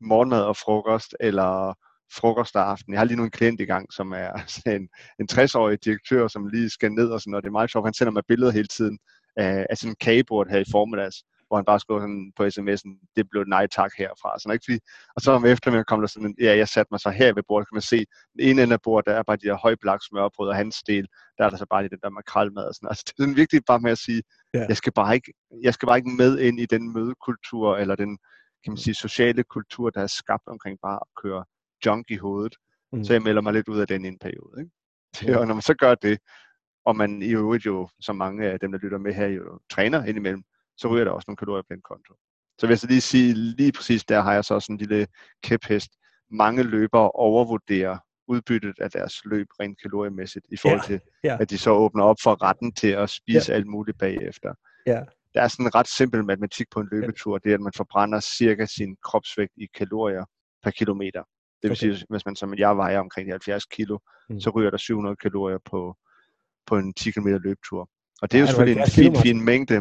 morgenmad 0.00 0.42
og 0.42 0.56
frokost, 0.56 1.16
eller 1.20 1.74
frokost 2.12 2.56
og 2.56 2.70
aften. 2.70 2.92
Jeg 2.92 3.00
har 3.00 3.04
lige 3.04 3.16
nu 3.16 3.24
en 3.24 3.30
klient 3.30 3.60
i 3.60 3.64
gang, 3.64 3.92
som 3.92 4.12
er 4.12 4.32
en, 4.76 4.88
en 5.20 5.28
60-årig 5.32 5.84
direktør, 5.84 6.28
som 6.28 6.46
lige 6.46 6.70
skal 6.70 6.92
ned 6.92 7.08
og 7.08 7.20
sådan 7.20 7.30
noget. 7.30 7.44
Det 7.44 7.48
er 7.48 7.58
meget 7.58 7.70
sjovt. 7.70 7.86
Han 7.86 7.94
sender 7.94 8.12
mig 8.12 8.22
billeder 8.28 8.52
hele 8.52 8.66
tiden 8.66 8.98
af, 9.36 9.66
af 9.70 9.78
sådan 9.78 9.92
en 9.92 9.96
kagebord 10.00 10.50
her 10.50 10.58
i 10.58 10.70
formiddags, 10.72 11.16
hvor 11.48 11.56
han 11.56 11.64
bare 11.64 11.80
skriver 11.80 12.00
sådan 12.00 12.32
på 12.36 12.42
sms'en, 12.44 13.12
det 13.16 13.30
blev 13.30 13.44
nej 13.44 13.66
tak 13.66 13.92
herfra. 13.98 14.38
Sådan, 14.38 14.54
ikke? 14.54 14.64
Fordi, 14.66 14.78
og 15.16 15.20
så 15.22 15.32
om 15.32 15.44
eftermiddagen 15.44 15.84
kom 15.88 16.00
der 16.00 16.06
sådan 16.06 16.28
en, 16.28 16.36
ja, 16.40 16.56
jeg 16.56 16.68
satte 16.68 16.88
mig 16.90 17.00
så 17.00 17.10
her 17.10 17.32
ved 17.32 17.42
bordet, 17.48 17.68
kan 17.68 17.74
man 17.74 17.82
se, 17.82 17.96
den 18.32 18.40
ene 18.48 18.62
ende 18.62 18.74
af 18.74 18.82
bordet, 18.82 19.06
der 19.06 19.14
er 19.14 19.22
bare 19.22 19.36
de 19.36 19.46
her 19.50 19.58
højblak 19.64 20.00
smørbrød, 20.08 20.48
og 20.48 20.56
hans 20.56 20.76
del, 20.82 21.06
der 21.38 21.44
er 21.44 21.50
der 21.50 21.56
så 21.56 21.66
bare 21.70 21.82
lige 21.82 21.90
den 21.90 22.02
der 22.02 22.10
makralmad 22.10 22.64
og 22.64 22.74
sådan 22.74 22.88
Altså, 22.88 23.04
det 23.06 23.12
er 23.12 23.22
sådan 23.22 23.36
vigtigt 23.36 23.64
bare 23.66 23.80
med 23.80 23.90
at 23.90 23.98
sige, 23.98 24.22
ja. 24.54 24.64
jeg, 24.68 24.76
skal 24.76 24.92
bare 24.92 25.14
ikke, 25.14 25.32
jeg 25.62 25.74
skal 25.74 25.86
bare 25.86 25.98
ikke 25.98 26.10
med 26.10 26.38
ind 26.38 26.60
i 26.60 26.66
den 26.66 26.92
mødekultur, 26.92 27.76
eller 27.76 27.94
den, 27.96 28.18
kan 28.64 28.70
man 28.72 28.76
sige, 28.76 28.94
sociale 28.94 29.42
kultur, 29.44 29.90
der 29.90 30.00
er 30.00 30.06
skabt 30.06 30.46
omkring 30.46 30.78
bare 30.82 30.98
at 31.04 31.08
køre 31.22 31.44
junk 31.86 32.10
i 32.10 32.16
hovedet. 32.16 32.54
Mm. 32.92 33.04
Så 33.04 33.12
jeg 33.12 33.22
melder 33.22 33.42
mig 33.42 33.52
lidt 33.52 33.68
ud 33.68 33.78
af 33.78 33.86
den 33.86 34.04
i 34.04 34.08
en 34.08 34.18
periode. 34.18 34.54
Ikke? 34.60 34.70
Det, 35.20 35.36
og 35.36 35.46
når 35.48 35.54
man 35.54 35.62
så 35.62 35.74
gør 35.74 35.94
det, 35.94 36.18
og 36.84 36.96
man 36.96 37.22
i 37.22 37.30
øvrigt 37.30 37.66
jo, 37.66 37.88
som 38.00 38.16
mange 38.16 38.46
af 38.46 38.60
dem, 38.60 38.72
der 38.72 38.78
lytter 38.78 38.98
med 38.98 39.14
her, 39.14 39.26
jo 39.26 39.58
træner 39.70 40.04
indimellem, 40.04 40.42
så 40.78 40.88
ryger 40.88 41.04
der 41.04 41.10
også 41.10 41.24
nogle 41.28 41.36
kalorier 41.36 41.62
på 41.62 41.74
den 41.74 41.82
konto. 41.82 42.14
Så 42.58 42.66
hvis 42.66 42.82
jeg 42.82 42.90
lige 42.90 43.00
sige, 43.00 43.34
lige 43.34 43.72
præcis 43.72 44.04
der 44.04 44.20
har 44.20 44.32
jeg 44.32 44.44
så 44.44 44.54
også 44.54 44.72
en 44.72 44.78
lille 44.78 45.06
kæphest. 45.42 45.90
Mange 46.30 46.62
løbere 46.62 47.10
overvurderer 47.10 47.98
udbyttet 48.28 48.74
af 48.80 48.90
deres 48.90 49.24
løb 49.24 49.46
rent 49.60 49.82
kaloriemæssigt, 49.82 50.46
i 50.52 50.56
forhold 50.56 50.82
til, 50.86 51.00
ja, 51.24 51.32
ja. 51.32 51.38
at 51.40 51.50
de 51.50 51.58
så 51.58 51.70
åbner 51.70 52.04
op 52.04 52.16
for 52.22 52.42
retten 52.42 52.72
til 52.72 52.88
at 52.88 53.10
spise 53.10 53.52
ja. 53.52 53.56
alt 53.56 53.66
muligt 53.66 53.98
bagefter. 53.98 54.54
Ja. 54.86 55.02
Der 55.34 55.42
er 55.42 55.48
sådan 55.48 55.66
en 55.66 55.74
ret 55.74 55.88
simpel 55.88 56.24
matematik 56.24 56.66
på 56.70 56.80
en 56.80 56.88
løbetur, 56.92 57.38
det 57.38 57.50
er, 57.50 57.54
at 57.54 57.60
man 57.60 57.72
forbrænder 57.76 58.20
cirka 58.20 58.66
sin 58.66 58.96
kropsvægt 59.04 59.52
i 59.56 59.66
kalorier 59.74 60.24
per 60.62 60.70
kilometer. 60.70 61.22
Det 61.62 61.70
vil 61.70 61.70
okay. 61.70 61.78
sige, 61.78 62.06
hvis 62.08 62.26
man 62.26 62.36
som 62.36 62.54
jeg 62.58 62.76
vejer 62.76 63.00
omkring 63.00 63.30
70 63.30 63.64
kilo, 63.64 63.98
mm. 64.30 64.40
så 64.40 64.50
ryger 64.50 64.70
der 64.70 64.76
700 64.76 65.16
kalorier 65.16 65.58
på, 65.64 65.96
på 66.66 66.76
en 66.76 66.94
10 66.94 67.10
km 67.10 67.26
løbetur. 67.28 67.88
Og 68.22 68.32
det 68.32 68.38
er 68.38 68.40
jo 68.40 68.46
selvfølgelig 68.46 68.80
en 68.82 68.90
fin, 68.90 69.16
fin 69.16 69.44
mængde. 69.44 69.80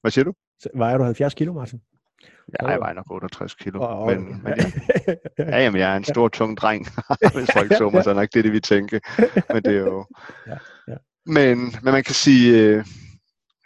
Hvad 0.00 0.10
siger 0.10 0.24
du? 0.24 0.32
Så 0.60 0.68
vejer 0.74 0.98
du 0.98 1.04
70 1.04 1.34
kilo, 1.34 1.52
Martin? 1.52 1.80
Ja, 2.60 2.68
jeg 2.68 2.80
vejer 2.80 2.94
nok 2.94 3.10
68 3.10 3.54
kilo. 3.54 3.80
Oh, 3.82 4.02
okay. 4.02 4.16
men, 4.16 4.42
men 4.42 4.54
ja, 5.08 5.14
ja, 5.38 5.62
jamen, 5.62 5.80
jeg 5.80 5.92
er 5.92 5.96
en 5.96 6.04
stor, 6.04 6.28
tung 6.28 6.56
dreng. 6.56 6.86
Hvis 7.34 7.50
folk 7.52 7.76
så 7.76 7.90
mig, 7.90 8.04
så 8.04 8.10
er 8.10 8.14
nok 8.14 8.28
det, 8.34 8.44
det 8.44 8.52
vi 8.52 8.60
tænker. 8.60 8.98
Men 9.52 9.62
det 9.62 9.76
er 9.76 9.80
jo... 9.80 10.06
Ja, 10.46 10.58
ja. 10.88 10.96
Men, 11.26 11.58
men 11.58 11.92
man 11.92 12.04
kan 12.04 12.14
sige, 12.14 12.78
uh, 12.78 12.84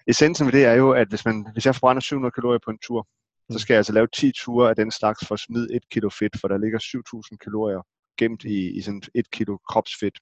essensen 0.07 0.47
ved 0.47 0.53
det 0.53 0.65
er 0.65 0.73
jo, 0.73 0.91
at 0.93 1.09
hvis, 1.09 1.25
man, 1.25 1.47
hvis 1.53 1.67
jeg 1.67 1.75
forbrænder 1.75 2.01
700 2.01 2.33
kalorier 2.33 2.61
på 2.65 2.71
en 2.71 2.79
tur, 2.79 3.09
så 3.51 3.59
skal 3.59 3.75
jeg 3.75 3.79
altså 3.79 3.93
lave 3.93 4.09
10 4.15 4.33
ture 4.37 4.71
af 4.71 4.77
den 4.77 4.91
slags 4.91 5.27
for 5.27 5.35
at 5.35 5.41
smide 5.41 5.75
1 5.75 5.83
kilo 5.91 6.09
fedt, 6.09 6.41
for 6.41 6.49
der 6.49 6.59
ligger 6.59 6.79
7.000 6.79 7.37
kalorier 7.45 7.83
gemt 8.19 8.45
i, 8.45 8.79
i 8.79 8.81
sådan 8.81 9.03
1 9.15 9.31
kilo 9.31 9.59
kropsfedt. 9.69 10.19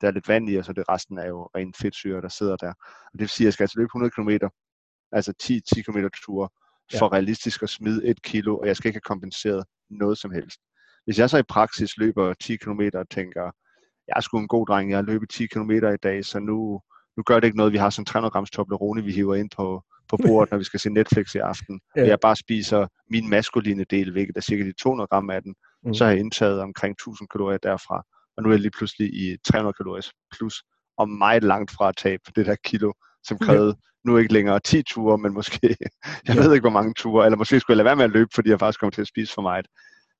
Der 0.00 0.06
er 0.08 0.12
lidt 0.12 0.28
vand 0.28 0.50
i, 0.50 0.56
og 0.56 0.64
så 0.64 0.72
det 0.72 0.84
resten 0.88 1.18
er 1.18 1.26
jo 1.26 1.48
ren 1.56 1.74
fedtsyre, 1.74 2.20
der 2.20 2.28
sidder 2.28 2.56
der. 2.56 2.72
Og 3.10 3.12
det 3.12 3.20
vil 3.20 3.28
sige, 3.28 3.44
at 3.44 3.46
jeg 3.46 3.52
skal 3.52 3.64
altså 3.64 3.78
løbe 3.78 3.86
100 3.86 4.10
km, 4.10 4.46
altså 5.12 5.32
10, 5.40 5.60
10 5.74 5.82
km 5.82 5.98
ture, 6.24 6.48
for 6.98 7.06
ja. 7.06 7.12
realistisk 7.12 7.62
at 7.62 7.70
smide 7.70 8.06
1 8.06 8.22
kilo, 8.22 8.58
og 8.58 8.66
jeg 8.66 8.76
skal 8.76 8.88
ikke 8.88 8.96
have 8.96 9.14
kompenseret 9.14 9.64
noget 9.90 10.18
som 10.18 10.30
helst. 10.30 10.60
Hvis 11.04 11.18
jeg 11.18 11.30
så 11.30 11.38
i 11.38 11.42
praksis 11.42 11.96
løber 11.96 12.34
10 12.34 12.56
km 12.56 12.80
og 12.94 13.08
tænker, 13.10 13.42
jeg 14.08 14.14
er 14.16 14.20
sgu 14.20 14.38
en 14.38 14.48
god 14.48 14.66
dreng, 14.66 14.90
jeg 14.90 14.98
har 14.98 15.02
løbet 15.02 15.30
10 15.30 15.46
km 15.46 15.70
i 15.70 15.96
dag, 16.02 16.24
så 16.24 16.38
nu, 16.38 16.80
nu 17.16 17.22
gør 17.26 17.40
det 17.40 17.46
ikke 17.46 17.56
noget, 17.56 17.72
vi 17.72 17.78
har 17.78 17.90
sådan 17.90 18.06
300 18.06 18.30
grams 18.30 18.50
Toblerone, 18.50 19.04
vi 19.04 19.12
hiver 19.12 19.34
ind 19.34 19.50
på, 19.56 19.82
på 20.08 20.16
bordet, 20.26 20.50
når 20.50 20.58
vi 20.58 20.64
skal 20.64 20.80
se 20.80 20.90
Netflix 20.90 21.34
i 21.34 21.38
aften, 21.38 21.80
ja. 21.96 22.02
og 22.02 22.08
jeg 22.08 22.20
bare 22.20 22.36
spiser 22.36 22.86
min 23.10 23.30
maskuline 23.30 23.84
del, 23.84 24.12
hvilket 24.12 24.36
er 24.36 24.40
cirka 24.40 24.64
de 24.64 24.72
200 24.72 25.08
gram 25.08 25.30
af 25.30 25.42
den, 25.42 25.54
mm. 25.84 25.94
så 25.94 26.04
har 26.04 26.10
jeg 26.10 26.20
indtaget 26.20 26.60
omkring 26.60 26.92
1000 26.92 27.28
kalorier 27.28 27.58
derfra, 27.58 28.02
og 28.36 28.42
nu 28.42 28.48
er 28.48 28.52
jeg 28.52 28.60
lige 28.60 28.76
pludselig 28.78 29.14
i 29.14 29.36
300 29.44 29.72
kalorier 29.72 30.10
plus, 30.36 30.62
og 30.96 31.08
meget 31.08 31.44
langt 31.44 31.70
fra 31.70 31.88
at 31.88 31.96
tabe 31.96 32.22
det 32.36 32.46
der 32.46 32.56
kilo, 32.64 32.92
som 33.24 33.38
krævede 33.38 33.76
nu 34.04 34.16
ikke 34.16 34.32
længere 34.32 34.60
10 34.60 34.82
ture, 34.82 35.18
men 35.18 35.34
måske, 35.34 35.76
jeg 36.28 36.36
ved 36.36 36.52
ikke 36.54 36.64
hvor 36.64 36.70
mange 36.70 36.94
ture, 36.94 37.24
eller 37.24 37.36
måske 37.36 37.60
skulle 37.60 37.74
jeg 37.74 37.76
lade 37.76 37.86
være 37.86 37.96
med 37.96 38.04
at 38.04 38.10
løbe, 38.10 38.30
fordi 38.34 38.50
jeg 38.50 38.58
faktisk 38.58 38.80
kommer 38.80 38.90
til 38.90 39.00
at 39.00 39.08
spise 39.08 39.32
for 39.34 39.42
meget. 39.42 39.66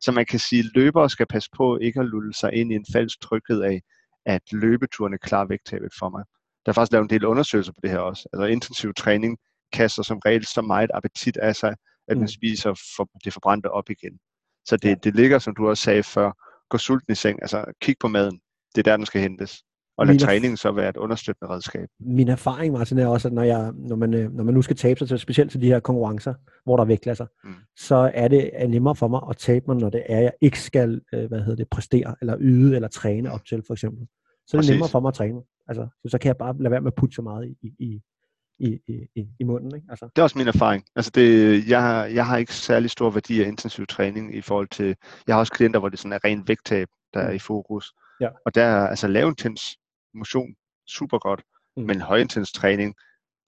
Så 0.01 0.13
man 0.13 0.27
kan 0.27 0.39
sige, 0.39 0.61
at 0.61 0.71
løbere 0.75 1.11
skal 1.11 1.27
passe 1.27 1.51
på 1.57 1.79
ikke 1.79 2.01
at 2.01 2.07
lulle 2.07 2.35
sig 2.35 2.53
ind 2.53 2.73
i 2.73 2.75
en 2.75 2.87
falsk 2.93 3.21
tryghed 3.21 3.63
af, 3.63 3.83
at 4.27 4.43
løbeturene 4.53 5.19
klarer 5.19 5.47
vægttabet 5.47 5.93
for 5.99 6.09
mig. 6.09 6.25
Der 6.67 6.73
er 6.73 6.75
faktisk 6.75 6.93
lavet 6.93 7.03
en 7.05 7.11
del 7.11 7.25
undersøgelser 7.25 7.73
på 7.73 7.81
det 7.83 7.91
her 7.91 7.99
også. 7.99 8.29
Altså 8.33 8.45
intensiv 8.45 8.95
træning 8.95 9.39
kaster 9.73 10.03
som 10.03 10.19
regel 10.19 10.47
så 10.47 10.63
meget 10.63 10.91
appetit 10.95 11.37
af 11.37 11.57
sig, 11.57 11.75
at 12.09 12.17
man 12.17 12.25
mm. 12.25 12.29
spiser 12.29 12.75
for, 12.97 13.09
det 13.25 13.33
forbrændte 13.33 13.71
op 13.71 13.91
igen. 13.91 14.19
Så 14.65 14.77
det, 14.77 15.05
det 15.05 15.15
ligger, 15.15 15.39
som 15.39 15.55
du 15.55 15.69
også 15.69 15.83
sagde 15.83 16.03
før, 16.03 16.33
gå 16.71 16.79
sulten 16.79 17.13
i 17.13 17.15
seng, 17.15 17.39
altså 17.43 17.65
kig 17.81 17.97
på 18.01 18.09
maden. 18.09 18.41
Det 18.75 18.79
er 18.79 18.83
der, 18.83 18.97
den 18.97 19.07
skal 19.07 19.21
hentes. 19.21 19.63
Og 20.03 20.07
lad 20.07 20.19
træningen 20.19 20.57
så 20.57 20.73
være 20.73 20.89
et 20.89 20.97
understøttende 20.97 21.55
redskab. 21.55 21.89
Min 22.01 22.29
erfaring, 22.29 22.73
Martin, 22.73 22.99
er 22.99 23.07
også, 23.07 23.29
at 23.29 23.35
når, 23.35 23.43
jeg, 23.43 23.73
når, 23.75 23.97
man, 23.97 24.15
øh, 24.15 24.33
når 24.33 24.45
man 24.45 24.55
nu 24.55 24.63
skal 24.63 24.77
tabe 24.77 24.99
sig 24.99 25.09
til, 25.09 25.19
specielt 25.19 25.51
til 25.51 25.61
de 25.61 25.67
her 25.67 25.81
konkurrencer, 25.81 26.35
hvor 26.65 26.77
der 26.77 26.85
er 26.85 26.87
vægtklasser, 26.87 27.27
mm. 27.45 27.55
så 27.77 28.11
er 28.15 28.29
det 28.29 28.51
er 28.53 28.67
nemmere 28.67 28.97
for 28.97 29.09
mig 29.09 29.21
at 29.31 29.37
tabe 29.37 29.65
mig, 29.69 29.77
når 29.77 29.91
det 29.91 30.03
er, 30.09 30.21
jeg 30.21 30.33
ikke 30.41 30.61
skal 30.61 31.01
øh, 31.15 31.29
hvad 31.29 31.39
hedder 31.39 31.57
det, 31.57 31.69
præstere, 31.71 32.15
eller 32.21 32.37
yde, 32.41 32.75
eller 32.75 32.89
træne 32.89 33.33
op 33.33 33.45
til, 33.45 33.63
for 33.67 33.75
eksempel. 33.75 34.07
Så 34.47 34.57
er 34.57 34.59
det 34.59 34.59
Præcis. 34.59 34.71
nemmere 34.71 34.89
for 34.89 35.01
mig 35.01 35.09
at 35.09 35.15
træne. 35.15 35.41
Altså, 35.69 35.89
så, 36.03 36.09
så 36.09 36.19
kan 36.19 36.29
jeg 36.29 36.37
bare 36.37 36.55
lade 36.59 36.71
være 36.71 36.81
med 36.81 36.93
at 36.93 36.95
putte 36.95 37.15
så 37.15 37.23
meget 37.23 37.55
i, 37.63 37.69
i, 37.79 38.01
i, 38.59 38.79
i, 39.17 39.27
i 39.41 39.45
munden. 39.45 39.75
Ikke? 39.75 39.87
Altså. 39.91 40.09
Det 40.17 40.19
er 40.19 40.23
også 40.23 40.39
min 40.39 40.49
erfaring. 40.49 40.85
Altså 40.97 41.11
det, 41.15 41.69
jeg, 41.69 42.11
jeg 42.15 42.27
har 42.27 42.37
ikke 42.37 42.55
særlig 42.55 42.91
stor 42.91 43.11
værdi 43.11 43.43
af 43.43 43.49
intensiv 43.49 43.87
træning 43.87 44.37
i 44.37 44.41
forhold 44.41 44.69
til, 44.69 44.97
jeg 45.27 45.35
har 45.35 45.41
også 45.41 45.53
klienter, 45.53 45.81
hvor 45.81 45.89
det 45.89 45.99
sådan 45.99 46.13
er 46.13 46.25
ren 46.25 46.49
vægttab, 46.49 46.89
der 47.15 47.21
er 47.21 47.31
mm. 47.31 47.37
i 47.37 47.39
fokus. 47.39 47.93
Ja. 48.21 48.29
Og 48.47 48.55
der 48.55 48.63
er 48.63 48.87
altså 48.87 49.09
lavintens 49.09 49.77
motion 50.15 50.55
super 50.89 51.19
godt, 51.19 51.43
mm. 51.77 51.83
men 51.83 52.01
højintens 52.01 52.53
træning, 52.53 52.95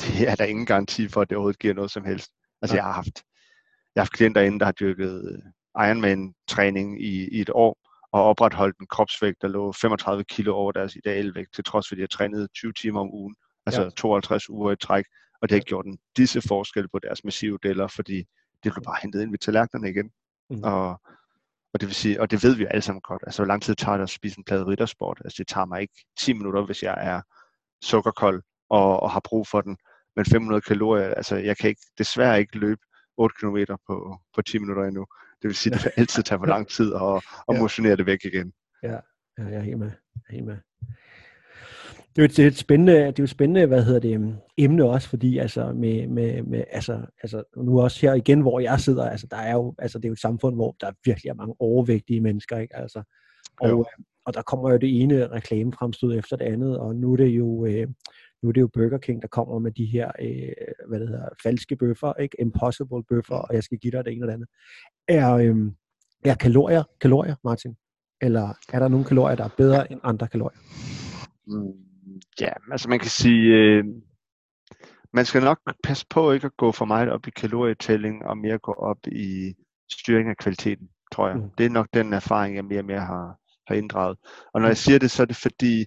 det 0.00 0.28
er 0.28 0.34
der 0.34 0.44
ingen 0.44 0.66
garanti 0.66 1.08
for, 1.08 1.20
at 1.20 1.30
det 1.30 1.36
overhovedet 1.36 1.60
giver 1.60 1.74
noget 1.74 1.90
som 1.90 2.04
helst. 2.04 2.30
Altså 2.62 2.76
ja. 2.76 2.82
jeg 2.82 2.84
har 2.84 2.92
haft, 2.92 3.22
jeg 3.94 4.00
har 4.00 4.04
haft 4.04 4.12
klienter 4.12 4.40
inde, 4.40 4.58
der 4.58 4.64
har 4.64 4.72
dyrket 4.72 5.42
Ironman-træning 5.78 7.02
i, 7.02 7.28
i 7.28 7.40
et 7.40 7.50
år, 7.50 7.78
og 8.12 8.22
opretholdt 8.22 8.78
en 8.78 8.86
kropsvægt, 8.86 9.42
der 9.42 9.48
lå 9.48 9.72
35 9.72 10.24
kilo 10.24 10.54
over 10.54 10.72
deres 10.72 10.96
idealvægt, 10.96 11.54
til 11.54 11.64
trods 11.64 11.88
for, 11.88 11.94
at 11.94 11.96
de 11.96 12.02
har 12.02 12.06
trænet 12.06 12.48
20 12.54 12.72
timer 12.72 13.00
om 13.00 13.14
ugen 13.14 13.34
altså 13.66 13.82
ja. 13.82 13.88
52 13.90 14.50
uger 14.50 14.72
i 14.72 14.76
træk, 14.76 15.04
og 15.42 15.48
det 15.48 15.54
har 15.54 15.60
gjort 15.60 15.86
en 15.86 15.98
disse 16.16 16.40
forskel 16.48 16.88
på 16.88 16.98
deres 16.98 17.24
massive 17.24 17.58
deler, 17.62 17.86
fordi 17.86 18.16
det 18.64 18.72
blev 18.72 18.82
bare 18.84 18.98
hentet 19.02 19.22
ind 19.22 19.30
ved 19.30 19.38
tallerkenerne 19.38 19.90
igen. 19.90 20.10
Mm. 20.50 20.62
Og, 20.62 21.00
og 21.74 21.80
det 21.80 21.86
vil 21.86 21.94
sige, 21.94 22.20
og 22.20 22.30
det 22.30 22.44
ved 22.44 22.56
vi 22.56 22.66
alle 22.70 22.82
sammen 22.82 23.00
godt, 23.00 23.22
altså 23.26 23.42
hvor 23.42 23.46
lang 23.46 23.62
tid 23.62 23.74
tager 23.74 23.96
det 23.96 24.02
at 24.02 24.10
spise 24.10 24.38
en 24.38 24.44
plade 24.44 24.66
riddersport? 24.66 25.22
Altså 25.24 25.36
det 25.38 25.48
tager 25.48 25.64
mig 25.64 25.80
ikke 25.80 26.04
10 26.18 26.32
minutter, 26.32 26.66
hvis 26.66 26.82
jeg 26.82 26.94
er 26.98 27.20
sukkerkold 27.82 28.42
og, 28.70 29.02
og 29.02 29.10
har 29.10 29.20
brug 29.24 29.46
for 29.46 29.60
den, 29.60 29.76
men 30.16 30.24
500 30.24 30.60
kalorier, 30.60 31.14
altså 31.14 31.36
jeg 31.36 31.56
kan 31.56 31.68
ikke, 31.68 31.82
desværre 31.98 32.40
ikke 32.40 32.58
løbe 32.58 32.80
8 33.16 33.34
km 33.40 33.56
på, 33.86 34.18
på 34.34 34.42
10 34.42 34.58
minutter 34.58 34.84
endnu. 34.84 35.06
Det 35.42 35.48
vil 35.48 35.54
sige, 35.54 35.74
at 35.74 35.78
det 35.78 35.84
vil 35.84 35.92
altid 35.96 36.22
tage 36.22 36.38
for 36.38 36.46
lang 36.56 36.68
tid 36.68 36.94
at, 36.94 37.22
at 37.48 37.60
motionere 37.60 37.96
det 37.96 38.06
væk 38.06 38.24
igen. 38.24 38.52
Ja, 38.82 38.98
ja 39.38 39.44
jeg 39.44 39.54
er 39.54 39.60
helt 39.62 39.78
med. 39.78 39.90
Jeg 40.14 40.22
er 40.28 40.32
helt 40.32 40.46
med 40.46 40.56
det 42.16 42.38
er 42.38 42.42
jo 42.42 42.48
et, 42.48 42.56
spændende, 42.56 42.92
det 42.92 43.06
er 43.06 43.14
jo 43.18 43.24
et 43.24 43.30
spændende, 43.30 43.66
hvad 43.66 43.84
hedder 43.84 44.00
det, 44.00 44.14
øhm, 44.14 44.34
emne 44.58 44.84
også, 44.84 45.08
fordi 45.08 45.38
altså 45.38 45.72
med, 45.72 46.06
med, 46.06 46.42
med 46.42 46.64
altså, 46.70 47.06
altså 47.22 47.42
nu 47.56 47.80
også 47.80 48.00
her 48.00 48.14
igen, 48.14 48.40
hvor 48.40 48.60
jeg 48.60 48.80
sidder, 48.80 49.10
altså 49.10 49.26
der 49.30 49.36
er 49.36 49.52
jo, 49.52 49.74
altså 49.78 49.98
det 49.98 50.04
er 50.04 50.08
jo 50.08 50.12
et 50.12 50.20
samfund, 50.20 50.54
hvor 50.54 50.76
der 50.80 50.92
virkelig 51.04 51.30
er 51.30 51.34
mange 51.34 51.54
overvægtige 51.58 52.20
mennesker, 52.20 52.58
ikke? 52.58 52.76
Altså, 52.76 53.02
og, 53.60 53.68
jo. 53.68 53.78
Øhm, 53.78 54.04
og 54.24 54.34
der 54.34 54.42
kommer 54.42 54.70
jo 54.70 54.76
det 54.76 55.02
ene 55.02 55.26
reklamefremstød 55.26 56.18
efter 56.18 56.36
det 56.36 56.44
andet, 56.44 56.78
og 56.78 56.96
nu 56.96 57.12
er 57.12 57.16
det 57.16 57.28
jo, 57.28 57.66
øh, 57.66 57.88
nu 58.42 58.48
er 58.48 58.52
det 58.52 58.60
jo 58.60 58.68
Burger 58.72 58.98
King, 58.98 59.22
der 59.22 59.28
kommer 59.28 59.58
med 59.58 59.72
de 59.72 59.84
her, 59.84 60.10
øh, 60.20 60.52
hvad 60.88 61.00
det 61.00 61.08
hedder, 61.08 61.28
falske 61.42 61.76
bøffer, 61.76 62.12
ikke? 62.14 62.36
Impossible 62.40 63.04
bøffer, 63.08 63.34
og 63.34 63.54
jeg 63.54 63.62
skal 63.62 63.78
give 63.78 63.90
dig 63.90 64.04
det 64.04 64.12
ene 64.12 64.20
eller 64.20 64.34
andet. 64.34 64.48
Er, 65.08 65.34
øh, 65.34 65.56
er 66.24 66.34
kalorier, 66.34 66.82
kalorier, 67.00 67.34
Martin? 67.44 67.76
Eller 68.20 68.48
er 68.72 68.78
der 68.78 68.88
nogle 68.88 69.06
kalorier, 69.06 69.36
der 69.36 69.44
er 69.44 69.54
bedre 69.56 69.92
end 69.92 70.00
andre 70.04 70.28
kalorier? 70.28 70.58
Mm 71.46 71.93
Ja, 72.40 72.52
altså 72.72 72.88
man 72.88 72.98
kan 72.98 73.10
sige, 73.10 73.54
øh, 73.54 73.84
man 75.12 75.24
skal 75.24 75.42
nok 75.42 75.58
passe 75.82 76.06
på 76.10 76.32
ikke 76.32 76.46
at 76.46 76.56
gå 76.56 76.72
for 76.72 76.84
meget 76.84 77.10
op 77.10 77.26
i 77.26 77.30
kalorietælling 77.30 78.24
og 78.24 78.38
mere 78.38 78.58
gå 78.58 78.72
op 78.72 79.06
i 79.06 79.54
styring 79.92 80.28
af 80.28 80.36
kvaliteten, 80.36 80.88
tror 81.12 81.28
jeg. 81.28 81.36
Mm. 81.36 81.50
Det 81.58 81.66
er 81.66 81.70
nok 81.70 81.88
den 81.94 82.12
erfaring, 82.12 82.56
jeg 82.56 82.64
mere 82.64 82.78
og 82.78 82.84
mere 82.84 83.00
har, 83.00 83.36
har 83.68 83.74
inddraget. 83.74 84.18
Og 84.54 84.60
når 84.60 84.68
jeg 84.68 84.76
siger 84.76 84.98
det, 84.98 85.10
så 85.10 85.22
er 85.22 85.26
det 85.26 85.36
fordi, 85.36 85.84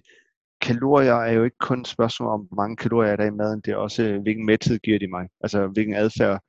kalorier 0.60 1.14
er 1.14 1.32
jo 1.32 1.44
ikke 1.44 1.56
kun 1.60 1.80
et 1.80 1.86
spørgsmål 1.86 2.28
om, 2.28 2.40
hvor 2.40 2.56
mange 2.56 2.76
kalorier 2.76 3.12
er 3.12 3.16
der 3.16 3.24
i 3.24 3.30
maden, 3.30 3.60
det 3.60 3.72
er 3.72 3.76
også, 3.76 4.18
hvilken 4.22 4.46
mæthed 4.46 4.78
giver 4.78 4.98
de 4.98 5.08
mig. 5.08 5.28
Altså, 5.40 5.66
hvilken 5.66 5.94
adfærd 5.94 6.40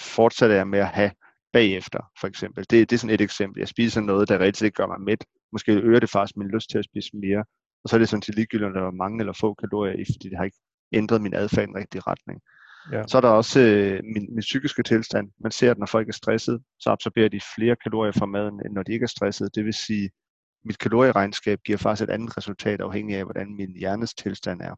fortsætter 0.00 0.56
jeg 0.56 0.68
med 0.68 0.78
at 0.78 0.86
have 0.88 1.10
bagefter, 1.52 2.00
for 2.20 2.26
eksempel. 2.26 2.64
Det, 2.70 2.90
det 2.90 2.92
er 2.92 2.98
sådan 2.98 3.14
et 3.14 3.20
eksempel. 3.20 3.60
Jeg 3.60 3.68
spiser 3.68 4.00
noget, 4.00 4.28
der 4.28 4.38
reelt 4.38 4.62
ikke 4.62 4.74
gør 4.74 4.86
mig 4.86 5.00
mæt. 5.00 5.24
Måske 5.52 5.72
øger 5.72 6.00
det 6.00 6.10
faktisk 6.10 6.36
min 6.36 6.48
lyst 6.48 6.70
til 6.70 6.78
at 6.78 6.84
spise 6.84 7.16
mere 7.16 7.44
Og 7.84 7.90
så 7.90 7.96
er 7.96 7.98
det 7.98 8.08
sådan 8.08 8.22
set 8.22 8.34
ligegyldigt, 8.34 8.66
om 8.66 8.74
der 8.74 8.80
var 8.80 8.90
mange 8.90 9.20
eller 9.20 9.32
få 9.32 9.54
kalorier 9.54 9.94
i, 9.94 10.04
fordi 10.04 10.28
det 10.28 10.36
har 10.36 10.44
ikke 10.44 10.58
ændret 10.92 11.22
min 11.22 11.34
adfærd 11.34 11.64
i 11.64 11.70
en 11.70 11.76
rigtig 11.76 12.06
retning. 12.06 12.40
Ja. 12.92 13.02
Så 13.06 13.16
er 13.16 13.20
der 13.20 13.28
også 13.28 13.60
øh, 13.60 14.00
min, 14.14 14.26
min 14.34 14.40
psykiske 14.40 14.82
tilstand. 14.82 15.30
Man 15.40 15.52
ser, 15.52 15.70
at 15.70 15.78
når 15.78 15.86
folk 15.86 16.08
er 16.08 16.12
stresset, 16.12 16.62
så 16.78 16.90
absorberer 16.90 17.28
de 17.28 17.40
flere 17.56 17.76
kalorier 17.76 18.12
fra 18.12 18.26
maden, 18.26 18.60
end 18.66 18.74
når 18.74 18.82
de 18.82 18.92
ikke 18.92 19.04
er 19.04 19.08
stresset. 19.08 19.54
Det 19.54 19.64
vil 19.64 19.74
sige, 19.74 20.10
mit 20.64 20.78
kalorieregnskab 20.78 21.58
giver 21.66 21.78
faktisk 21.78 22.08
et 22.08 22.12
andet 22.12 22.36
resultat, 22.36 22.80
afhængig 22.80 23.16
af, 23.16 23.24
hvordan 23.24 23.54
min 23.56 23.76
hjernes 23.76 24.14
tilstand 24.14 24.60
er. 24.60 24.74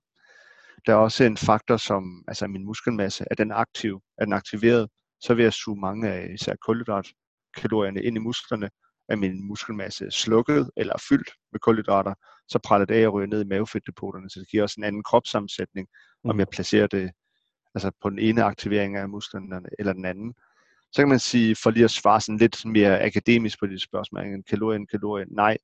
Der 0.86 0.92
er 0.92 0.96
også 0.96 1.24
en 1.24 1.36
faktor 1.36 1.76
som 1.76 2.24
altså 2.28 2.46
min 2.46 2.64
muskelmasse. 2.64 3.24
Er 3.30 3.34
den 3.34 3.52
aktiv? 3.52 4.00
Er 4.18 4.24
den 4.24 4.32
aktiveret? 4.32 4.88
Så 5.20 5.34
vil 5.34 5.42
jeg 5.42 5.52
suge 5.52 5.80
mange 5.80 6.10
af 6.10 6.30
især 6.34 6.54
kulhydratkalorierne 6.66 8.02
ind 8.02 8.16
i 8.16 8.20
musklerne. 8.20 8.70
Er 9.08 9.16
min 9.16 9.46
muskelmasse 9.48 10.10
slukket 10.10 10.70
eller 10.76 10.94
fyldt 11.08 11.30
med 11.52 11.60
kulhydrater, 11.60 12.14
så 12.48 12.58
praller 12.58 12.86
det 12.86 12.94
af 12.94 13.06
og 13.06 13.12
ryger 13.12 13.26
ned 13.26 13.44
i 13.44 13.48
mavefedtdepoterne. 13.48 14.30
Så 14.30 14.40
det 14.40 14.48
giver 14.48 14.62
også 14.62 14.74
en 14.78 14.84
anden 14.84 15.02
kropssammensætning, 15.02 15.88
mm. 16.24 16.30
om 16.30 16.38
jeg 16.38 16.48
placerer 16.48 16.86
det 16.86 17.10
altså 17.74 17.90
på 18.02 18.10
den 18.10 18.18
ene 18.18 18.42
aktivering 18.42 18.96
af 18.96 19.08
musklerne 19.08 19.68
eller 19.78 19.92
den 19.92 20.04
anden. 20.04 20.34
Så 20.92 21.02
kan 21.02 21.08
man 21.08 21.18
sige, 21.18 21.56
for 21.62 21.70
lige 21.70 21.84
at 21.84 21.90
svare 21.90 22.20
sådan 22.20 22.38
lidt 22.38 22.64
mere 22.64 23.02
akademisk 23.02 23.58
på 23.58 23.66
de 23.66 23.78
spørgsmål, 23.78 24.26
en 24.26 24.42
kalorie, 24.42 24.76
en 24.76 24.86
kalorie, 24.86 25.26
nej, 25.30 25.58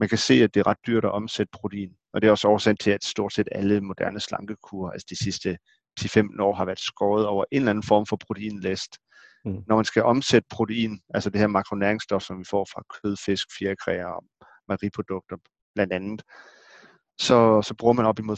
man 0.00 0.08
kan 0.08 0.18
se, 0.18 0.34
at 0.34 0.54
det 0.54 0.60
er 0.60 0.66
ret 0.66 0.86
dyrt 0.86 1.04
at 1.04 1.10
omsætte 1.10 1.50
protein. 1.52 1.90
Og 2.12 2.22
det 2.22 2.28
er 2.28 2.30
også 2.30 2.48
årsagen 2.48 2.76
til, 2.76 2.90
at 2.90 3.04
stort 3.04 3.32
set 3.32 3.48
alle 3.52 3.80
moderne 3.80 4.20
slankekur, 4.20 4.90
altså 4.90 5.06
de 5.10 5.16
sidste 5.16 5.58
10-15 6.02 6.42
år, 6.42 6.54
har 6.54 6.64
været 6.64 6.78
skåret 6.78 7.26
over 7.26 7.44
en 7.50 7.56
eller 7.58 7.70
anden 7.70 7.82
form 7.82 8.06
for 8.06 8.16
proteinlæst. 8.16 8.98
Mm. 9.44 9.62
Når 9.66 9.76
man 9.76 9.84
skal 9.84 10.02
omsætte 10.02 10.46
protein, 10.50 11.00
altså 11.14 11.30
det 11.30 11.40
her 11.40 11.46
makronæringsstof, 11.46 12.22
som 12.22 12.38
vi 12.38 12.44
får 12.50 12.66
fra 12.72 12.82
kød, 12.94 13.16
fisk, 13.26 13.48
fjerkræer 13.58 14.06
og 14.06 14.24
mejeriprodukter 14.68 15.36
blandt 15.74 15.92
andet, 15.92 16.22
så, 17.20 17.62
så 17.62 17.74
bruger 17.78 17.94
man 17.94 18.06
op 18.06 18.18
imod 18.18 18.36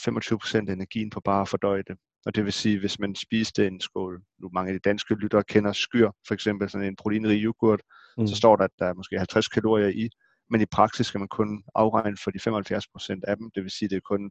25% 0.64 0.68
af 0.68 0.72
energien 0.72 1.10
på 1.10 1.20
bare 1.20 1.40
at 1.40 1.48
fordøje 1.48 1.82
det. 1.88 1.96
Og 2.26 2.34
det 2.34 2.44
vil 2.44 2.52
sige, 2.52 2.78
hvis 2.78 2.98
man 2.98 3.14
spiste 3.14 3.66
en 3.66 3.80
skål, 3.80 4.22
nu 4.40 4.50
mange 4.52 4.72
af 4.72 4.74
de 4.74 4.88
danske 4.88 5.14
lyttere 5.14 5.44
kender 5.44 5.72
skyr, 5.72 6.10
for 6.26 6.34
eksempel 6.34 6.70
sådan 6.70 6.86
en 6.86 6.96
proteinrig 6.96 7.42
yoghurt, 7.42 7.82
mm. 8.18 8.26
så 8.26 8.36
står 8.36 8.56
der, 8.56 8.64
at 8.64 8.70
der 8.78 8.86
er 8.86 8.94
måske 8.94 9.18
50 9.18 9.48
kalorier 9.48 9.88
i, 9.88 10.08
men 10.50 10.60
i 10.60 10.66
praksis 10.66 11.06
skal 11.06 11.18
man 11.18 11.28
kun 11.28 11.62
afregne 11.74 12.16
for 12.24 12.30
de 12.30 12.38
75% 12.38 13.20
af 13.28 13.36
dem, 13.36 13.50
det 13.54 13.62
vil 13.62 13.70
sige, 13.70 13.88
det 13.88 13.96
er 13.96 14.00
kun 14.00 14.30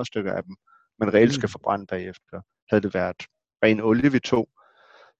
35-40 0.00 0.04
stykker 0.04 0.32
af 0.32 0.42
dem, 0.42 0.56
man 1.00 1.14
reelt 1.14 1.34
skal 1.34 1.46
mm. 1.46 1.50
forbrænde 1.50 1.86
bagefter. 1.86 2.40
Havde 2.70 2.82
det 2.82 2.94
været 2.94 3.16
ren 3.64 3.80
olie, 3.80 4.12
vi 4.12 4.18
tog, 4.18 4.48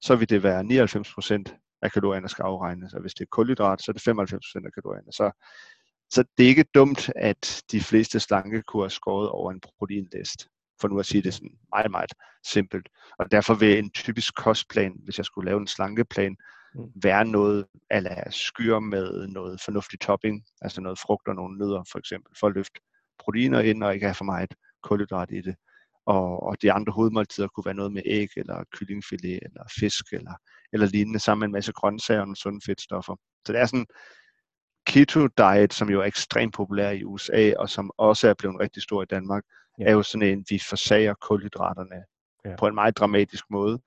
så 0.01 0.17
vil 0.17 0.29
det 0.29 0.43
være 0.43 0.61
99% 0.61 1.79
af 1.83 1.93
kalorierne, 1.93 2.29
skal 2.29 2.43
afregnes, 2.43 2.95
og 2.95 3.01
hvis 3.01 3.15
det 3.15 3.21
er 3.25 3.29
kulhydrat, 3.31 3.83
så 3.83 3.91
er 3.91 3.93
det 3.93 4.09
95% 4.09 4.67
af 4.67 4.73
kalorierne. 4.73 5.13
Så, 5.13 5.31
så 6.11 6.25
det 6.39 6.45
er 6.45 6.49
ikke 6.49 6.65
dumt, 6.75 7.11
at 7.17 7.63
de 7.73 7.81
fleste 7.81 8.21
slankekur 8.21 8.85
er 8.85 8.89
skåret 8.89 9.29
over 9.29 9.53
en 9.53 9.61
proteinlist, 9.61 10.49
for 10.81 10.89
nu 10.89 10.99
at 10.99 11.07
sige 11.07 11.23
det 11.23 11.35
sådan 11.35 11.59
meget, 11.75 11.91
meget 11.91 12.13
simpelt. 12.47 12.89
Og 13.19 13.33
derfor 13.33 13.55
vil 13.55 13.79
en 13.79 13.91
typisk 13.91 14.35
kostplan, 14.35 14.93
hvis 15.05 15.19
jeg 15.19 15.25
skulle 15.25 15.51
lave 15.51 15.61
en 15.61 15.67
slankeplan, 15.67 16.37
Mm. 16.75 16.91
være 17.03 17.25
noget 17.25 17.67
ala 17.91 18.31
skyr 18.31 18.79
med 18.79 19.27
noget 19.27 19.61
fornuftig 19.61 20.01
topping, 20.01 20.45
altså 20.63 20.81
noget 20.81 20.99
frugt 20.99 21.29
og 21.29 21.35
nogle 21.35 21.59
nødder 21.59 21.83
for 21.93 21.99
eksempel, 21.99 22.37
for 22.41 22.47
at 22.47 22.55
løfte 22.55 22.81
proteiner 23.19 23.61
ind 23.61 23.83
og 23.85 23.95
ikke 23.95 24.07
have 24.07 24.15
for 24.15 24.25
meget 24.25 24.55
kulhydrat 24.83 25.31
i 25.31 25.41
det. 25.41 25.57
Og, 26.17 26.43
og 26.43 26.63
de 26.63 26.73
andre 26.73 26.93
hovedmåltider 26.93 27.49
kunne 27.49 27.65
være 27.65 27.75
noget 27.75 27.93
med 27.93 28.03
æg, 28.05 28.29
eller 28.37 28.65
kyllingfilet, 28.73 29.41
eller 29.43 29.63
fisk, 29.81 30.05
eller, 30.13 30.35
eller 30.73 30.87
lignende, 30.87 31.19
sammen 31.19 31.41
med 31.41 31.49
en 31.49 31.53
masse 31.53 31.73
grøntsager 31.73 32.21
og 32.21 32.37
sunde 32.37 32.61
fedtstoffer. 32.67 33.17
Så 33.47 33.53
det 33.53 33.61
er 33.61 33.67
sådan 33.67 33.87
keto 34.87 35.27
diet, 35.27 35.73
som 35.73 35.91
jo 35.91 36.01
er 36.01 36.05
ekstremt 36.05 36.55
populær 36.55 36.91
i 36.91 37.05
USA, 37.05 37.53
og 37.59 37.71
som 37.71 37.91
også 37.99 38.29
er 38.29 38.35
blevet 38.39 38.61
rigtig 38.61 38.83
stor 38.83 39.03
i 39.03 39.07
Danmark, 39.07 39.43
ja. 39.79 39.85
er 39.85 39.93
jo 39.93 40.03
sådan 40.03 40.29
en, 40.29 40.45
vi 40.51 40.61
forsager 40.69 41.15
kulhydraterne 41.15 42.05
ja. 42.45 42.57
på 42.57 42.67
en 42.67 42.75
meget 42.75 42.97
dramatisk 42.97 43.45
måde 43.51 43.79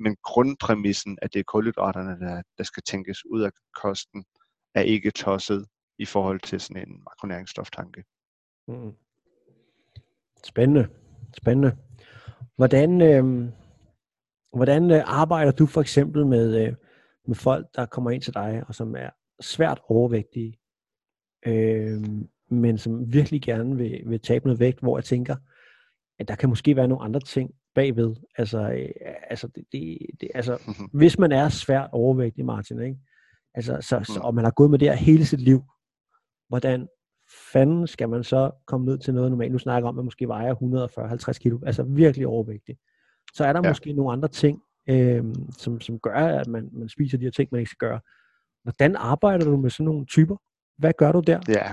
men 0.00 0.16
grundpræmissen, 0.22 1.18
at 1.22 1.32
det 1.32 1.38
er 1.40 1.44
kulhydraterne, 1.44 2.20
der, 2.20 2.42
der 2.58 2.64
skal 2.64 2.82
tænkes 2.82 3.26
ud 3.26 3.42
af 3.42 3.50
kosten, 3.74 4.24
er 4.74 4.82
ikke 4.82 5.10
tosset 5.10 5.66
i 5.98 6.04
forhold 6.04 6.40
til 6.40 6.60
sådan 6.60 6.88
en 6.88 7.02
makronæringsstoftanke. 7.04 8.04
Mm. 8.68 8.92
Spændende. 10.44 10.88
Spændende. 11.36 11.76
Hvordan, 12.56 13.00
øh, 13.00 13.48
hvordan 14.56 14.90
øh, 14.90 15.02
arbejder 15.06 15.52
du 15.52 15.66
for 15.66 15.80
eksempel 15.80 16.26
med, 16.26 16.66
øh, 16.66 16.74
med 17.26 17.34
folk, 17.34 17.66
der 17.74 17.86
kommer 17.86 18.10
ind 18.10 18.22
til 18.22 18.34
dig, 18.34 18.62
og 18.68 18.74
som 18.74 18.96
er 18.96 19.10
svært 19.40 19.80
overvægtige, 19.88 20.58
øh, 21.46 22.00
men 22.50 22.78
som 22.78 23.12
virkelig 23.12 23.42
gerne 23.42 23.76
vil, 23.76 24.02
vil 24.06 24.20
tabe 24.20 24.46
noget 24.46 24.60
vægt, 24.60 24.80
hvor 24.80 24.98
jeg 24.98 25.04
tænker, 25.04 25.36
at 26.18 26.28
der 26.28 26.34
kan 26.34 26.48
måske 26.48 26.76
være 26.76 26.88
nogle 26.88 27.04
andre 27.04 27.20
ting, 27.20 27.50
bagved. 27.74 28.16
Altså, 28.38 28.70
øh, 28.70 28.88
altså, 29.30 29.48
det, 29.48 29.64
det, 29.72 29.98
det, 30.20 30.28
altså 30.34 30.72
hvis 30.98 31.18
man 31.18 31.32
er 31.32 31.48
svært 31.48 31.88
overvægtig, 31.92 32.44
Martin, 32.44 32.82
ikke? 32.82 32.98
Altså, 33.54 33.78
så, 33.80 34.00
så, 34.04 34.18
mm. 34.20 34.24
og 34.24 34.34
man 34.34 34.44
har 34.44 34.50
gået 34.50 34.70
med 34.70 34.78
det 34.78 34.88
her 34.88 34.94
hele 34.94 35.26
sit 35.26 35.40
liv, 35.40 35.62
hvordan 36.48 36.88
fanden 37.52 37.86
skal 37.86 38.08
man 38.08 38.24
så 38.24 38.50
komme 38.66 38.86
ned 38.86 38.98
til 38.98 39.14
noget 39.14 39.30
normalt? 39.30 39.52
Nu 39.52 39.58
snakker 39.58 39.88
om, 39.88 39.92
at 39.92 39.96
man 39.96 40.04
måske 40.04 40.28
vejer 40.28 40.54
140-50 41.34 41.38
kilo, 41.38 41.58
altså 41.66 41.82
virkelig 41.82 42.26
overvægtig. 42.26 42.76
Så 43.34 43.44
er 43.44 43.52
der 43.52 43.60
ja. 43.64 43.70
måske 43.70 43.92
nogle 43.92 44.12
andre 44.12 44.28
ting, 44.28 44.62
øh, 44.88 45.24
som, 45.58 45.80
som 45.80 45.98
gør, 45.98 46.14
at 46.14 46.46
man, 46.46 46.68
man 46.72 46.88
spiser 46.88 47.18
de 47.18 47.24
her 47.24 47.30
ting, 47.30 47.48
man 47.52 47.58
ikke 47.58 47.70
skal 47.70 47.88
gøre. 47.88 48.00
Hvordan 48.62 48.96
arbejder 48.96 49.44
du 49.44 49.56
med 49.56 49.70
sådan 49.70 49.84
nogle 49.84 50.06
typer? 50.06 50.36
Hvad 50.78 50.92
gør 50.98 51.12
du 51.12 51.20
der? 51.20 51.40
Ja, 51.48 51.72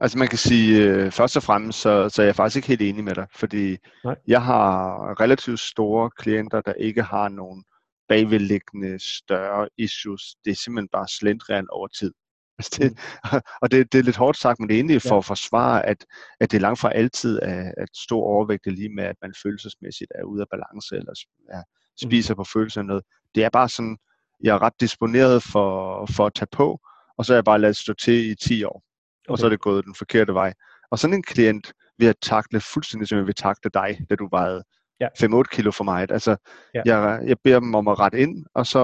altså 0.00 0.18
man 0.18 0.28
kan 0.28 0.38
sige, 0.38 0.84
øh, 0.84 1.10
først 1.10 1.36
og 1.36 1.42
fremmest, 1.42 1.80
så, 1.80 2.08
så 2.08 2.22
er 2.22 2.26
jeg 2.26 2.36
faktisk 2.36 2.56
ikke 2.56 2.68
helt 2.68 2.82
enig 2.82 3.04
med 3.04 3.14
dig, 3.14 3.26
fordi 3.34 3.76
Nej. 4.04 4.16
jeg 4.26 4.42
har 4.42 5.20
relativt 5.20 5.60
store 5.60 6.10
klienter, 6.10 6.60
der 6.60 6.72
ikke 6.72 7.02
har 7.02 7.28
nogen 7.28 7.64
bagvedliggende 8.08 8.98
større 8.98 9.68
issues. 9.78 10.22
Det 10.44 10.50
er 10.50 10.54
simpelthen 10.54 10.88
bare 10.92 11.08
slendrian 11.08 11.66
over 11.70 11.88
tid. 11.88 12.12
Altså 12.66 12.78
det, 12.82 12.92
mm. 13.32 13.40
og 13.62 13.70
det, 13.70 13.92
det 13.92 13.98
er 13.98 14.02
lidt 14.02 14.16
hårdt 14.16 14.38
sagt, 14.38 14.60
men 14.60 14.68
det 14.68 14.74
er 14.74 14.78
egentlig 14.78 15.02
for 15.02 15.18
at 15.18 15.24
forsvare, 15.24 15.86
at, 15.86 16.06
at 16.40 16.52
det 16.52 16.60
langt 16.60 16.80
fra 16.80 16.92
altid 16.92 17.38
er 17.42 17.72
at 17.76 17.88
stor 17.96 18.22
overvægt 18.22 18.66
lige 18.66 18.94
med, 18.94 19.04
at 19.04 19.16
man 19.22 19.34
følelsesmæssigt 19.42 20.12
er 20.14 20.24
ude 20.24 20.40
af 20.40 20.46
balance, 20.50 20.96
eller 20.96 21.12
er, 21.50 21.62
spiser 22.02 22.34
mm. 22.34 22.36
på 22.36 22.44
følelser 22.44 22.82
noget. 22.82 23.02
Det 23.34 23.44
er 23.44 23.50
bare 23.50 23.68
sådan, 23.68 23.96
jeg 24.42 24.54
er 24.54 24.62
ret 24.62 24.80
disponeret 24.80 25.42
for, 25.42 26.06
for 26.16 26.26
at 26.26 26.34
tage 26.34 26.48
på, 26.52 26.80
og 27.18 27.24
så 27.24 27.32
har 27.32 27.36
jeg 27.36 27.44
bare 27.44 27.58
ladet 27.58 27.76
stå 27.76 27.92
til 27.92 28.30
i 28.30 28.34
10 28.34 28.64
år. 28.64 28.76
Okay. 28.76 29.32
Og 29.32 29.38
så 29.38 29.46
er 29.46 29.50
det 29.50 29.60
gået 29.60 29.84
den 29.84 29.94
forkerte 29.94 30.34
vej. 30.34 30.52
Og 30.90 30.98
sådan 30.98 31.14
en 31.14 31.22
klient 31.22 31.72
vil 31.98 32.06
jeg 32.06 32.14
takle 32.22 32.60
fuldstændig 32.60 33.08
som 33.08 33.18
jeg 33.18 33.26
vil 33.26 33.34
takle 33.34 33.70
dig, 33.74 33.98
da 34.10 34.14
du 34.14 34.28
vejede 34.30 34.64
ja. 35.00 35.08
5-8 35.08 35.42
kilo 35.42 35.70
for 35.70 35.84
mig. 35.84 36.10
Altså, 36.10 36.36
ja. 36.74 36.82
jeg, 36.84 37.22
jeg 37.26 37.36
beder 37.44 37.60
dem 37.60 37.74
om 37.74 37.88
at 37.88 37.98
rette 37.98 38.18
ind, 38.18 38.46
og 38.54 38.66
så, 38.66 38.82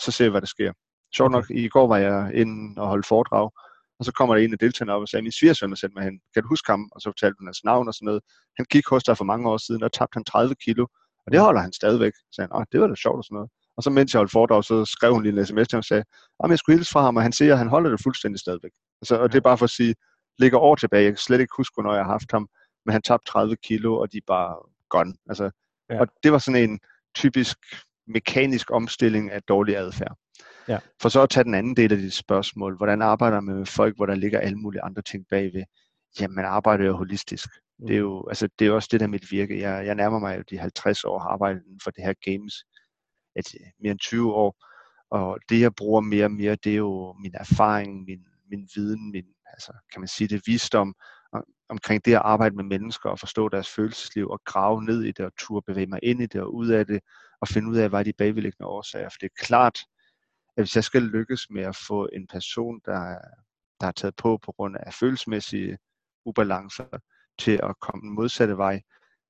så 0.00 0.10
ser 0.10 0.24
jeg, 0.24 0.30
hvad 0.30 0.40
der 0.40 0.46
sker. 0.46 0.72
Sjovt 1.16 1.32
nok, 1.32 1.50
i 1.50 1.68
går 1.68 1.86
var 1.86 1.96
jeg 1.96 2.30
inde 2.34 2.82
og 2.82 2.88
holdt 2.88 3.06
foredrag, 3.06 3.50
og 3.98 4.04
så 4.04 4.12
kommer 4.12 4.34
der 4.34 4.42
en 4.42 4.52
af 4.52 4.58
deltagerne 4.58 4.92
op 4.92 5.02
og 5.02 5.08
sagde, 5.08 5.22
min 5.22 5.32
svigersøn 5.32 5.70
har 5.70 5.76
sendt 5.76 5.94
mig 5.94 6.04
hen. 6.04 6.20
Kan 6.34 6.42
du 6.42 6.48
huske 6.48 6.72
ham? 6.72 6.88
Og 6.92 7.00
så 7.00 7.08
fortalte 7.08 7.36
hun 7.38 7.46
hans 7.46 7.64
navn 7.64 7.88
og 7.88 7.94
sådan 7.94 8.06
noget. 8.06 8.22
Han 8.56 8.66
gik 8.70 8.88
hos 8.88 9.04
dig 9.04 9.16
for 9.16 9.24
mange 9.24 9.50
år 9.50 9.56
siden, 9.56 9.82
og 9.82 9.92
tabte 9.92 10.16
han 10.16 10.24
30 10.24 10.54
kilo. 10.64 10.86
Og 11.26 11.32
det 11.32 11.40
holder 11.40 11.60
han 11.60 11.72
stadigvæk. 11.72 12.12
Så 12.16 12.24
sagde 12.34 12.48
han, 12.52 12.66
det 12.72 12.80
var 12.80 12.86
da 12.86 12.94
sjovt 12.94 13.18
og 13.18 13.24
sådan 13.24 13.34
noget. 13.34 13.50
Og 13.76 13.82
så 13.82 13.90
mens 13.90 14.14
jeg 14.14 14.18
holdt 14.18 14.32
foredrag, 14.32 14.64
så 14.64 14.84
skrev 14.84 15.12
hun 15.14 15.22
lige 15.22 15.40
en 15.40 15.46
sms 15.46 15.68
til 15.68 15.76
ham 15.76 15.78
og 15.78 15.84
sagde, 15.84 16.04
at 16.44 16.50
jeg 16.50 16.58
skulle 16.58 16.76
hilse 16.76 16.92
fra 16.92 17.02
ham, 17.02 17.16
og 17.16 17.22
han 17.22 17.32
siger, 17.32 17.52
at 17.52 17.58
han 17.58 17.68
holder 17.68 17.90
det 17.90 18.00
fuldstændig 18.02 18.40
stadigvæk. 18.40 18.70
Altså, 19.02 19.16
og 19.16 19.32
det 19.32 19.38
er 19.38 19.42
bare 19.50 19.58
for 19.58 19.64
at 19.64 19.70
sige, 19.70 19.94
ligger 20.38 20.58
år 20.58 20.74
tilbage, 20.74 21.04
jeg 21.04 21.12
kan 21.12 21.18
slet 21.18 21.40
ikke 21.40 21.56
huske, 21.56 21.74
hvornår 21.74 21.94
jeg 21.94 22.04
har 22.04 22.12
haft 22.12 22.32
ham, 22.32 22.48
men 22.86 22.92
han 22.92 23.02
tabte 23.02 23.30
30 23.30 23.56
kilo, 23.56 23.98
og 24.00 24.12
de 24.12 24.16
er 24.16 24.26
bare 24.26 24.56
gone. 24.88 25.14
Altså, 25.28 25.50
ja. 25.90 26.00
Og 26.00 26.06
det 26.22 26.32
var 26.32 26.38
sådan 26.38 26.70
en 26.70 26.80
typisk 27.14 27.58
mekanisk 28.06 28.70
omstilling 28.70 29.30
af 29.30 29.42
dårlig 29.42 29.76
adfærd. 29.76 30.16
Ja. 30.68 30.78
For 31.02 31.08
så 31.08 31.22
at 31.22 31.30
tage 31.30 31.44
den 31.44 31.54
anden 31.54 31.76
del 31.76 31.92
af 31.92 31.98
dit 31.98 32.12
spørgsmål, 32.12 32.76
hvordan 32.76 33.02
arbejder 33.02 33.40
man 33.40 33.56
med 33.56 33.66
folk, 33.66 33.96
hvor 33.96 34.06
der 34.06 34.14
ligger 34.14 34.40
alle 34.40 34.58
mulige 34.58 34.82
andre 34.82 35.02
ting 35.02 35.26
bagved? 35.30 35.62
Jamen, 36.20 36.34
man 36.34 36.44
arbejder 36.44 36.84
jo 36.84 36.92
holistisk. 36.92 37.48
Mm. 37.78 37.86
Det 37.86 37.94
er 37.94 38.00
jo 38.00 38.28
altså, 38.28 38.48
det 38.58 38.66
er 38.66 38.72
også 38.72 38.88
det, 38.92 39.00
der 39.00 39.06
mit 39.06 39.30
virke. 39.30 39.60
Jeg, 39.60 39.86
jeg 39.86 39.94
nærmer 39.94 40.18
mig 40.18 40.38
jo 40.38 40.42
de 40.50 40.58
50 40.58 41.04
år 41.04 41.18
har 41.18 41.28
arbejdet 41.28 41.62
for 41.84 41.90
det 41.90 42.04
her 42.04 42.14
games 42.24 42.54
at 43.36 43.54
mere 43.80 43.90
end 43.90 43.98
20 43.98 44.34
år. 44.34 44.56
Og 45.10 45.38
det 45.48 45.60
jeg 45.60 45.74
bruger 45.74 46.00
mere 46.00 46.24
og 46.24 46.30
mere, 46.30 46.56
det 46.64 46.72
er 46.72 46.76
jo 46.76 47.16
min 47.22 47.34
erfaring, 47.34 48.04
min, 48.04 48.24
min 48.50 48.68
viden, 48.74 49.10
min, 49.12 49.24
altså, 49.46 49.72
kan 49.92 50.00
man 50.00 50.08
sige 50.08 50.28
det, 50.28 50.42
visdom 50.46 50.94
omkring 51.68 52.04
det 52.04 52.14
at 52.14 52.22
arbejde 52.24 52.56
med 52.56 52.64
mennesker 52.64 53.10
og 53.10 53.18
forstå 53.18 53.48
deres 53.48 53.68
følelsesliv 53.68 54.28
og 54.28 54.40
grave 54.44 54.84
ned 54.84 55.02
i 55.02 55.12
det 55.12 55.24
og 55.26 55.32
turde 55.38 55.64
bevæge 55.66 55.86
mig 55.86 56.00
ind 56.02 56.22
i 56.22 56.26
det 56.26 56.40
og 56.40 56.54
ud 56.54 56.68
af 56.68 56.86
det 56.86 57.00
og 57.40 57.48
finde 57.48 57.70
ud 57.70 57.76
af, 57.76 57.88
hvad 57.88 58.04
de 58.04 58.12
bagvedliggende 58.18 58.66
årsager. 58.66 59.08
For 59.08 59.18
det 59.20 59.26
er 59.26 59.44
klart, 59.44 59.78
at 60.56 60.62
hvis 60.62 60.76
jeg 60.76 60.84
skal 60.84 61.02
lykkes 61.02 61.50
med 61.50 61.62
at 61.62 61.76
få 61.76 62.08
en 62.12 62.26
person, 62.26 62.80
der, 62.84 63.18
der 63.80 63.86
er 63.86 63.92
taget 63.92 64.16
på 64.16 64.38
på 64.44 64.52
grund 64.52 64.76
af 64.80 64.94
følelsesmæssige 64.94 65.78
ubalancer, 66.24 66.98
til 67.38 67.60
at 67.62 67.80
komme 67.80 68.00
den 68.00 68.14
modsatte 68.14 68.56
vej, 68.56 68.82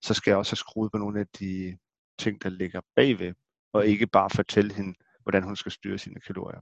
så 0.02 0.14
skal 0.14 0.30
jeg 0.30 0.38
også 0.38 0.52
have 0.52 0.56
skruet 0.56 0.92
på 0.92 0.98
nogle 0.98 1.20
af 1.20 1.26
de 1.38 1.78
ting, 2.18 2.42
der 2.42 2.48
ligger 2.48 2.80
bagved 2.96 3.34
og 3.72 3.86
ikke 3.86 4.06
bare 4.06 4.30
fortælle 4.30 4.74
hende, 4.74 4.94
hvordan 5.22 5.42
hun 5.42 5.56
skal 5.56 5.72
styre 5.72 5.98
sine 5.98 6.20
kalorier. 6.20 6.60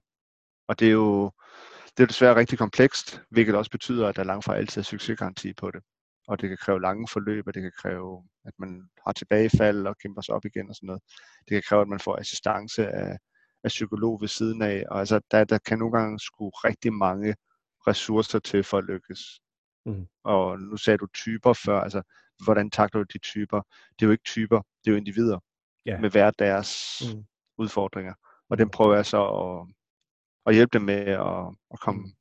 Og 0.68 0.78
det 0.80 0.88
er 0.88 0.92
jo 0.92 1.30
det 1.96 2.02
er 2.02 2.06
desværre 2.06 2.36
rigtig 2.36 2.58
komplekst, 2.58 3.22
hvilket 3.30 3.54
også 3.54 3.70
betyder, 3.70 4.08
at 4.08 4.16
der 4.16 4.24
langt 4.24 4.44
fra 4.44 4.56
altid 4.56 4.80
er 4.80 4.84
succesgaranti 4.84 5.52
på 5.52 5.70
det. 5.70 5.82
og 6.28 6.40
det 6.40 6.48
kan 6.48 6.58
kræve 6.58 6.80
lange 6.80 7.08
forløb, 7.08 7.46
og 7.46 7.54
det 7.54 7.62
kan 7.62 7.72
kræve, 7.76 8.28
at 8.44 8.52
man 8.58 8.90
har 9.06 9.12
tilbagefald 9.12 9.86
og 9.86 9.96
kæmper 10.02 10.22
sig 10.22 10.34
op 10.34 10.44
igen 10.44 10.68
og 10.68 10.74
sådan 10.74 10.86
noget. 10.86 11.02
Det 11.48 11.50
kan 11.50 11.62
kræve, 11.68 11.82
at 11.82 11.88
man 11.88 12.00
får 12.00 12.16
assistance 12.16 12.88
af, 12.88 13.18
af 13.64 13.68
psykolog 13.68 14.20
ved 14.20 14.28
siden 14.28 14.62
af, 14.62 14.84
og 14.90 14.98
altså, 14.98 15.20
der, 15.30 15.44
der 15.44 15.58
kan 15.58 15.78
nogle 15.78 15.98
gange 15.98 16.18
skulle 16.18 16.50
rigtig 16.50 16.92
mange 16.92 17.34
ressourcer 17.86 18.38
til 18.38 18.64
for 18.64 18.78
at 18.78 18.84
lykkes. 18.84 19.40
Mm. 19.86 20.06
Og 20.24 20.60
nu 20.60 20.76
sagde 20.76 20.98
du 20.98 21.06
typer 21.14 21.52
før, 21.52 21.80
altså 21.80 22.02
hvordan 22.44 22.70
takler 22.70 23.00
du 23.00 23.06
de 23.12 23.18
typer? 23.18 23.62
Det 23.98 24.02
er 24.02 24.06
jo 24.06 24.12
ikke 24.12 24.24
typer, 24.24 24.56
det 24.58 24.90
er 24.90 24.92
jo 24.92 24.96
individer 24.96 25.38
yeah. 25.88 26.00
med 26.00 26.10
hver 26.10 26.30
deres 26.30 27.02
mm. 27.14 27.24
udfordringer. 27.58 28.14
Og 28.50 28.58
dem 28.58 28.70
prøver 28.70 28.94
jeg 28.94 29.06
så 29.06 29.24
at, 29.24 29.74
at 30.46 30.54
hjælpe 30.54 30.78
dem 30.78 30.82
med 30.82 30.94
at, 30.94 31.54
at 31.70 31.80
komme 31.80 32.00
mm. 32.00 32.12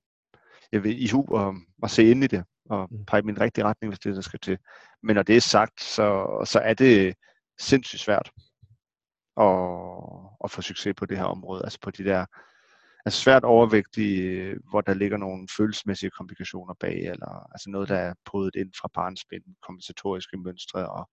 jeg 0.71 0.83
vil, 0.83 1.03
i 1.03 1.09
hu 1.09 1.25
og, 1.29 1.55
og 1.81 1.89
se 1.89 2.11
ind 2.11 2.23
i 2.23 2.27
det 2.27 2.43
og 2.69 2.87
mm. 2.91 3.05
pege 3.05 3.21
min 3.21 3.41
rigtige 3.41 3.65
retning, 3.65 3.91
hvis 3.91 3.99
det 3.99 4.09
er, 4.09 4.13
der 4.13 4.21
skal 4.21 4.39
til. 4.39 4.57
Men 5.03 5.15
når 5.15 5.23
det 5.23 5.37
er 5.37 5.41
sagt, 5.41 5.81
så, 5.81 6.27
så 6.45 6.59
er 6.59 6.73
det 6.73 7.15
sindssygt 7.59 8.01
svært 8.01 8.31
at, 9.39 10.35
at 10.43 10.51
få 10.51 10.61
succes 10.61 10.93
på 10.97 11.05
det 11.05 11.17
her 11.17 11.25
område. 11.25 11.61
Altså 11.63 11.79
på 11.81 11.91
de 11.91 12.03
der 12.03 12.25
altså 13.05 13.21
svært 13.21 13.43
overvægtige, 13.43 14.55
hvor 14.69 14.81
der 14.81 14.93
ligger 14.93 15.17
nogle 15.17 15.47
følelsesmæssige 15.57 16.09
komplikationer 16.09 16.73
bag, 16.79 16.97
eller 16.99 17.47
altså 17.51 17.69
noget, 17.69 17.89
der 17.89 17.95
er 17.95 18.13
podet 18.25 18.55
ind 18.55 18.71
fra 18.81 18.89
barnsbind, 18.93 19.43
kompensatoriske 19.65 20.37
mønstre 20.37 20.89
og 20.89 21.09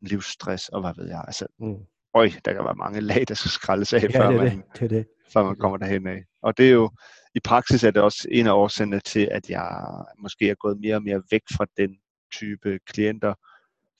livsstress 0.00 0.68
og 0.68 0.80
hvad 0.80 0.92
ved 0.96 1.08
jeg. 1.08 1.24
Altså, 1.26 1.46
mm. 1.58 1.76
øj, 2.14 2.30
der 2.44 2.52
kan 2.52 2.64
være 2.64 2.74
mange 2.74 3.00
lag, 3.00 3.24
der 3.28 3.34
skal 3.34 3.50
skraldes 3.50 3.92
af, 3.92 4.02
ja, 4.02 4.20
før, 4.20 4.30
det 4.30 4.40
man, 4.40 4.62
det. 4.78 4.90
Det. 4.90 5.06
før 5.32 5.42
man 5.42 5.56
kommer 5.56 5.78
derhen 5.78 6.06
af. 6.06 6.24
Og 6.42 6.58
det 6.58 6.68
er 6.68 6.72
jo, 6.72 6.90
i 7.34 7.40
praksis 7.40 7.84
er 7.84 7.90
det 7.90 8.02
også 8.02 8.28
en 8.30 8.46
af 8.46 8.52
årsagerne 8.52 9.00
til, 9.00 9.28
at 9.30 9.50
jeg 9.50 9.84
måske 10.18 10.50
er 10.50 10.54
gået 10.54 10.80
mere 10.80 10.94
og 10.94 11.02
mere 11.02 11.22
væk 11.30 11.42
fra 11.56 11.66
den 11.76 11.98
type 12.32 12.78
klienter, 12.86 13.34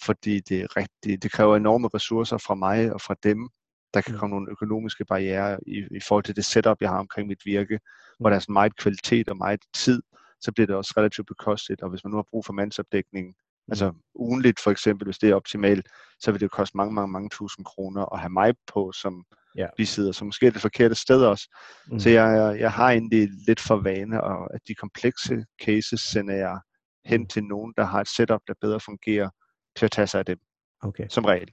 fordi 0.04 0.40
det, 0.40 0.60
er 0.60 0.76
rigtig, 0.76 1.22
det 1.22 1.32
kræver 1.32 1.56
enorme 1.56 1.88
ressourcer 1.94 2.38
fra 2.38 2.54
mig 2.54 2.92
og 2.92 3.00
fra 3.00 3.14
dem, 3.22 3.48
der 3.94 4.00
kan 4.00 4.12
mm. 4.12 4.18
komme 4.18 4.34
nogle 4.34 4.50
økonomiske 4.50 5.04
barriere 5.04 5.58
i, 5.66 5.78
i 5.96 6.00
forhold 6.08 6.24
til 6.24 6.36
det 6.36 6.44
setup, 6.44 6.76
jeg 6.80 6.88
har 6.90 6.98
omkring 6.98 7.28
mit 7.28 7.42
virke, 7.44 7.80
hvor 8.20 8.30
der 8.30 8.36
er 8.36 8.40
sådan 8.40 8.52
meget 8.52 8.76
kvalitet 8.76 9.28
og 9.28 9.36
meget 9.36 9.60
tid, 9.74 10.02
så 10.40 10.52
bliver 10.52 10.66
det 10.66 10.76
også 10.76 10.94
relativt 10.96 11.26
bekosteligt. 11.26 11.82
Og 11.82 11.90
hvis 11.90 12.04
man 12.04 12.10
nu 12.10 12.16
har 12.16 12.24
brug 12.30 12.46
for 12.46 12.52
mandsopdækning, 12.52 13.26
mm. 13.26 13.72
altså 13.72 13.92
ugenligt 14.14 14.60
for 14.60 14.70
eksempel, 14.70 15.04
hvis 15.04 15.18
det 15.18 15.30
er 15.30 15.34
optimalt, 15.34 15.88
så 16.20 16.32
vil 16.32 16.40
det 16.40 16.50
koste 16.50 16.76
mange, 16.76 16.94
mange, 16.94 17.12
mange 17.12 17.28
tusind 17.32 17.64
kroner 17.64 18.14
at 18.14 18.20
have 18.20 18.30
mig 18.30 18.54
på 18.66 18.92
som 18.92 19.24
ja. 19.56 19.66
bisidder, 19.76 20.12
så 20.12 20.24
måske 20.24 20.46
er 20.46 20.50
det 20.50 20.62
forkerte 20.62 20.94
sted 20.94 21.24
også. 21.24 21.56
Mm. 21.92 21.98
Så 21.98 22.10
jeg, 22.10 22.56
jeg 22.60 22.72
har 22.72 22.90
egentlig 22.90 23.28
lidt 23.46 23.60
for 23.60 23.76
vane, 23.76 24.22
og 24.24 24.54
at 24.54 24.60
de 24.68 24.74
komplekse 24.74 25.44
cases 25.64 26.00
sender 26.00 26.34
jeg 26.34 26.60
hen 27.04 27.20
mm. 27.20 27.26
til 27.26 27.44
nogen, 27.44 27.74
der 27.76 27.84
har 27.84 28.00
et 28.00 28.08
setup, 28.08 28.40
der 28.46 28.54
bedre 28.60 28.80
fungerer 28.80 29.30
til 29.78 29.84
at 29.84 29.90
tage 29.90 30.06
sig 30.06 30.18
af 30.18 30.24
dem. 30.24 30.38
Okay. 30.82 31.04
Som 31.08 31.24
regel. 31.24 31.48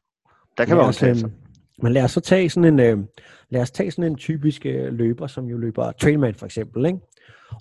Der 0.57 0.65
kan 0.65 0.71
ja, 0.71 0.75
være 0.75 0.87
undtagelser. 0.87 1.27
Altså, 1.27 1.39
men 1.81 1.93
lad 1.93 2.03
os 2.03 2.11
så 2.11 2.21
tage 2.21 2.49
sådan 2.49 2.73
en, 2.73 2.99
øh, 2.99 3.05
lad 3.49 3.61
os 3.61 3.71
tage 3.71 3.91
sådan 3.91 4.11
en 4.11 4.17
typisk 4.17 4.65
øh, 4.65 4.93
løber, 4.93 5.27
som 5.27 5.45
jo 5.45 5.57
løber 5.57 5.91
Trailman 5.91 6.35
for 6.35 6.45
eksempel, 6.45 6.85
ikke? 6.85 6.99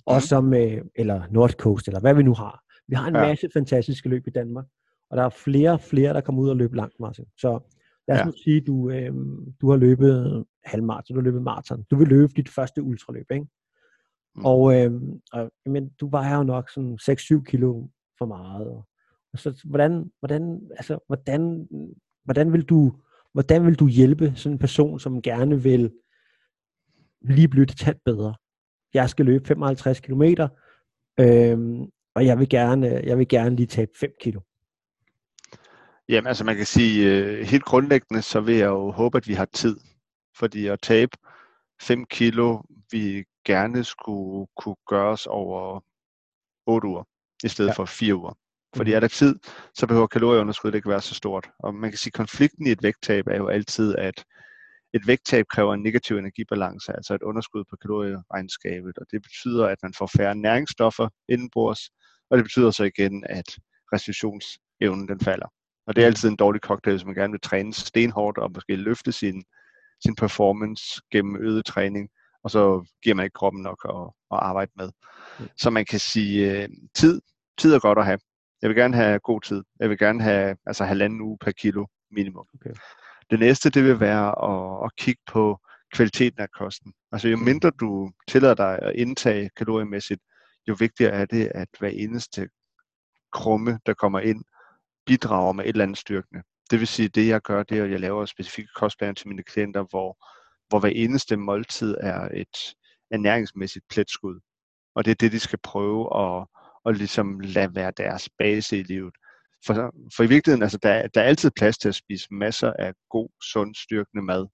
Og 0.05 0.15
mm. 0.15 0.21
som, 0.21 0.53
øh, 0.53 0.81
eller 0.95 1.23
North 1.31 1.55
Coast, 1.55 1.87
eller 1.87 1.99
hvad 1.99 2.13
vi 2.13 2.23
nu 2.23 2.33
har. 2.33 2.63
Vi 2.87 2.95
har 2.95 3.07
en 3.07 3.15
ja. 3.15 3.27
masse 3.27 3.49
fantastiske 3.53 4.09
løb 4.09 4.27
i 4.27 4.29
Danmark, 4.29 4.65
og 5.09 5.17
der 5.17 5.23
er 5.23 5.29
flere 5.29 5.71
og 5.71 5.81
flere, 5.81 6.13
der 6.13 6.21
kommer 6.21 6.41
ud 6.41 6.49
og 6.49 6.55
løber 6.55 6.75
langt, 6.75 6.99
Martin. 6.99 7.25
Så 7.37 7.59
lad 8.07 8.15
os 8.15 8.19
ja. 8.19 8.25
nu 8.25 8.31
sige, 8.43 8.61
du, 8.61 8.89
øh, 8.89 9.13
du 9.61 9.69
har 9.69 9.77
løbet 9.77 10.45
halvmarathon, 10.65 11.15
du 11.15 11.21
har 11.21 11.25
løbet 11.25 11.41
maraton. 11.41 11.83
Du 11.91 11.95
vil 11.95 12.07
løbe 12.07 12.33
dit 12.35 12.49
første 12.49 12.83
ultraløb, 12.83 13.31
ikke? 13.31 13.45
Mm. 14.35 14.45
Og, 14.45 14.81
øh, 14.81 14.91
og 15.33 15.51
men 15.65 15.89
du 15.89 16.09
vejer 16.09 16.37
jo 16.37 16.43
nok 16.43 16.69
sådan 16.69 16.97
6-7 17.01 17.43
kilo 17.43 17.87
for 18.17 18.25
meget. 18.25 18.67
Og, 18.67 18.87
og 19.35 19.39
så 19.39 19.61
hvordan, 19.65 20.11
hvordan, 20.19 20.61
altså, 20.77 20.99
hvordan, 21.07 21.67
hvordan 22.25 22.53
vil 22.53 22.63
du 22.63 22.93
hvordan 23.33 23.65
vil 23.65 23.79
du 23.79 23.87
hjælpe 23.87 24.33
sådan 24.35 24.53
en 24.53 24.59
person, 24.59 24.99
som 24.99 25.21
gerne 25.21 25.63
vil 25.63 25.91
lige 27.21 27.47
blive 27.47 27.65
det 27.65 27.77
tæt 27.77 27.97
bedre? 28.05 28.35
Jeg 28.93 29.09
skal 29.09 29.25
løbe 29.25 29.47
55 29.47 29.99
km, 29.99 30.23
øhm, 31.19 31.85
og 32.15 32.25
jeg 32.25 32.39
vil, 32.39 32.49
gerne, 32.49 33.01
jeg 33.03 33.17
vil 33.17 33.27
gerne 33.27 33.55
lige 33.55 33.67
tabe 33.67 33.91
5 33.99 34.11
kilo. 34.21 34.41
Jamen 36.09 36.27
altså 36.27 36.43
man 36.43 36.55
kan 36.55 36.65
sige, 36.65 37.11
øh, 37.11 37.45
helt 37.45 37.63
grundlæggende, 37.63 38.21
så 38.21 38.41
vil 38.41 38.55
jeg 38.55 38.67
jo 38.67 38.91
håbe, 38.91 39.17
at 39.17 39.27
vi 39.27 39.33
har 39.33 39.45
tid. 39.45 39.77
Fordi 40.37 40.67
at 40.67 40.79
tabe 40.81 41.17
5 41.81 42.05
kilo, 42.05 42.61
vi 42.91 43.23
gerne 43.45 43.83
skulle 43.83 44.47
kunne 44.57 44.75
gøres 44.87 45.27
over 45.27 45.83
8 46.65 46.87
uger, 46.87 47.03
i 47.43 47.47
stedet 47.47 47.69
ja. 47.69 47.73
for 47.73 47.85
4 47.85 48.15
uger. 48.15 48.37
Fordi 48.75 48.91
er 48.93 48.99
der 48.99 49.07
tid, 49.07 49.35
så 49.75 49.87
behøver 49.87 50.07
kalorieunderskuddet 50.07 50.75
ikke 50.75 50.89
være 50.89 51.01
så 51.01 51.15
stort. 51.15 51.49
Og 51.59 51.75
man 51.75 51.91
kan 51.91 51.97
sige, 51.97 52.11
at 52.11 52.17
konflikten 52.17 52.67
i 52.67 52.71
et 52.71 52.83
vægttab 52.83 53.27
er 53.27 53.37
jo 53.37 53.47
altid, 53.47 53.95
at 53.95 54.25
et 54.93 55.07
vægttab 55.07 55.45
kræver 55.47 55.73
en 55.73 55.83
negativ 55.83 56.17
energibalance, 56.17 56.93
altså 56.93 57.13
et 57.13 57.21
underskud 57.21 57.63
på 57.69 57.75
kalorieregnskabet, 57.81 58.97
og 58.97 59.05
det 59.11 59.21
betyder, 59.21 59.67
at 59.67 59.77
man 59.83 59.93
får 59.97 60.09
færre 60.17 60.35
næringsstoffer 60.35 61.09
indenbords, 61.29 61.79
og 62.29 62.37
det 62.37 62.45
betyder 62.45 62.71
så 62.71 62.83
igen, 62.83 63.23
at 63.29 63.45
restitutionsevnen 63.93 65.07
den 65.07 65.19
falder. 65.19 65.47
Og 65.87 65.95
det 65.95 66.01
er 66.01 66.05
altid 66.05 66.29
en 66.29 66.35
dårlig 66.35 66.61
cocktail, 66.61 66.95
hvis 66.95 67.05
man 67.05 67.15
gerne 67.15 67.31
vil 67.31 67.41
træne 67.41 67.73
stenhårdt 67.73 68.37
og 68.37 68.51
måske 68.55 68.75
løfte 68.75 69.11
sin, 69.11 69.43
sin 70.03 70.15
performance 70.15 71.01
gennem 71.11 71.35
øget 71.35 71.65
træning, 71.65 72.09
og 72.43 72.51
så 72.51 72.85
giver 73.03 73.15
man 73.15 73.25
ikke 73.25 73.33
kroppen 73.33 73.63
nok 73.63 73.85
at, 73.89 74.11
at 74.31 74.39
arbejde 74.49 74.71
med. 74.75 74.89
Mm. 75.39 75.45
Så 75.57 75.69
man 75.69 75.85
kan 75.85 75.99
sige, 75.99 76.63
øh, 76.63 76.69
tid, 76.95 77.21
tid 77.57 77.73
er 77.73 77.79
godt 77.79 77.99
at 77.99 78.05
have. 78.05 78.19
Jeg 78.65 78.69
vil 78.69 78.77
gerne 78.77 78.95
have 78.95 79.19
god 79.19 79.41
tid. 79.41 79.63
Jeg 79.79 79.89
vil 79.89 79.97
gerne 79.97 80.23
have 80.23 80.57
altså 80.65 80.85
halvanden 80.85 81.21
uge 81.21 81.37
per 81.37 81.51
kilo 81.51 81.85
minimum. 82.11 82.45
Okay. 82.53 82.73
Det 83.29 83.39
næste, 83.39 83.69
det 83.69 83.83
vil 83.83 83.99
være 83.99 84.27
at, 84.51 84.85
at 84.85 84.95
kigge 84.95 85.21
på 85.27 85.59
kvaliteten 85.93 86.39
af 86.41 86.51
kosten. 86.51 86.93
Altså 87.11 87.27
jo 87.27 87.37
mindre 87.37 87.69
du 87.69 88.11
tillader 88.27 88.55
dig 88.55 88.79
at 88.81 88.95
indtage 88.95 89.49
kaloriemæssigt, 89.57 90.21
jo 90.67 90.75
vigtigere 90.79 91.11
er 91.11 91.25
det, 91.25 91.51
at 91.55 91.67
hver 91.79 91.89
eneste 91.89 92.49
krumme, 93.33 93.79
der 93.85 93.93
kommer 93.93 94.19
ind, 94.19 94.43
bidrager 95.05 95.53
med 95.53 95.63
et 95.63 95.69
eller 95.69 95.83
andet 95.83 95.97
styrkende. 95.97 96.43
Det 96.71 96.79
vil 96.79 96.87
sige, 96.87 97.09
det 97.09 97.27
jeg 97.27 97.41
gør, 97.41 97.63
det 97.63 97.79
er, 97.79 97.83
at 97.83 97.91
jeg 97.91 97.99
laver 97.99 98.25
specifikke 98.25 98.71
kostplaner 98.75 99.13
til 99.13 99.27
mine 99.27 99.43
klienter, 99.43 99.85
hvor, 99.89 100.17
hvor 100.69 100.79
hver 100.79 100.89
eneste 100.89 101.37
måltid 101.37 101.95
er 101.99 102.29
et 102.33 102.75
ernæringsmæssigt 103.11 103.85
pletskud. 103.89 104.39
Og 104.95 105.05
det 105.05 105.11
er 105.11 105.15
det, 105.15 105.31
de 105.31 105.39
skal 105.39 105.59
prøve 105.63 106.01
at, 106.21 106.47
og 106.85 106.93
ligesom 106.93 107.39
lade 107.39 107.75
være 107.75 107.91
deres 107.97 108.29
base 108.39 108.77
i 108.77 108.83
livet. 108.83 109.13
For, 109.65 109.73
for 110.15 110.23
i 110.23 110.27
virkeligheden, 110.27 110.63
altså, 110.63 110.77
der, 110.83 111.07
der 111.07 111.21
er 111.21 111.25
altid 111.25 111.51
plads 111.55 111.77
til 111.77 111.89
at 111.89 111.95
spise 111.95 112.27
masser 112.31 112.73
af 112.79 112.93
god, 113.09 113.29
sund, 113.53 113.75
styrkende 113.75 114.25
mad, 114.25 114.47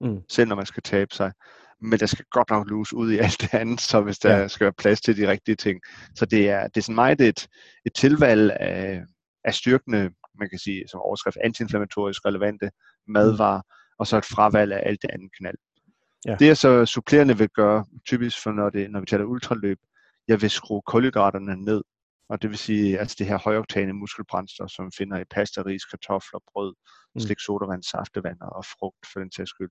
mm. 0.00 0.20
selv 0.30 0.48
når 0.48 0.56
man 0.56 0.66
skal 0.66 0.82
tabe 0.82 1.14
sig. 1.14 1.32
Men 1.80 1.98
der 1.98 2.06
skal 2.06 2.24
godt 2.30 2.50
nok 2.50 2.68
luse 2.68 2.96
ud 2.96 3.12
i 3.12 3.18
alt 3.24 3.40
det 3.40 3.54
andet, 3.54 3.80
så 3.80 4.00
hvis 4.00 4.18
der 4.18 4.36
ja. 4.36 4.48
skal 4.48 4.64
være 4.64 4.72
plads 4.78 5.00
til 5.00 5.16
de 5.16 5.28
rigtige 5.28 5.56
ting. 5.56 5.80
Så 6.14 6.26
det 6.26 6.50
er, 6.50 6.68
det 6.68 6.76
er 6.76 6.82
sådan 6.82 6.94
meget 6.94 7.20
et, 7.20 7.48
et 7.86 7.94
tilvalg 7.94 8.56
af, 8.60 9.02
af 9.44 9.54
styrkende, 9.54 10.10
man 10.38 10.48
kan 10.50 10.58
sige, 10.58 10.84
som 10.88 11.00
overskrift, 11.00 11.36
antiinflammatorisk 11.44 12.24
relevante 12.26 12.70
madvarer, 13.08 13.60
mm. 13.62 13.96
og 13.98 14.06
så 14.06 14.16
et 14.16 14.24
fravalg 14.24 14.72
af 14.72 14.82
alt 14.86 15.02
det 15.02 15.10
andet 15.10 15.30
knald. 15.38 15.58
Ja. 16.26 16.36
Det 16.38 16.46
jeg 16.46 16.56
så 16.56 16.86
supplerende 16.86 17.38
vil 17.38 17.48
gøre, 17.48 17.84
typisk 18.06 18.42
for 18.42 18.52
når, 18.52 18.70
det, 18.70 18.90
når 18.90 19.00
vi 19.00 19.06
taler 19.06 19.24
ultraløb, 19.24 19.78
jeg 20.28 20.42
vil 20.42 20.50
skrue 20.50 20.82
kulhydraterne 20.86 21.56
ned. 21.56 21.82
Og 22.28 22.42
det 22.42 22.50
vil 22.50 22.58
sige, 22.58 22.98
altså 22.98 23.16
det 23.18 23.26
her 23.26 23.38
højoktane 23.44 23.92
muskelbrændstof, 23.92 24.70
som 24.70 24.92
finder 24.92 25.18
i 25.18 25.24
pasta, 25.30 25.62
ris, 25.62 25.84
kartofler, 25.84 26.40
brød, 26.52 26.74
mm. 27.14 27.20
slik, 27.20 27.40
sodavand, 27.40 27.82
saftevand 27.82 28.40
og 28.40 28.64
frugt 28.64 29.06
for 29.12 29.20
den 29.20 29.32
sags 29.32 29.50
skyld. 29.50 29.70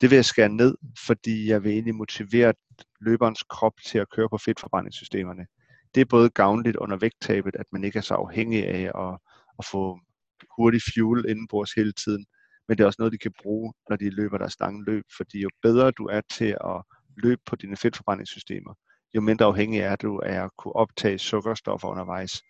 Det 0.00 0.10
vil 0.10 0.16
jeg 0.16 0.24
skære 0.24 0.48
ned, 0.48 0.74
fordi 1.06 1.48
jeg 1.48 1.64
vil 1.64 1.72
egentlig 1.72 1.94
motivere 1.94 2.54
løberens 3.00 3.42
krop 3.42 3.72
til 3.86 3.98
at 3.98 4.10
køre 4.10 4.28
på 4.28 4.38
fedtforbrændingssystemerne. 4.38 5.46
Det 5.94 6.00
er 6.00 6.04
både 6.04 6.30
gavnligt 6.30 6.76
under 6.76 6.96
vægttabet, 6.96 7.56
at 7.56 7.66
man 7.72 7.84
ikke 7.84 7.98
er 7.98 8.02
så 8.02 8.14
afhængig 8.14 8.66
af 8.68 8.90
at, 8.94 9.18
at 9.58 9.64
få 9.64 9.98
hurtig 10.56 10.80
fuel 10.94 11.24
indenbords 11.28 11.72
hele 11.72 11.92
tiden, 11.92 12.26
men 12.68 12.78
det 12.78 12.82
er 12.82 12.86
også 12.86 12.96
noget, 13.00 13.12
de 13.12 13.18
kan 13.18 13.32
bruge, 13.42 13.72
når 13.88 13.96
de 13.96 14.10
løber 14.10 14.38
deres 14.38 14.60
lange 14.60 14.84
løb, 14.84 15.04
fordi 15.16 15.40
jo 15.42 15.48
bedre 15.62 15.90
du 15.90 16.04
er 16.06 16.20
til 16.30 16.56
at 16.60 16.82
løbe 17.16 17.42
på 17.46 17.56
dine 17.56 17.76
fedtforbrændingssystemer, 17.76 18.74
jo 19.14 19.20
mindre 19.20 19.46
afhængig 19.46 19.80
er 19.80 19.96
du 19.96 20.20
af 20.20 20.44
at 20.44 20.50
kunne 20.58 20.76
optage 20.76 21.18
sukkerstoffer 21.18 21.88
undervejs. 21.88 22.42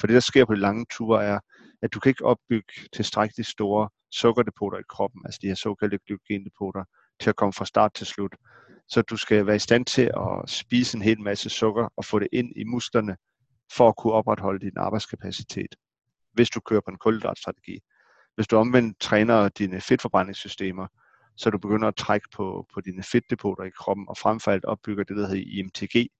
For 0.00 0.06
det, 0.06 0.14
der 0.14 0.20
sker 0.20 0.44
på 0.44 0.54
de 0.54 0.60
lange 0.60 0.86
ture, 0.90 1.24
er, 1.24 1.40
at 1.82 1.94
du 1.94 2.00
kan 2.00 2.10
ikke 2.10 2.24
opbygge 2.24 2.72
tilstrækkeligt 2.92 3.48
store 3.48 3.88
sukkerdepoter 4.12 4.78
i 4.78 4.82
kroppen, 4.88 5.22
altså 5.24 5.38
de 5.42 5.46
her 5.46 5.54
såkaldte 5.54 5.98
glykogendepoter, 6.06 6.84
til 7.20 7.30
at 7.30 7.36
komme 7.36 7.52
fra 7.52 7.64
start 7.64 7.94
til 7.94 8.06
slut. 8.06 8.36
Så 8.88 9.02
du 9.02 9.16
skal 9.16 9.46
være 9.46 9.56
i 9.56 9.58
stand 9.58 9.84
til 9.84 10.02
at 10.02 10.50
spise 10.50 10.96
en 10.96 11.02
hel 11.02 11.20
masse 11.20 11.50
sukker 11.50 11.88
og 11.96 12.04
få 12.04 12.18
det 12.18 12.28
ind 12.32 12.52
i 12.56 12.64
musklerne, 12.64 13.16
for 13.76 13.88
at 13.88 13.96
kunne 13.96 14.12
opretholde 14.12 14.60
din 14.60 14.76
arbejdskapacitet, 14.76 15.74
hvis 16.32 16.50
du 16.50 16.60
kører 16.60 16.80
på 16.80 16.90
en 16.90 16.98
kulhydratstrategi. 16.98 17.78
Hvis 18.34 18.46
du 18.46 18.56
omvendt 18.56 19.00
træner 19.00 19.48
dine 19.48 19.80
fedtforbrændingssystemer, 19.80 20.86
så 21.36 21.50
du 21.50 21.58
begynder 21.58 21.88
at 21.88 21.96
trække 21.96 22.28
på, 22.34 22.66
på 22.74 22.80
dine 22.80 23.02
fedtdepoter 23.02 23.64
i 23.64 23.70
kroppen, 23.70 24.06
og 24.08 24.18
frem 24.18 24.40
for 24.40 24.50
alt 24.50 24.64
opbygger 24.64 25.04
det, 25.04 25.16
der 25.16 25.26
hedder 25.26 25.44
IMTG, 25.46 26.10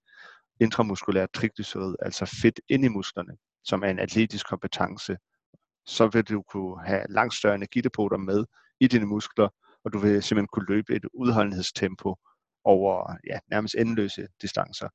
intramuskulær 0.59 1.25
triglycerid, 1.33 1.95
altså 2.01 2.25
fedt 2.41 2.59
ind 2.69 2.85
i 2.85 2.87
musklerne. 2.87 3.37
som 3.65 3.83
er 3.83 3.87
en 3.87 3.99
atletisk 3.99 4.49
kompetence, 4.49 5.17
så 5.85 6.07
vil 6.07 6.23
du 6.23 6.41
kunne 6.41 6.85
have 6.85 7.05
langt 7.09 7.33
større 7.33 7.55
energidepoter 7.55 8.17
med 8.17 8.45
i 8.79 8.87
dine 8.87 9.05
muskler, 9.05 9.49
og 9.85 9.93
du 9.93 9.99
vil 9.99 10.23
simpelthen 10.23 10.47
kunne 10.47 10.65
løbe 10.69 10.95
et 10.95 11.05
udholdenhedstempo 11.13 12.15
over 12.63 13.15
ja, 13.27 13.39
nærmest 13.51 13.75
endeløse 13.75 14.27
distancer. 14.41 14.89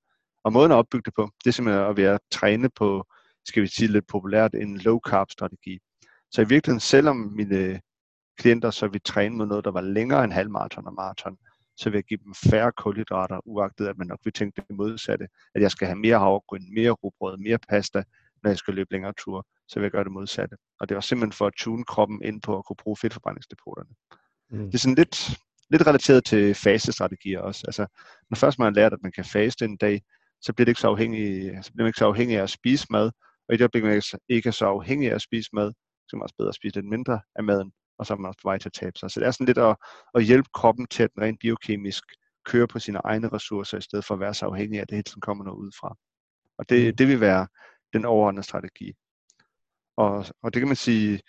Og 0.44 0.52
måden 0.52 0.72
at 0.72 0.76
opbygge 0.76 1.04
det 1.04 1.14
på, 1.14 1.30
det 1.44 1.50
er 1.50 1.52
simpelthen 1.52 1.84
at 1.84 1.96
være 1.96 2.18
træne 2.30 2.70
på, 2.70 3.04
skal 3.44 3.62
vi 3.62 3.66
sige 3.66 3.88
lidt 3.88 4.06
populært, 4.06 4.54
en 4.54 4.78
low 4.78 4.98
carb 5.08 5.30
strategi. 5.30 5.78
Så 6.30 6.42
i 6.42 6.48
virkeligheden, 6.48 6.80
selvom 6.80 7.16
mine 7.16 7.80
klienter 8.38 8.70
så 8.70 8.88
vil 8.88 9.00
træne 9.04 9.36
med 9.36 9.46
noget, 9.46 9.64
der 9.64 9.70
var 9.70 9.80
længere 9.80 10.24
end 10.24 10.32
halvmarathon 10.32 10.86
og 10.86 10.94
maraton, 10.94 11.36
så 11.76 11.90
vil 11.90 11.96
jeg 11.96 12.04
give 12.04 12.20
dem 12.24 12.34
færre 12.34 12.72
kulhydrater, 12.72 13.40
uagtet 13.44 13.86
at 13.86 13.98
man 13.98 14.06
nok 14.06 14.20
vil 14.24 14.32
tænke 14.32 14.62
det 14.68 14.76
modsatte, 14.76 15.28
at 15.54 15.62
jeg 15.62 15.70
skal 15.70 15.86
have 15.86 15.98
mere 15.98 16.18
havregryn, 16.18 16.74
mere 16.74 16.90
rugbrød, 16.90 17.36
mere 17.36 17.58
pasta, 17.58 18.02
når 18.42 18.50
jeg 18.50 18.58
skal 18.58 18.74
løbe 18.74 18.92
længere 18.92 19.12
ture, 19.18 19.42
så 19.68 19.78
vil 19.78 19.84
jeg 19.84 19.90
gøre 19.90 20.04
det 20.04 20.12
modsatte. 20.12 20.56
Og 20.80 20.88
det 20.88 20.94
var 20.94 21.00
simpelthen 21.00 21.32
for 21.32 21.46
at 21.46 21.52
tune 21.58 21.84
kroppen 21.84 22.22
ind 22.22 22.42
på 22.42 22.58
at 22.58 22.64
kunne 22.64 22.76
bruge 22.76 22.96
fedtforbrændingsdepoterne. 22.96 23.90
Mm. 24.50 24.66
Det 24.66 24.74
er 24.74 24.78
sådan 24.78 24.94
lidt, 24.94 25.30
lidt 25.70 25.86
relateret 25.86 26.24
til 26.24 26.54
fasestrategier 26.54 27.40
også. 27.40 27.62
Altså, 27.66 27.86
når 28.30 28.36
først 28.36 28.58
man 28.58 28.66
har 28.66 28.72
lært, 28.72 28.92
at 28.92 29.02
man 29.02 29.12
kan 29.12 29.24
faste 29.24 29.64
en 29.64 29.76
dag, 29.76 30.02
så 30.40 30.52
bliver 30.52 30.64
det 30.64 30.70
ikke 30.70 30.80
så 30.80 30.88
afhængig, 30.88 31.58
så 31.62 31.72
bliver 31.72 31.84
man 31.84 31.88
ikke 31.88 31.98
så 31.98 32.06
afhængig 32.06 32.38
af 32.38 32.42
at 32.42 32.50
spise 32.50 32.86
mad, 32.90 33.10
og 33.48 33.54
i 33.54 33.56
det 33.56 33.60
øjeblik, 33.60 33.84
man 33.84 34.02
ikke 34.28 34.48
er 34.48 34.52
så 34.52 34.66
afhængig 34.66 35.10
af 35.10 35.14
at 35.14 35.22
spise 35.22 35.50
mad, 35.52 35.72
så 36.08 36.10
er 36.12 36.16
man 36.16 36.22
også 36.22 36.34
bedre 36.38 36.48
at 36.48 36.54
spise 36.54 36.74
lidt 36.74 36.88
mindre 36.88 37.20
af 37.36 37.44
maden, 37.44 37.72
og 37.98 38.06
så 38.06 38.14
er 38.14 38.18
man 38.18 38.28
også 38.28 38.40
på 38.42 38.48
vej 38.48 38.58
til 38.58 38.68
at 38.68 38.72
tabe 38.72 38.98
sig. 38.98 39.10
Så 39.10 39.20
det 39.20 39.26
er 39.26 39.30
sådan 39.30 39.46
lidt 39.46 39.58
at, 39.58 39.76
at 40.14 40.24
hjælpe 40.24 40.48
kroppen 40.54 40.86
til 40.86 41.02
at 41.02 41.10
den 41.14 41.22
rent 41.22 41.40
biokemisk 41.40 42.04
køre 42.44 42.66
på 42.68 42.78
sine 42.78 42.98
egne 43.04 43.28
ressourcer, 43.28 43.78
i 43.78 43.80
stedet 43.80 44.04
for 44.04 44.14
at 44.14 44.20
være 44.20 44.34
så 44.34 44.46
afhængig 44.46 44.78
af, 44.78 44.82
at 44.82 44.88
det 44.88 44.96
hele 44.96 45.02
tiden 45.02 45.20
kommer 45.20 45.44
noget 45.44 45.58
udefra. 45.58 45.96
Og 46.58 46.68
det, 46.68 46.86
mm. 46.86 46.96
det 46.96 47.08
vil 47.08 47.20
være 47.20 47.46
den 47.92 48.04
overordnede 48.04 48.46
strategi. 48.46 48.92
Og, 49.96 50.24
og 50.42 50.54
det 50.54 50.60
kan 50.60 50.68
man 50.68 50.76
sige, 50.76 51.20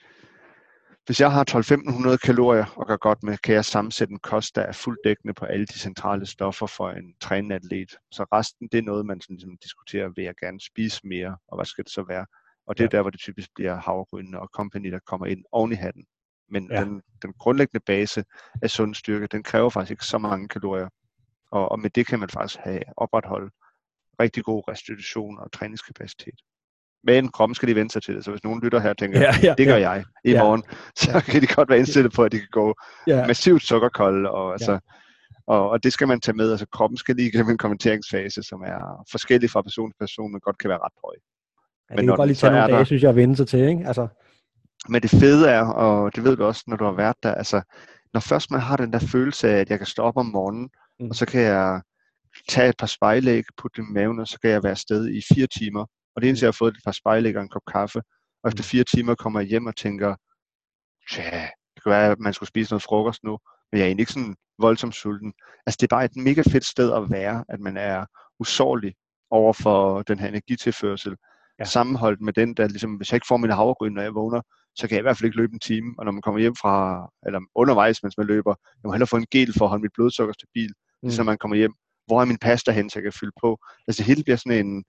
hvis 1.05 1.21
jeg 1.21 1.31
har 1.31 1.45
12-1500 1.51 2.17
kalorier 2.17 2.65
og 2.75 2.87
gør 2.87 2.97
godt 2.97 3.23
med, 3.23 3.37
kan 3.37 3.55
jeg 3.55 3.65
sammensætte 3.65 4.11
en 4.11 4.19
kost, 4.19 4.55
der 4.55 4.61
er 4.61 4.71
fuldt 4.71 4.99
dækkende 5.03 5.33
på 5.33 5.45
alle 5.45 5.65
de 5.65 5.79
centrale 5.79 6.25
stoffer 6.25 6.67
for 6.67 6.89
en 6.89 7.13
trænende 7.21 7.55
atlet. 7.55 7.91
Så 8.11 8.25
resten, 8.33 8.67
det 8.71 8.77
er 8.77 8.81
noget, 8.81 9.05
man 9.05 9.21
sådan, 9.21 9.35
ligesom 9.35 9.57
diskuterer, 9.63 10.09
vil 10.15 10.23
jeg 10.23 10.33
gerne 10.39 10.61
spise 10.61 11.01
mere, 11.03 11.37
og 11.47 11.57
hvad 11.57 11.65
skal 11.65 11.83
det 11.83 11.91
så 11.91 12.05
være? 12.07 12.25
Og 12.67 12.77
det 12.77 12.83
er 12.83 12.87
ja. 12.91 12.97
der, 12.97 13.01
hvor 13.01 13.09
det 13.09 13.19
typisk 13.19 13.49
bliver 13.55 13.75
havregrynene 13.75 14.39
og 14.39 14.49
company, 14.55 14.91
der 14.91 14.99
kommer 14.99 15.25
ind 15.25 15.43
oven 15.51 15.71
i 15.71 15.75
hatten. 15.75 16.05
Men 16.51 16.71
ja. 16.71 16.83
den, 16.83 17.01
den 17.21 17.33
grundlæggende 17.39 17.83
base 17.85 18.23
af 18.61 18.69
sund 18.69 18.95
styrke, 18.95 19.27
den 19.27 19.43
kræver 19.43 19.69
faktisk 19.69 19.91
ikke 19.91 20.05
så 20.05 20.17
mange 20.17 20.47
kalorier. 20.47 20.89
Og, 21.51 21.71
og 21.71 21.79
med 21.79 21.89
det 21.89 22.07
kan 22.07 22.19
man 22.19 22.29
faktisk 22.29 22.59
have 22.63 22.81
opretholde 22.97 23.51
rigtig 24.21 24.43
god 24.43 24.63
restitution 24.67 25.39
og 25.39 25.51
træningskapacitet. 25.51 26.39
Men 27.03 27.31
kroppen 27.31 27.55
skal 27.55 27.67
lige 27.67 27.75
vende 27.75 27.91
sig 27.91 28.03
til 28.03 28.15
det, 28.15 28.25
så 28.25 28.31
hvis 28.31 28.43
nogen 28.43 28.61
lytter 28.63 28.79
her 28.79 28.89
og 28.89 28.97
tænker, 28.97 29.19
ja, 29.19 29.33
ja, 29.43 29.55
det 29.57 29.67
gør 29.67 29.75
ja. 29.75 29.89
jeg 29.89 30.03
i 30.25 30.31
ja. 30.31 30.43
morgen, 30.43 30.63
så 30.95 31.23
kan 31.31 31.41
de 31.41 31.47
godt 31.47 31.69
være 31.69 31.77
indstillet 31.77 32.13
på, 32.13 32.23
at 32.23 32.31
de 32.31 32.39
kan 32.39 32.47
gå 32.51 32.75
ja. 33.07 33.27
massivt 33.27 33.63
sukkerkold, 33.63 34.25
og, 34.25 34.51
altså, 34.51 34.71
ja. 34.71 34.79
og, 35.47 35.69
og 35.69 35.83
det 35.83 35.93
skal 35.93 36.07
man 36.07 36.21
tage 36.21 36.35
med. 36.35 36.51
Altså 36.51 36.65
kroppen 36.65 36.97
skal 36.97 37.15
lige 37.15 37.27
igennem 37.27 37.49
en 37.49 37.57
kommenteringsfase, 37.57 38.43
som 38.43 38.61
er 38.61 39.05
forskellig 39.11 39.49
fra 39.49 39.61
person 39.61 39.91
til 39.91 39.97
person, 39.99 40.31
men 40.31 40.41
godt 40.41 40.57
kan 40.57 40.69
være 40.69 40.79
ret 40.79 40.93
høj. 41.05 41.13
Ja, 41.89 41.95
men 41.95 41.97
det 41.97 42.07
kan 42.07 42.15
godt 42.15 42.27
lige 42.27 42.35
tage 42.35 42.51
nogle 42.51 42.67
dage, 42.67 42.77
der... 42.77 42.83
synes 42.83 43.03
jeg, 43.03 43.09
at 43.09 43.15
vende 43.15 43.35
sig 43.35 43.47
til, 43.47 43.59
ikke? 43.59 43.87
Altså. 43.87 44.07
Men 44.87 45.01
det 45.01 45.09
fede 45.09 45.49
er, 45.49 45.61
og 45.61 46.15
det 46.15 46.23
ved 46.23 46.37
du 46.37 46.45
også, 46.45 46.63
når 46.67 46.77
du 46.77 46.83
har 46.83 46.91
været 46.91 47.15
der, 47.23 47.33
altså, 47.33 47.61
når 48.13 48.19
først 48.19 48.51
man 48.51 48.59
har 48.59 48.77
den 48.77 48.93
der 48.93 48.99
følelse 48.99 49.49
af, 49.49 49.57
at 49.59 49.69
jeg 49.69 49.77
kan 49.77 49.87
stå 49.87 50.03
op 50.03 50.17
om 50.17 50.25
morgenen, 50.25 50.69
mm. 50.99 51.09
og 51.09 51.15
så 51.15 51.25
kan 51.25 51.41
jeg 51.41 51.81
tage 52.49 52.69
et 52.69 52.77
par 52.79 52.87
spejlæg, 52.87 53.43
putte 53.57 53.81
dem 53.81 53.89
i 53.89 53.93
maven, 53.93 54.19
og 54.19 54.27
så 54.27 54.39
kan 54.39 54.49
jeg 54.49 54.63
være 54.63 54.71
afsted 54.71 55.09
i 55.09 55.21
fire 55.33 55.47
timer. 55.47 55.85
Og 56.15 56.21
det 56.21 56.27
eneste, 56.27 56.43
jeg 56.43 56.47
har 56.47 56.57
fået, 56.59 56.73
det 56.73 56.77
er 56.77 56.81
et 56.81 56.85
par 56.85 56.91
spejlæg 57.01 57.35
og 57.35 57.41
en 57.41 57.49
kop 57.49 57.61
kaffe. 57.71 58.01
Og 58.43 58.47
efter 58.47 58.63
fire 58.63 58.83
timer 58.83 59.15
kommer 59.15 59.39
jeg 59.39 59.49
hjem 59.49 59.65
og 59.65 59.75
tænker, 59.75 60.15
tja, 61.11 61.41
det 61.75 61.83
kan 61.83 61.89
være, 61.89 62.11
at 62.11 62.19
man 62.19 62.33
skulle 62.33 62.47
spise 62.47 62.71
noget 62.71 62.83
frokost 62.83 63.23
nu, 63.23 63.37
men 63.71 63.77
jeg 63.79 63.83
er 63.83 63.87
egentlig 63.87 64.01
ikke 64.01 64.11
sådan 64.11 64.35
voldsomt 64.59 64.95
sulten. 64.95 65.33
Altså 65.65 65.77
det 65.79 65.83
er 65.83 65.95
bare 65.95 66.05
et 66.05 66.15
mega 66.15 66.41
fedt 66.41 66.65
sted 66.65 66.93
at 66.93 67.11
være, 67.11 67.45
at 67.49 67.59
man 67.59 67.77
er 67.77 68.05
usårlig 68.39 68.93
over 69.31 69.53
for 69.53 70.01
den 70.01 70.19
her 70.19 70.27
energitilførsel. 70.27 71.15
Ja. 71.59 71.63
Sammenholdt 71.63 72.21
med 72.21 72.33
den, 72.33 72.53
der 72.53 72.67
ligesom, 72.67 72.95
hvis 72.95 73.11
jeg 73.11 73.15
ikke 73.15 73.27
får 73.27 73.37
min 73.37 73.51
havregryn, 73.51 73.93
når 73.93 74.01
jeg 74.01 74.15
vågner, 74.15 74.41
så 74.79 74.87
kan 74.87 74.95
jeg 74.95 75.01
i 75.01 75.07
hvert 75.07 75.17
fald 75.17 75.25
ikke 75.25 75.37
løbe 75.37 75.53
en 75.53 75.59
time. 75.59 75.95
Og 75.97 76.05
når 76.05 76.11
man 76.11 76.21
kommer 76.21 76.39
hjem 76.39 76.55
fra, 76.55 76.75
eller 77.25 77.39
undervejs, 77.55 78.03
mens 78.03 78.17
man 78.17 78.27
løber, 78.27 78.53
jeg 78.65 78.87
må 78.87 78.91
hellere 78.91 79.07
få 79.07 79.17
en 79.17 79.31
gel 79.31 79.53
for 79.57 79.65
at 79.65 79.69
holde 79.69 79.81
mit 79.81 79.93
blodsukker 79.93 80.33
stabil, 80.33 80.71
mm. 81.03 81.09
så 81.09 81.23
man 81.23 81.37
kommer 81.37 81.57
hjem. 81.57 81.73
Hvor 82.07 82.21
er 82.21 82.25
min 82.25 82.37
pasta 82.37 82.71
hen, 82.71 82.89
så 82.89 82.99
jeg 82.99 83.03
kan 83.03 83.19
fylde 83.19 83.31
på? 83.41 83.57
Altså 83.87 83.99
det 83.99 84.07
hele 84.07 84.23
bliver 84.23 84.37
sådan 84.37 84.65
en, 84.65 84.83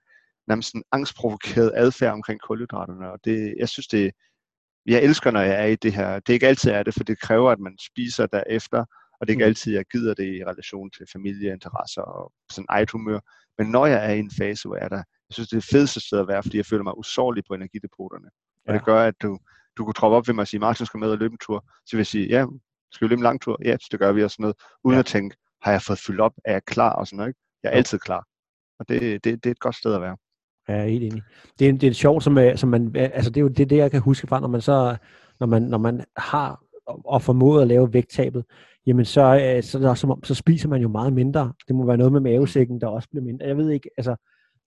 nærmest 0.48 0.74
en 0.74 0.82
angstprovokeret 0.92 1.72
adfærd 1.74 2.12
omkring 2.12 2.40
kulhydraterne, 2.40 3.12
og 3.12 3.18
det, 3.24 3.54
jeg 3.58 3.68
synes 3.68 3.86
det, 3.86 4.10
jeg 4.86 5.02
elsker, 5.02 5.30
når 5.30 5.40
jeg 5.40 5.62
er 5.62 5.66
i 5.66 5.76
det 5.76 5.92
her. 5.92 6.20
Det 6.20 6.28
er 6.28 6.34
ikke 6.34 6.48
altid 6.48 6.70
er 6.70 6.82
det, 6.82 6.94
for 6.94 7.04
det 7.04 7.20
kræver, 7.20 7.50
at 7.50 7.60
man 7.60 7.76
spiser 7.78 8.26
derefter, 8.26 8.84
og 9.20 9.20
det 9.26 9.28
er 9.28 9.34
ikke 9.36 9.44
mm. 9.44 9.48
altid, 9.48 9.72
jeg 9.72 9.84
gider 9.92 10.14
det 10.14 10.26
i 10.36 10.44
relation 10.44 10.90
til 10.90 11.06
familieinteresser 11.12 12.02
og 12.02 12.32
sådan 12.50 12.66
eget 12.68 12.90
humør. 12.90 13.20
Men 13.58 13.66
når 13.66 13.86
jeg 13.86 14.06
er 14.08 14.12
i 14.14 14.18
en 14.18 14.32
fase, 14.38 14.68
hvor 14.68 14.76
jeg 14.76 14.84
er 14.84 14.88
der, 14.88 15.02
jeg 15.28 15.34
synes, 15.34 15.48
det 15.48 15.56
er 15.56 15.60
det 15.60 15.70
fedeste 15.70 16.00
sted 16.00 16.18
at 16.18 16.28
være, 16.28 16.42
fordi 16.42 16.56
jeg 16.56 16.66
føler 16.66 16.84
mig 16.84 16.98
usårlig 16.98 17.42
på 17.48 17.54
energidepoterne. 17.54 18.28
Og 18.66 18.72
ja. 18.72 18.74
det 18.74 18.84
gør, 18.84 19.02
at 19.04 19.14
du, 19.22 19.38
du 19.76 19.84
kunne 19.84 19.94
troppe 19.94 20.16
op 20.16 20.28
ved 20.28 20.34
mig 20.34 20.42
og 20.42 20.48
sige, 20.48 20.60
Martin 20.60 20.86
skal 20.86 21.00
med 21.00 21.10
og 21.10 21.18
løbe 21.18 21.32
en 21.32 21.38
tur. 21.38 21.64
Så 21.86 21.90
vil 21.92 21.98
jeg 21.98 22.06
sige, 22.06 22.28
ja, 22.28 22.46
skal 22.92 23.04
vi 23.04 23.10
løbe 23.10 23.18
en 23.18 23.22
lang 23.22 23.40
tur? 23.40 23.58
Ja, 23.64 23.76
det 23.90 24.00
gør 24.00 24.12
vi 24.12 24.24
og 24.24 24.30
sådan 24.30 24.42
noget. 24.42 24.56
Uden 24.84 24.94
ja. 24.94 24.98
at 24.98 25.06
tænke, 25.06 25.36
har 25.62 25.72
jeg 25.72 25.82
fået 25.82 25.98
fyldt 25.98 26.20
op? 26.20 26.32
Er 26.44 26.52
jeg 26.52 26.64
klar? 26.64 26.92
Og 26.92 27.06
sådan 27.06 27.16
noget. 27.16 27.28
Ikke? 27.28 27.40
Jeg 27.62 27.68
er 27.68 27.76
altid 27.76 27.98
klar. 27.98 28.24
Og 28.78 28.88
det, 28.88 29.24
det, 29.24 29.44
det 29.44 29.46
er 29.46 29.50
et 29.50 29.60
godt 29.60 29.76
sted 29.76 29.94
at 29.94 30.00
være. 30.00 30.16
Ja, 30.68 30.74
jeg 30.74 30.82
er 30.82 30.88
helt 30.88 31.04
enig. 31.04 31.22
Det 31.58 31.68
er, 31.68 31.72
det 31.72 31.88
er 31.88 31.92
sjovt, 31.92 32.24
som, 32.24 32.38
som 32.56 32.68
man, 32.68 32.96
altså 32.96 33.30
det 33.30 33.36
er 33.36 33.42
jo 33.42 33.48
det, 33.48 33.70
det, 33.70 33.76
jeg 33.76 33.90
kan 33.90 34.00
huske 34.00 34.26
fra, 34.26 34.40
når 34.40 34.48
man 34.48 34.60
så, 34.60 34.96
når 35.40 35.46
man, 35.46 35.62
når 35.62 35.78
man 35.78 36.04
har 36.16 36.64
og 36.86 37.22
formået 37.22 37.62
at 37.62 37.68
lave 37.68 37.92
vægttabet, 37.92 38.44
jamen 38.86 39.04
så, 39.04 39.54
øh, 39.56 39.62
så, 39.62 39.78
der, 39.78 39.94
så, 39.94 40.16
så 40.24 40.34
spiser 40.34 40.68
man 40.68 40.82
jo 40.82 40.88
meget 40.88 41.12
mindre. 41.12 41.52
Det 41.68 41.76
må 41.76 41.86
være 41.86 41.96
noget 41.96 42.12
med 42.12 42.20
mavesækken, 42.20 42.80
der 42.80 42.86
også 42.86 43.08
bliver 43.08 43.24
mindre. 43.24 43.46
Jeg 43.46 43.56
ved 43.56 43.70
ikke, 43.70 43.90
altså, 43.96 44.16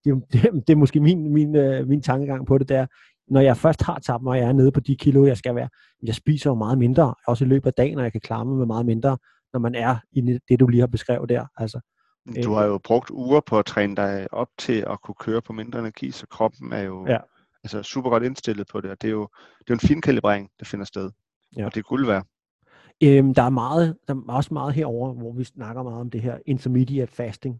det, 0.05 0.23
det, 0.33 0.41
det 0.67 0.73
er 0.73 0.77
måske 0.77 0.99
min, 0.99 1.33
min, 1.33 1.55
øh, 1.55 1.87
min 1.87 2.01
tankegang 2.01 2.47
på 2.47 2.57
det 2.57 2.69
der. 2.69 2.85
Når 3.27 3.41
jeg 3.41 3.57
først 3.57 3.81
har 3.81 3.99
tabt 3.99 4.23
mig, 4.23 4.31
og 4.31 4.37
jeg 4.37 4.47
er 4.47 4.53
nede 4.53 4.71
på 4.71 4.79
de 4.79 4.95
kilo, 4.95 5.25
jeg 5.25 5.37
skal 5.37 5.55
være, 5.55 5.69
jeg 6.03 6.15
spiser 6.15 6.49
jo 6.49 6.55
meget 6.55 6.77
mindre, 6.77 7.15
også 7.27 7.45
i 7.45 7.47
løbet 7.47 7.67
af 7.67 7.73
dagen, 7.73 7.97
og 7.97 8.03
jeg 8.03 8.11
kan 8.11 8.21
klare 8.21 8.45
mig 8.45 8.57
med 8.57 8.65
meget 8.65 8.85
mindre, 8.85 9.17
når 9.53 9.59
man 9.59 9.75
er 9.75 9.95
i 10.11 10.39
det, 10.49 10.59
du 10.59 10.67
lige 10.67 10.79
har 10.79 10.87
beskrevet 10.87 11.29
der. 11.29 11.45
Altså, 11.57 11.79
du 12.43 12.53
har 12.53 12.65
jo 12.65 12.77
brugt 12.77 13.09
uger 13.09 13.41
på 13.45 13.59
at 13.59 13.65
træne 13.65 13.95
dig 13.95 14.27
op 14.31 14.47
til 14.59 14.85
at 14.89 15.01
kunne 15.01 15.15
køre 15.19 15.41
på 15.41 15.53
mindre 15.53 15.79
energi, 15.79 16.11
så 16.11 16.27
kroppen 16.27 16.73
er 16.73 16.81
jo 16.81 17.07
ja. 17.07 17.17
altså 17.63 17.83
super 17.83 18.09
godt 18.09 18.23
indstillet 18.23 18.67
på 18.71 18.81
det, 18.81 18.91
og 18.91 19.01
det 19.01 19.07
er 19.07 19.11
jo 19.11 19.27
det 19.59 19.69
er 19.69 19.73
en 19.73 19.87
fin 19.87 20.01
kalibrering, 20.01 20.49
der 20.59 20.65
finder 20.65 20.85
sted, 20.85 21.11
ja. 21.57 21.65
og 21.65 21.75
det 21.75 21.85
kunne 21.85 22.07
være. 22.07 22.23
Øhm, 23.03 23.33
der 23.33 23.43
er 23.43 23.49
meget, 23.49 23.97
der 24.07 24.13
er 24.13 24.33
også 24.33 24.53
meget 24.53 24.73
herover, 24.73 25.13
hvor 25.13 25.33
vi 25.33 25.43
snakker 25.43 25.83
meget 25.83 25.99
om 25.99 26.09
det 26.09 26.21
her 26.21 26.37
intermediate 26.45 27.11
fasting. 27.11 27.59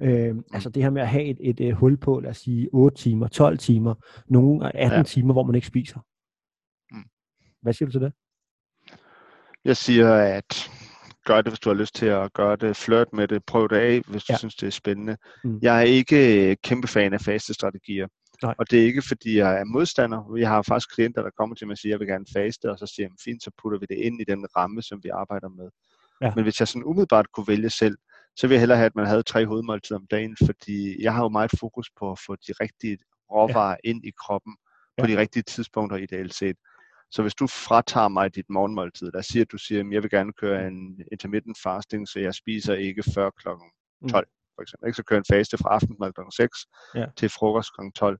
Mm. 0.00 0.44
Altså 0.52 0.70
det 0.70 0.82
her 0.82 0.90
med 0.90 1.02
at 1.02 1.08
have 1.08 1.24
et, 1.24 1.36
et, 1.40 1.60
et 1.60 1.74
hul 1.74 1.96
på, 1.96 2.20
lad 2.20 2.30
os 2.30 2.36
sige 2.36 2.68
8 2.72 2.96
timer, 2.96 3.28
12 3.28 3.58
timer, 3.58 3.94
nogle 4.26 4.76
18 4.76 4.98
ja. 4.98 5.02
timer, 5.02 5.32
hvor 5.32 5.42
man 5.42 5.54
ikke 5.54 5.66
spiser. 5.66 6.00
Mm. 6.92 7.04
Hvad 7.62 7.72
siger 7.72 7.86
du 7.86 7.92
til 7.92 8.00
det? 8.00 8.12
Jeg 9.64 9.76
siger, 9.76 10.14
at 10.14 10.70
gør 11.28 11.42
det, 11.42 11.52
hvis 11.52 11.60
du 11.60 11.68
har 11.68 11.74
lyst 11.74 11.94
til 11.94 12.06
at 12.06 12.32
gøre 12.32 12.56
det. 12.56 12.76
Flirt 12.76 13.12
med 13.12 13.28
det. 13.28 13.44
Prøv 13.44 13.68
det 13.68 13.76
af, 13.76 14.00
hvis 14.08 14.28
ja. 14.28 14.34
du 14.34 14.38
synes, 14.38 14.56
det 14.56 14.66
er 14.66 14.70
spændende. 14.70 15.16
Mm. 15.44 15.58
Jeg 15.62 15.78
er 15.78 15.82
ikke 15.82 16.56
kæmpe 16.56 16.88
fan 16.88 17.12
af 17.12 17.20
faste 17.20 17.54
strategier. 17.54 18.06
Nej. 18.42 18.54
Og 18.58 18.70
det 18.70 18.80
er 18.80 18.84
ikke, 18.84 19.02
fordi 19.02 19.36
jeg 19.36 19.60
er 19.60 19.64
modstander. 19.64 20.36
Jeg 20.38 20.48
har 20.48 20.62
faktisk 20.62 20.94
klienter, 20.94 21.22
der 21.22 21.30
kommer 21.38 21.54
til 21.56 21.66
mig 21.66 21.72
og 21.72 21.78
siger, 21.78 21.90
at 21.90 21.94
jeg 21.94 22.00
vil 22.00 22.12
gerne 22.14 22.26
faste, 22.36 22.70
og 22.70 22.78
så 22.78 22.86
siger 22.86 23.06
jeg, 23.06 23.12
fint, 23.24 23.42
så 23.42 23.50
putter 23.62 23.78
vi 23.78 23.86
det 23.88 23.98
ind 23.98 24.20
i 24.20 24.24
den 24.24 24.46
ramme, 24.56 24.82
som 24.82 25.00
vi 25.02 25.08
arbejder 25.08 25.48
med. 25.48 25.68
Ja. 26.22 26.32
Men 26.34 26.44
hvis 26.44 26.60
jeg 26.60 26.68
sådan 26.68 26.84
umiddelbart 26.84 27.32
kunne 27.32 27.48
vælge 27.48 27.70
selv, 27.70 27.96
så 28.38 28.46
vil 28.46 28.54
jeg 28.54 28.60
hellere 28.60 28.78
have, 28.78 28.86
at 28.86 28.96
man 28.96 29.06
havde 29.06 29.22
tre 29.22 29.46
hovedmåltider 29.46 29.98
om 29.98 30.06
dagen, 30.06 30.36
fordi 30.46 31.02
jeg 31.02 31.14
har 31.14 31.22
jo 31.22 31.28
meget 31.28 31.50
fokus 31.60 31.90
på 31.98 32.12
at 32.12 32.18
få 32.26 32.36
de 32.36 32.52
rigtige 32.60 32.98
råvarer 33.30 33.76
ja. 33.84 33.90
ind 33.90 34.04
i 34.04 34.12
kroppen 34.24 34.56
på 34.98 35.06
ja. 35.06 35.12
de 35.12 35.20
rigtige 35.20 35.42
tidspunkter 35.42 35.96
ideelt 35.96 36.34
set. 36.34 36.56
Så 37.10 37.22
hvis 37.22 37.34
du 37.34 37.46
fratager 37.46 38.08
mig 38.08 38.34
dit 38.34 38.50
morgenmåltid, 38.50 39.12
der 39.12 39.22
siger, 39.22 39.44
at 39.44 39.52
du 39.52 39.58
siger, 39.58 39.80
at 39.80 39.92
jeg 39.92 40.02
vil 40.02 40.10
gerne 40.10 40.32
køre 40.32 40.66
en 40.68 41.00
intermittent 41.12 41.58
fasting, 41.62 42.08
så 42.08 42.18
jeg 42.20 42.34
spiser 42.34 42.74
ikke 42.74 43.02
før 43.14 43.30
kl. 43.30 43.48
12, 43.48 43.58
mm. 44.02 44.10
for 44.10 44.62
eksempel. 44.62 44.86
Ikke? 44.88 44.96
Så 44.96 45.02
kører 45.02 45.20
en 45.20 45.34
faste 45.34 45.58
fra 45.58 45.68
aftensmad 45.68 46.12
kl. 46.12 46.20
6 46.36 46.58
ja. 46.94 47.06
til 47.16 47.28
frokost 47.28 47.70
kl. 47.78 47.80
12. 47.96 48.18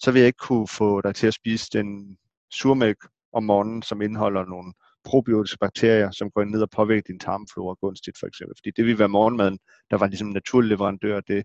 Så 0.00 0.12
vil 0.12 0.20
jeg 0.20 0.26
ikke 0.26 0.46
kunne 0.48 0.68
få 0.68 1.00
dig 1.00 1.14
til 1.14 1.26
at 1.26 1.34
spise 1.34 1.68
den 1.72 2.16
surmælk 2.52 2.98
om 3.32 3.44
morgenen, 3.44 3.82
som 3.82 4.02
indeholder 4.02 4.44
nogle 4.44 4.72
probiotiske 5.04 5.58
bakterier, 5.60 6.10
som 6.10 6.30
går 6.30 6.44
ned 6.44 6.62
og 6.62 6.70
påvirker 6.70 7.02
din 7.06 7.18
tarmflora 7.18 7.74
gunstigt, 7.80 8.18
for 8.20 8.26
eksempel. 8.26 8.54
Fordi 8.58 8.70
det 8.76 8.84
vil 8.86 8.98
være 8.98 9.08
morgenmaden, 9.08 9.58
der 9.90 9.98
var 9.98 10.06
ligesom 10.06 10.28
en 10.28 10.34
naturlig 10.34 10.68
leverandør 10.68 11.16
af 11.16 11.24
det. 11.24 11.44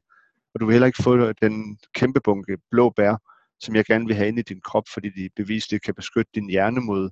Og 0.53 0.59
du 0.59 0.65
vil 0.65 0.73
heller 0.73 0.87
ikke 0.87 1.03
få 1.03 1.31
den 1.31 1.77
kæmpe 1.95 2.19
bunke 2.23 2.57
blå 2.71 2.89
bær, 2.89 3.15
som 3.59 3.75
jeg 3.75 3.85
gerne 3.85 4.05
vil 4.05 4.15
have 4.15 4.27
ind 4.27 4.39
i 4.39 4.41
din 4.41 4.61
krop, 4.61 4.83
fordi 4.93 5.09
de 5.09 5.29
bevisligt 5.35 5.83
kan 5.83 5.93
beskytte 5.93 6.31
din 6.35 6.49
hjerne 6.49 6.81
mod 6.81 7.09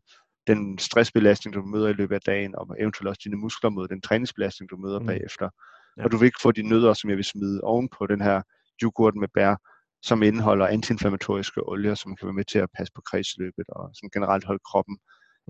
den 0.48 0.78
stressbelastning, 0.78 1.56
du 1.56 1.62
møder 1.62 1.88
i 1.88 1.94
løbet 1.94 2.16
af 2.16 2.22
dagen, 2.22 2.56
og 2.56 2.76
eventuelt 2.80 3.10
også 3.10 3.22
dine 3.24 3.38
muskler 3.38 3.70
mod 3.70 3.88
den 3.88 4.02
træningsbelastning, 4.02 4.70
du 4.70 4.78
møder 4.78 5.00
mm. 5.00 5.06
bagefter. 5.06 5.50
Ja. 5.98 6.04
Og 6.04 6.12
du 6.12 6.18
vil 6.18 6.26
ikke 6.26 6.42
få 6.42 6.52
de 6.52 6.70
nødder, 6.70 6.94
som 6.94 7.10
jeg 7.10 7.18
vil 7.18 7.26
smide 7.26 7.62
oven 7.62 7.90
på 7.98 8.08
den 8.08 8.22
her 8.22 8.42
yoghurt 8.84 9.16
med 9.16 9.28
bær, 9.34 9.56
som 10.04 10.24
indeholder 10.24 10.68
antiinflammatoriske 10.68 11.70
olier, 11.70 11.96
som 11.96 12.16
kan 12.16 12.26
være 12.26 12.34
med 12.34 12.44
til 12.44 12.60
at 12.60 12.70
passe 12.78 12.92
på 12.96 13.02
kredsløbet 13.10 13.68
og 13.70 13.90
som 13.94 14.10
generelt 14.14 14.46
holde 14.46 14.64
kroppen 14.70 14.98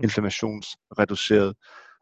inflammationsreduceret. 0.02 1.54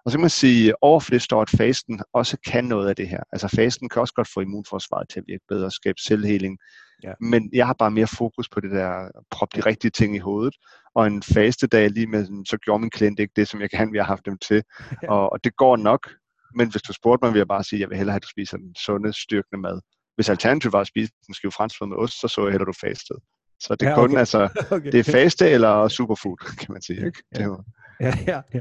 Og 0.05 0.11
så 0.11 0.19
kan 0.19 0.21
man 0.21 0.31
sige, 0.31 0.83
over 0.83 1.01
for 1.01 1.11
det 1.11 1.23
står, 1.23 1.43
at 1.43 1.51
fasten 1.51 2.01
også 2.13 2.37
kan 2.47 2.65
noget 2.65 2.89
af 2.89 2.97
det 2.97 3.09
her. 3.09 3.21
Altså 3.33 3.49
fasten 3.49 3.89
kan 3.89 4.01
også 4.01 4.15
godt 4.15 4.29
få 4.35 4.41
immunforsvaret 4.41 5.09
til 5.09 5.21
at 5.21 5.25
virke 5.27 5.45
bedre, 5.49 5.71
skabe 5.71 6.01
selvheling. 6.01 6.59
Ja. 7.03 7.13
Men 7.21 7.51
jeg 7.53 7.67
har 7.67 7.75
bare 7.79 7.91
mere 7.91 8.07
fokus 8.07 8.49
på 8.49 8.61
det 8.61 8.71
der, 8.71 9.09
prop 9.31 9.49
de 9.55 9.61
rigtige 9.61 9.91
ting 9.91 10.17
i 10.17 10.19
hovedet. 10.19 10.55
Og 10.95 11.07
en 11.07 11.23
fastedag 11.23 11.91
lige 11.91 12.07
med, 12.07 12.27
så 12.47 12.57
gjorde 12.57 12.81
min 12.81 12.91
klient 12.91 13.21
ikke 13.21 13.33
det, 13.37 13.49
som 13.49 13.61
jeg 13.61 13.71
gerne 13.71 13.91
ville 13.91 14.03
have 14.03 14.13
haft 14.13 14.27
dem 14.27 14.39
til. 14.39 14.63
Ja. 15.03 15.13
Og, 15.13 15.33
og 15.33 15.45
det 15.45 15.57
går 15.57 15.77
nok. 15.77 16.11
Men 16.55 16.71
hvis 16.71 16.83
du 16.83 16.93
spurgte 16.93 17.25
mig, 17.25 17.33
vil 17.33 17.39
jeg 17.39 17.49
bare 17.49 17.65
sige, 17.65 17.79
at 17.79 17.81
jeg 17.81 17.91
vil 17.91 17.97
hellere 17.97 18.13
have, 18.13 18.17
at 18.17 18.23
du 18.23 18.29
spiser 18.29 18.57
den 18.57 18.75
sunde, 18.75 19.13
styrkende 19.13 19.61
mad. 19.63 19.81
Hvis 20.15 20.29
alternativet 20.29 20.73
var 20.73 20.81
at 20.81 20.87
spise 20.87 21.13
en 21.29 21.35
skive 21.35 21.53
franskbrød 21.53 21.89
med 21.89 21.97
ost, 21.97 22.21
så 22.21 22.29
så 22.29 22.41
jeg 22.41 22.53
hellere, 22.53 22.67
du 22.67 22.73
fastet. 22.81 23.17
Så 23.61 23.75
det 23.75 23.87
er 23.87 23.91
ja, 23.91 23.99
okay. 23.99 24.09
kun, 24.09 24.19
altså, 24.19 24.49
okay. 24.77 24.93
det 24.93 25.01
er 25.09 25.13
faste 25.13 25.51
eller 25.51 25.89
superfood, 25.89 26.37
kan 26.37 26.73
man 26.73 26.83
sige. 26.83 27.07
Ikke? 27.07 27.23
Ja. 27.39 27.49
Ja, 28.01 28.13
ja, 28.27 28.41
ja. 28.55 28.61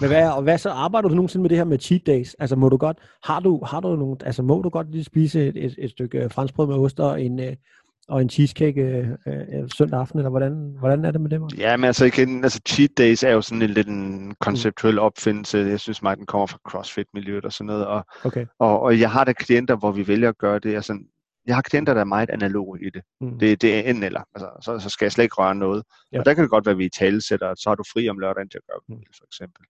Men 0.00 0.08
hvad, 0.10 0.30
og 0.30 0.42
hvad 0.42 0.58
så 0.58 0.70
arbejder 0.70 1.08
du 1.08 1.14
nogensinde 1.14 1.42
med 1.42 1.50
det 1.50 1.58
her 1.58 1.64
med 1.64 1.78
cheat 1.78 2.06
days? 2.06 2.34
Altså 2.34 2.56
må 2.56 2.68
du 2.68 2.76
godt, 2.76 2.98
har 3.24 3.40
du, 3.40 3.64
har 3.64 3.80
du 3.80 3.96
nogle, 3.96 4.16
altså 4.24 4.42
må 4.42 4.62
du 4.62 4.68
godt 4.68 4.90
lige 4.90 5.04
spise 5.04 5.46
et, 5.46 5.64
et, 5.64 5.74
et 5.78 5.90
stykke 5.90 6.18
øh, 6.18 6.30
franskbrød 6.30 6.66
med 6.66 6.76
ost 6.76 7.00
og 7.00 7.22
en, 7.22 7.40
øh, 7.40 7.56
og 8.08 8.22
en 8.22 8.30
cheesecake 8.30 8.80
øh, 8.80 9.08
øh, 9.26 9.68
søndag 9.74 10.00
aften, 10.00 10.18
eller 10.18 10.30
hvordan, 10.30 10.76
hvordan 10.78 11.04
er 11.04 11.10
det 11.10 11.20
med 11.20 11.30
det? 11.30 11.58
Ja, 11.58 11.76
men 11.76 11.84
altså 11.84 12.04
igen, 12.04 12.44
altså 12.44 12.60
cheat 12.68 12.90
days 12.98 13.22
er 13.22 13.30
jo 13.30 13.40
sådan 13.40 13.62
en 13.62 13.70
lidt 13.70 13.88
en 13.88 14.34
konceptuel 14.40 14.98
opfindelse. 14.98 15.58
Jeg 15.58 15.80
synes 15.80 16.02
meget, 16.02 16.18
den 16.18 16.26
kommer 16.26 16.46
fra 16.46 16.58
CrossFit-miljøet 16.68 17.44
og 17.44 17.52
sådan 17.52 17.66
noget. 17.66 17.86
Og, 17.86 18.04
okay. 18.24 18.46
og, 18.58 18.80
og 18.80 19.00
jeg 19.00 19.10
har 19.10 19.24
da 19.24 19.32
klienter, 19.32 19.76
hvor 19.76 19.92
vi 19.92 20.08
vælger 20.08 20.28
at 20.28 20.38
gøre 20.38 20.58
det. 20.58 20.74
Altså, 20.74 20.98
jeg 21.48 21.56
har 21.56 21.62
klienter, 21.62 21.94
der 21.94 22.00
er 22.00 22.04
meget 22.04 22.30
analoge 22.30 22.86
i 22.86 22.90
det. 22.90 23.02
Mm. 23.20 23.38
Det, 23.38 23.62
det 23.62 23.74
er 23.74 23.80
enten 23.80 24.04
eller. 24.04 24.22
Altså, 24.34 24.50
så, 24.64 24.78
så 24.78 24.90
skal 24.90 25.04
jeg 25.04 25.12
slet 25.12 25.24
ikke 25.24 25.34
røre 25.34 25.54
noget. 25.54 25.82
Ja. 26.12 26.18
Og 26.18 26.24
der 26.24 26.34
kan 26.34 26.42
det 26.42 26.50
godt 26.50 26.66
være, 26.66 26.72
at 26.72 26.78
vi 26.78 26.84
i 26.84 26.88
tale 26.98 27.22
sætter, 27.22 27.54
så 27.54 27.70
har 27.70 27.74
du 27.74 27.84
fri 27.92 28.08
om 28.08 28.18
lørdagen 28.18 28.48
til 28.48 28.58
at 28.58 28.66
gøre 28.70 28.80
det, 28.88 29.06
mm. 29.06 29.12
for 29.18 29.24
eksempel. 29.24 29.64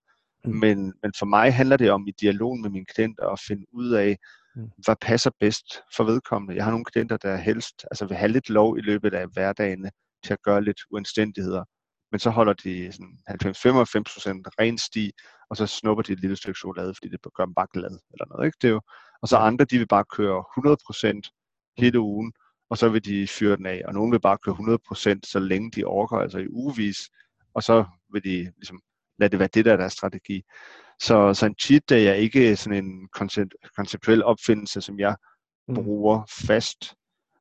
Mm. 0.44 0.54
Men, 0.54 0.94
men 1.02 1.12
for 1.18 1.26
mig 1.26 1.54
handler 1.54 1.76
det 1.76 1.90
om 1.90 2.06
i 2.08 2.12
dialog 2.20 2.58
med 2.58 2.70
mine 2.70 2.86
klienter 2.86 3.28
at 3.28 3.40
finde 3.48 3.66
ud 3.72 3.90
af, 3.90 4.18
mm. 4.56 4.70
hvad 4.84 4.96
passer 5.00 5.30
bedst 5.40 5.80
for 5.96 6.04
vedkommende. 6.04 6.56
Jeg 6.56 6.64
har 6.64 6.70
nogle 6.70 6.84
klienter, 6.84 7.16
der 7.16 7.36
helst 7.36 7.86
altså 7.90 8.06
vil 8.06 8.16
have 8.16 8.32
lidt 8.32 8.50
lov 8.50 8.78
i 8.78 8.80
løbet 8.80 9.14
af 9.14 9.26
hverdagen 9.32 9.90
til 10.24 10.32
at 10.32 10.42
gøre 10.42 10.64
lidt 10.64 10.80
uanstændigheder. 10.90 11.64
Men 12.12 12.20
så 12.20 12.30
holder 12.30 12.52
de 12.52 12.88
90-95% 12.88 12.94
ren 14.60 14.78
sti, 14.78 15.10
og 15.50 15.56
så 15.56 15.66
snupper 15.66 16.02
de 16.02 16.12
et 16.12 16.20
lille 16.20 16.36
stykke 16.36 16.58
chokolade, 16.58 16.94
fordi 16.94 17.08
det 17.08 17.20
gør 17.34 17.44
dem 17.44 17.54
bare 17.54 17.66
glad 17.72 17.98
eller 18.12 18.26
noget. 18.30 18.46
Ikke? 18.46 18.58
Det 18.62 18.68
er 18.68 18.72
jo, 18.72 18.80
og 19.22 19.28
så 19.28 19.36
andre, 19.36 19.64
de 19.64 19.78
vil 19.78 19.86
bare 19.86 20.04
køre 20.16 20.44
100% 20.58 21.38
hele 21.78 22.00
ugen, 22.00 22.32
og 22.70 22.78
så 22.78 22.88
vil 22.88 23.04
de 23.04 23.28
fyre 23.28 23.56
den 23.56 23.66
af. 23.66 23.82
Og 23.86 23.94
nogen 23.94 24.12
vil 24.12 24.20
bare 24.20 24.38
køre 24.38 24.78
100%, 25.14 25.20
så 25.24 25.38
længe 25.38 25.70
de 25.70 25.84
overgår, 25.84 26.20
altså 26.20 26.38
i 26.38 26.48
ugevis, 26.48 26.98
og 27.54 27.62
så 27.62 27.84
vil 28.12 28.24
de 28.24 28.52
ligesom 28.56 28.80
lade 29.18 29.30
det 29.30 29.38
være 29.38 29.48
det, 29.54 29.64
der 29.64 29.72
er 29.72 29.76
deres 29.76 29.92
strategi. 29.92 30.42
Så, 31.00 31.34
så 31.34 31.46
en 31.46 31.54
cheat 31.60 31.88
day 31.90 32.06
er 32.06 32.14
ikke 32.14 32.56
sådan 32.56 32.84
en 32.84 33.08
koncept, 33.08 33.54
konceptuel 33.76 34.24
opfindelse, 34.24 34.80
som 34.80 34.98
jeg 34.98 35.16
mm. 35.68 35.74
bruger 35.74 36.22
fast, 36.46 36.94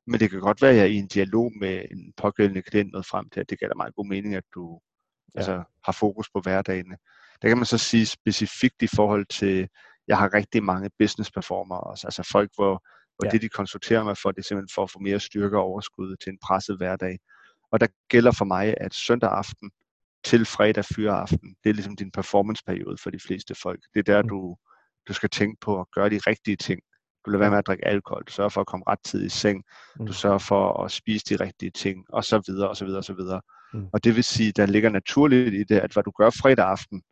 men 0.06 0.20
det 0.20 0.30
kan 0.30 0.40
godt 0.40 0.62
være, 0.62 0.70
at 0.70 0.76
jeg 0.76 0.90
i 0.90 0.96
en 0.96 1.08
dialog 1.08 1.52
med 1.60 1.84
en 1.90 2.12
pågældende 2.16 2.62
klient 2.62 2.92
noget 2.92 3.06
frem 3.06 3.30
til, 3.30 3.40
at 3.40 3.50
det 3.50 3.58
giver 3.58 3.74
meget 3.74 3.94
god 3.94 4.06
mening, 4.06 4.34
at 4.34 4.44
du 4.54 4.80
ja. 5.34 5.38
altså, 5.38 5.62
har 5.84 5.92
fokus 5.92 6.30
på 6.30 6.40
hverdagene. 6.40 6.96
Der 7.42 7.48
kan 7.48 7.56
man 7.56 7.66
så 7.66 7.78
sige 7.78 8.06
specifikt 8.06 8.82
i 8.82 8.86
forhold 8.86 9.26
til, 9.26 9.68
jeg 10.08 10.18
har 10.18 10.34
rigtig 10.34 10.62
mange 10.62 10.90
business 10.98 11.30
performer 11.30 11.76
også, 11.76 12.06
altså 12.06 12.22
folk, 12.32 12.50
hvor 12.54 12.86
og 13.18 13.24
ja. 13.24 13.30
det, 13.30 13.42
de 13.42 13.48
konsulterer 13.48 14.04
mig 14.04 14.16
for, 14.16 14.30
det 14.30 14.38
er 14.38 14.42
simpelthen 14.42 14.74
for 14.74 14.82
at 14.82 14.90
få 14.90 14.98
mere 14.98 15.20
styrke 15.20 15.58
og 15.58 15.64
overskud 15.64 16.16
til 16.16 16.30
en 16.30 16.38
presset 16.42 16.76
hverdag. 16.76 17.18
Og 17.72 17.80
der 17.80 17.86
gælder 18.08 18.32
for 18.32 18.44
mig, 18.44 18.74
at 18.80 18.94
søndag 18.94 19.30
aften 19.30 19.70
til 20.24 20.46
fredag 20.46 20.84
fyreaften, 20.84 21.56
det 21.64 21.70
er 21.70 21.74
ligesom 21.74 21.96
din 21.96 22.10
performanceperiode 22.10 22.96
for 23.02 23.10
de 23.10 23.18
fleste 23.26 23.54
folk. 23.54 23.80
Det 23.94 23.98
er 23.98 24.12
der, 24.12 24.22
mm. 24.22 24.28
du, 24.28 24.56
du 25.08 25.12
skal 25.12 25.30
tænke 25.30 25.56
på 25.60 25.80
at 25.80 25.86
gøre 25.94 26.10
de 26.10 26.20
rigtige 26.26 26.56
ting. 26.56 26.80
Du 27.26 27.30
lader 27.30 27.38
være 27.38 27.50
med 27.50 27.58
at 27.58 27.66
drikke 27.66 27.86
alkohol, 27.86 28.22
du 28.28 28.32
sørger 28.32 28.48
for 28.48 28.60
at 28.60 28.66
komme 28.66 28.84
ret 28.88 28.98
tid 29.04 29.24
i 29.24 29.28
seng, 29.28 29.64
du 29.98 30.02
mm. 30.02 30.12
sørger 30.12 30.38
for 30.38 30.84
at 30.84 30.90
spise 30.90 31.24
de 31.28 31.44
rigtige 31.44 31.70
ting, 31.70 32.04
og 32.08 32.24
så 32.24 32.42
videre, 32.46 32.68
og 32.68 32.76
så 32.76 32.84
videre, 32.84 33.00
og 33.00 33.04
så 33.04 33.14
videre. 33.14 33.40
Mm. 33.74 33.86
Og 33.92 34.04
det 34.04 34.16
vil 34.16 34.24
sige, 34.24 34.52
der 34.52 34.66
ligger 34.66 34.90
naturligt 34.90 35.54
i 35.54 35.64
det, 35.64 35.78
at 35.78 35.92
hvad 35.92 36.02
du 36.02 36.10
gør 36.10 36.30
fredag 36.30 36.66
aften, 36.66 37.02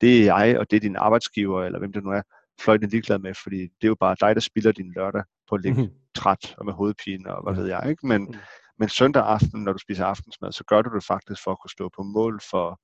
det 0.00 0.18
er 0.20 0.24
jeg, 0.24 0.58
og 0.58 0.70
det 0.70 0.76
er 0.76 0.80
din 0.80 0.96
arbejdsgiver, 0.96 1.64
eller 1.64 1.78
hvem 1.78 1.92
det 1.92 2.04
nu 2.04 2.10
er, 2.10 2.22
fløjtende 2.60 2.90
ligeglad 2.90 3.18
med, 3.18 3.34
fordi 3.34 3.60
det 3.60 3.84
er 3.84 3.88
jo 3.88 3.96
bare 4.00 4.16
dig, 4.20 4.34
der 4.34 4.40
spiller 4.40 4.72
din 4.72 4.92
lørdag 4.96 5.22
på 5.48 5.54
at 5.54 5.62
ligge 5.62 5.80
mm-hmm. 5.80 5.96
træt 6.14 6.54
og 6.58 6.64
med 6.64 6.72
hovedpine 6.72 7.34
og 7.34 7.42
hvad 7.42 7.62
ved 7.62 7.68
jeg, 7.68 7.90
ikke? 7.90 8.06
Men, 8.06 8.22
mm. 8.22 8.34
men 8.78 8.88
søndag 8.88 9.22
aften, 9.26 9.64
når 9.64 9.72
du 9.72 9.78
spiser 9.78 10.04
aftensmad, 10.04 10.52
så 10.52 10.64
gør 10.64 10.82
du 10.82 10.94
det 10.94 11.04
faktisk 11.04 11.42
for 11.44 11.50
at 11.52 11.58
kunne 11.60 11.70
stå 11.70 11.88
på 11.96 12.02
mål 12.02 12.40
for, 12.50 12.80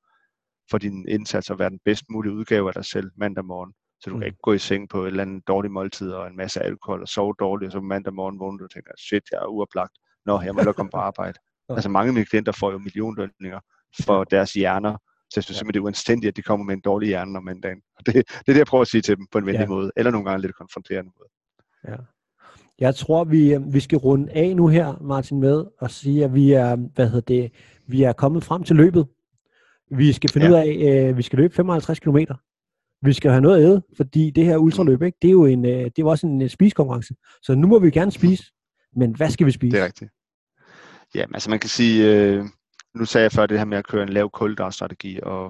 for 0.70 0.78
din 0.78 1.08
indsats 1.08 1.50
og 1.50 1.58
være 1.58 1.70
den 1.70 1.80
bedst 1.84 2.04
mulige 2.10 2.32
udgave 2.32 2.68
af 2.68 2.74
dig 2.74 2.84
selv 2.84 3.10
mandag 3.16 3.44
morgen. 3.44 3.72
Så 4.00 4.10
du 4.10 4.16
mm. 4.16 4.20
kan 4.20 4.26
ikke 4.26 4.42
gå 4.42 4.52
i 4.52 4.58
seng 4.58 4.88
på 4.88 5.02
et 5.02 5.06
eller 5.06 5.22
andet 5.22 5.48
dårligt 5.48 5.72
måltid 5.72 6.12
og 6.12 6.26
en 6.26 6.36
masse 6.36 6.60
alkohol 6.62 7.00
og 7.02 7.08
sove 7.08 7.34
dårligt, 7.38 7.68
og 7.68 7.72
så 7.72 7.80
mandag 7.80 8.14
morgen 8.14 8.38
vågner 8.38 8.58
du 8.58 8.64
og 8.64 8.70
tænker, 8.70 8.92
shit, 8.98 9.22
jeg 9.32 9.38
er 9.38 9.46
uoplagt. 9.46 9.92
Nå, 10.26 10.40
jeg 10.40 10.54
må 10.54 10.60
da 10.60 10.72
komme 10.72 10.90
på 10.90 10.96
arbejde. 10.96 11.38
altså 11.68 11.88
mange 11.88 12.08
af 12.08 12.14
mine 12.14 12.26
klienter 12.26 12.52
får 12.52 12.72
jo 12.72 12.78
millionlønninger 12.78 13.60
for 14.04 14.24
deres 14.24 14.52
hjerner, 14.52 14.96
så 15.32 15.38
jeg 15.38 15.44
synes 15.44 15.56
ja. 15.56 15.58
simpelthen, 15.58 15.74
det 15.74 15.80
er 15.80 15.84
uanstændigt, 15.84 16.28
at 16.28 16.36
de 16.36 16.42
kommer 16.42 16.66
med 16.66 16.74
en 16.74 16.80
dårlig 16.80 17.06
hjerne 17.06 17.38
om 17.38 17.44
mandagen. 17.44 17.80
Det, 18.06 18.14
det 18.14 18.24
er 18.48 18.52
det, 18.52 18.58
jeg 18.58 18.66
prøver 18.66 18.82
at 18.82 18.88
sige 18.88 19.02
til 19.02 19.16
dem 19.16 19.26
på 19.32 19.38
en 19.38 19.46
venlig 19.46 19.60
ja. 19.60 19.66
måde, 19.66 19.92
eller 19.96 20.10
nogle 20.10 20.28
gange 20.28 20.42
lidt 20.42 20.56
konfronterende 20.56 21.10
måde. 21.18 21.30
Ja. 21.88 22.02
Jeg 22.80 22.94
tror, 22.94 23.24
vi, 23.24 23.54
øh, 23.54 23.74
vi 23.74 23.80
skal 23.80 23.98
runde 23.98 24.32
af 24.32 24.56
nu 24.56 24.68
her, 24.68 24.98
Martin, 25.00 25.40
med 25.40 25.64
at 25.82 25.90
sige, 25.90 26.24
at 26.24 26.34
vi 26.34 26.52
er, 26.52 26.76
hvad 26.76 27.06
hedder 27.06 27.34
det, 27.34 27.52
vi 27.86 28.02
er 28.02 28.12
kommet 28.12 28.44
frem 28.44 28.62
til 28.62 28.76
løbet. 28.76 29.06
Vi 29.90 30.12
skal 30.12 30.30
finde 30.30 30.46
ja. 30.46 30.52
ud 30.52 30.56
af, 30.56 31.08
øh, 31.08 31.16
vi 31.16 31.22
skal 31.22 31.38
løbe 31.38 31.54
55 31.54 32.00
km. 32.00 32.18
Vi 33.02 33.12
skal 33.12 33.30
have 33.30 33.40
noget 33.40 33.56
at 33.56 33.62
æde, 33.62 33.82
fordi 33.96 34.30
det 34.30 34.44
her 34.44 34.56
ultraløb, 34.56 35.02
ikke, 35.02 35.18
det 35.22 35.28
er 35.28 35.32
jo 35.32 35.44
en, 35.44 35.66
øh, 35.66 35.84
det 35.84 35.98
er 35.98 36.04
også 36.06 36.26
en 36.26 36.42
øh, 36.42 36.50
spisekonkurrence. 36.50 37.14
Så 37.42 37.54
nu 37.54 37.66
må 37.66 37.78
vi 37.78 37.90
gerne 37.90 38.10
spise, 38.10 38.44
men 38.96 39.16
hvad 39.16 39.30
skal 39.30 39.46
vi 39.46 39.50
spise? 39.50 39.76
Det 39.76 39.80
er 39.80 39.84
rigtigt. 39.84 40.10
Ja, 41.14 41.24
altså 41.34 41.50
man 41.50 41.58
kan 41.58 41.70
sige, 41.70 42.14
øh, 42.14 42.44
nu 42.94 43.04
sagde 43.04 43.22
jeg 43.22 43.32
før 43.32 43.46
det 43.46 43.58
her 43.58 43.64
med 43.64 43.78
at 43.78 43.86
køre 43.86 44.02
en 44.02 44.08
lav 44.08 44.30
kulhydratstrategi, 44.30 45.20
og, 45.22 45.44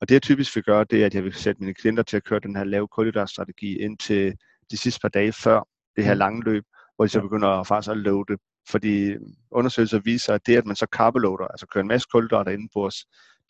og 0.00 0.08
det 0.08 0.14
jeg 0.14 0.22
typisk 0.22 0.56
vil 0.56 0.64
gøre, 0.64 0.84
det 0.84 1.02
er, 1.02 1.06
at 1.06 1.14
jeg 1.14 1.24
vil 1.24 1.34
sætte 1.34 1.60
mine 1.60 1.74
klienter 1.74 2.02
til 2.02 2.16
at 2.16 2.24
køre 2.24 2.40
den 2.40 2.56
her 2.56 2.64
lav 2.64 2.88
kulhydratstrategi 2.88 3.78
indtil 3.78 4.34
de 4.70 4.76
sidste 4.76 5.00
par 5.00 5.08
dage 5.08 5.32
før 5.32 5.68
det 5.96 6.04
her 6.04 6.14
mm. 6.14 6.18
lange 6.18 6.44
løb, 6.44 6.64
hvor 6.96 7.04
de 7.04 7.08
så 7.08 7.20
begynder 7.20 7.62
faktisk 7.62 7.90
at 7.90 7.96
loade. 7.96 8.38
Fordi 8.70 9.16
undersøgelser 9.50 9.98
viser, 9.98 10.34
at 10.34 10.46
det, 10.46 10.56
at 10.56 10.66
man 10.66 10.76
så 10.76 10.86
carbolåder, 10.92 11.46
altså 11.46 11.66
kører 11.66 11.82
en 11.82 11.88
masse 11.88 12.08
kulhydrater 12.12 12.50
indenbords, 12.50 12.96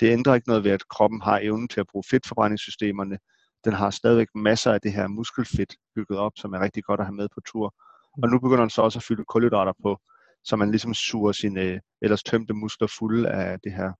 det 0.01 0.13
ændrer 0.13 0.35
ikke 0.35 0.49
noget 0.49 0.65
ved, 0.65 0.71
at 0.71 0.89
kroppen 0.89 1.21
har 1.21 1.39
evnen 1.43 1.69
til 1.69 1.81
at 1.81 1.87
bruge 1.87 2.05
fedtforbrændingssystemerne. 2.11 3.19
Den 3.65 3.73
har 3.73 3.91
stadigvæk 3.91 4.29
masser 4.35 4.73
af 4.73 4.81
det 4.81 4.93
her 4.93 5.07
muskelfedt 5.07 5.75
bygget 5.95 6.19
op, 6.19 6.33
som 6.37 6.53
er 6.53 6.61
rigtig 6.61 6.85
godt 6.85 7.01
at 7.01 7.07
have 7.07 7.15
med 7.15 7.29
på 7.35 7.41
tur. 7.47 7.75
Og 8.23 8.29
nu 8.29 8.39
begynder 8.39 8.61
den 8.61 8.71
så 8.71 8.83
også 8.83 8.99
at 8.99 9.03
fylde 9.03 9.25
kulhydrater 9.25 9.73
på 9.83 10.01
så 10.45 10.57
man 10.57 10.71
ligesom 10.71 10.95
suger 10.95 11.33
sine 11.33 11.81
ellers 12.03 12.23
tømte 12.23 12.55
muskler 12.55 12.89
fulde 12.99 13.31
af 13.31 13.61
det 13.65 13.73
her 13.73 13.93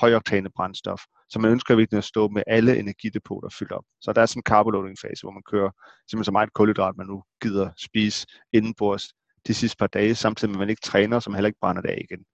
højoktane 0.00 0.50
brændstof. 0.56 1.00
Så 1.28 1.38
man 1.38 1.50
ønsker 1.50 1.74
virkelig 1.74 1.98
at 1.98 2.04
stå 2.04 2.28
med 2.28 2.42
alle 2.46 2.78
energidepoter 2.78 3.48
fyldt 3.58 3.72
op. 3.72 3.84
Så 4.00 4.12
der 4.12 4.22
er 4.22 4.26
sådan 4.26 4.38
en 4.38 4.42
carboloading 4.42 4.98
fase, 5.02 5.22
hvor 5.22 5.30
man 5.30 5.42
kører 5.50 5.70
simpelthen 6.10 6.24
så 6.24 6.32
meget 6.32 6.52
kulhydrat, 6.52 6.96
man 6.96 7.06
nu 7.06 7.22
gider 7.42 7.70
spise 7.78 8.26
indenbords 8.52 9.04
de 9.46 9.54
sidste 9.54 9.76
par 9.76 9.86
dage, 9.86 10.14
samtidig 10.14 10.50
med 10.50 10.56
at 10.56 10.58
man 10.58 10.70
ikke 10.70 10.82
træner, 10.84 11.20
så 11.20 11.30
man 11.30 11.36
heller 11.36 11.48
ikke 11.48 11.60
brænder 11.60 11.82
det 11.82 11.88
af 11.88 12.06
igen. 12.10 12.24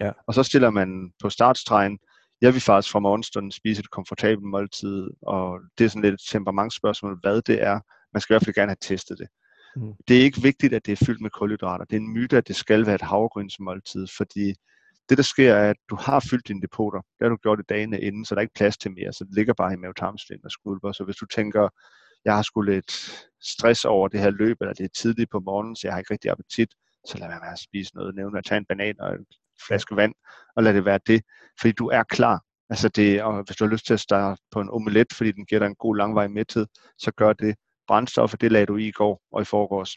Ja. 0.00 0.12
Og 0.26 0.34
så 0.34 0.42
stiller 0.42 0.70
man 0.70 1.12
på 1.22 1.30
startstregen, 1.30 1.98
jeg 2.40 2.52
vil 2.52 2.60
faktisk 2.60 2.92
fra 2.92 2.98
morgenstunden 2.98 3.52
spise 3.52 3.80
et 3.80 3.90
komfortabelt 3.90 4.48
måltid, 4.50 5.10
og 5.22 5.60
det 5.78 5.84
er 5.84 5.88
sådan 5.88 6.02
lidt 6.02 6.14
et 6.14 6.28
temperamentsspørgsmål, 6.30 7.18
hvad 7.22 7.42
det 7.42 7.62
er. 7.62 7.80
Man 8.12 8.20
skal 8.20 8.32
i 8.32 8.34
hvert 8.34 8.44
fald 8.44 8.54
gerne 8.54 8.70
have 8.70 8.76
testet 8.80 9.18
det. 9.18 9.28
Mm. 9.76 9.92
Det 10.08 10.18
er 10.18 10.22
ikke 10.22 10.42
vigtigt, 10.42 10.74
at 10.74 10.86
det 10.86 10.92
er 10.92 11.04
fyldt 11.06 11.20
med 11.20 11.30
kulhydrater. 11.30 11.84
Det 11.84 11.96
er 11.96 12.00
en 12.00 12.12
myte, 12.12 12.36
at 12.36 12.48
det 12.48 12.56
skal 12.56 12.86
være 12.86 12.94
et 12.94 13.02
havregrynsmåltid, 13.02 14.06
fordi 14.16 14.54
det, 15.08 15.18
der 15.18 15.24
sker, 15.24 15.54
er, 15.54 15.70
at 15.70 15.76
du 15.90 15.96
har 15.96 16.20
fyldt 16.30 16.48
dine 16.48 16.62
depoter. 16.62 16.98
Det 16.98 17.22
har 17.22 17.28
du 17.28 17.36
gjort 17.36 17.60
i 17.60 17.68
dagene 17.68 18.00
inden, 18.00 18.24
så 18.24 18.34
der 18.34 18.38
er 18.38 18.42
ikke 18.42 18.54
plads 18.54 18.78
til 18.78 18.90
mere. 18.90 19.12
Så 19.12 19.24
det 19.24 19.34
ligger 19.34 19.54
bare 19.54 19.72
i 19.72 19.76
mavetarmslind 19.76 20.44
og 20.44 20.50
skulper. 20.50 20.92
Så 20.92 21.04
hvis 21.04 21.16
du 21.16 21.26
tænker, 21.26 21.68
jeg 22.24 22.34
har 22.34 22.42
sgu 22.42 22.60
lidt 22.60 22.92
stress 23.42 23.84
over 23.84 24.08
det 24.08 24.20
her 24.20 24.30
løb, 24.30 24.56
eller 24.60 24.74
det 24.74 24.84
er 24.84 24.88
tidligt 24.98 25.30
på 25.30 25.40
morgenen, 25.40 25.76
så 25.76 25.86
jeg 25.86 25.92
har 25.94 25.98
ikke 25.98 26.12
rigtig 26.12 26.30
appetit, 26.30 26.68
så 27.06 27.18
lad 27.18 27.28
være 27.28 27.40
med 27.40 27.52
at 27.52 27.58
spise 27.58 27.94
noget. 27.94 28.14
Nævne 28.14 28.38
at 28.38 28.44
tage 28.44 28.58
en 28.58 28.66
banan 28.68 29.00
og 29.00 29.14
en 29.14 29.26
flaske 29.66 29.96
vand, 29.96 30.14
og 30.56 30.62
lad 30.62 30.74
det 30.74 30.84
være 30.84 31.00
det. 31.06 31.22
Fordi 31.60 31.72
du 31.72 31.88
er 31.88 32.02
klar. 32.02 32.42
Altså 32.70 32.88
det, 32.88 33.22
og 33.22 33.42
hvis 33.46 33.56
du 33.56 33.64
har 33.64 33.72
lyst 33.72 33.86
til 33.86 33.94
at 33.94 34.00
starte 34.00 34.42
på 34.50 34.60
en 34.60 34.70
omelet, 34.70 35.12
fordi 35.12 35.32
den 35.32 35.46
giver 35.46 35.58
dig 35.58 35.66
en 35.66 35.74
god 35.74 35.96
langvej 35.96 36.28
mæthed, 36.28 36.66
så 36.98 37.12
gør 37.16 37.32
det 37.32 37.56
brændstoffer, 37.88 38.36
det 38.36 38.52
lagde 38.52 38.66
du 38.66 38.76
i 38.76 38.88
i 38.88 38.90
går 38.90 39.22
og 39.32 39.42
i 39.42 39.44
forgårs. 39.44 39.96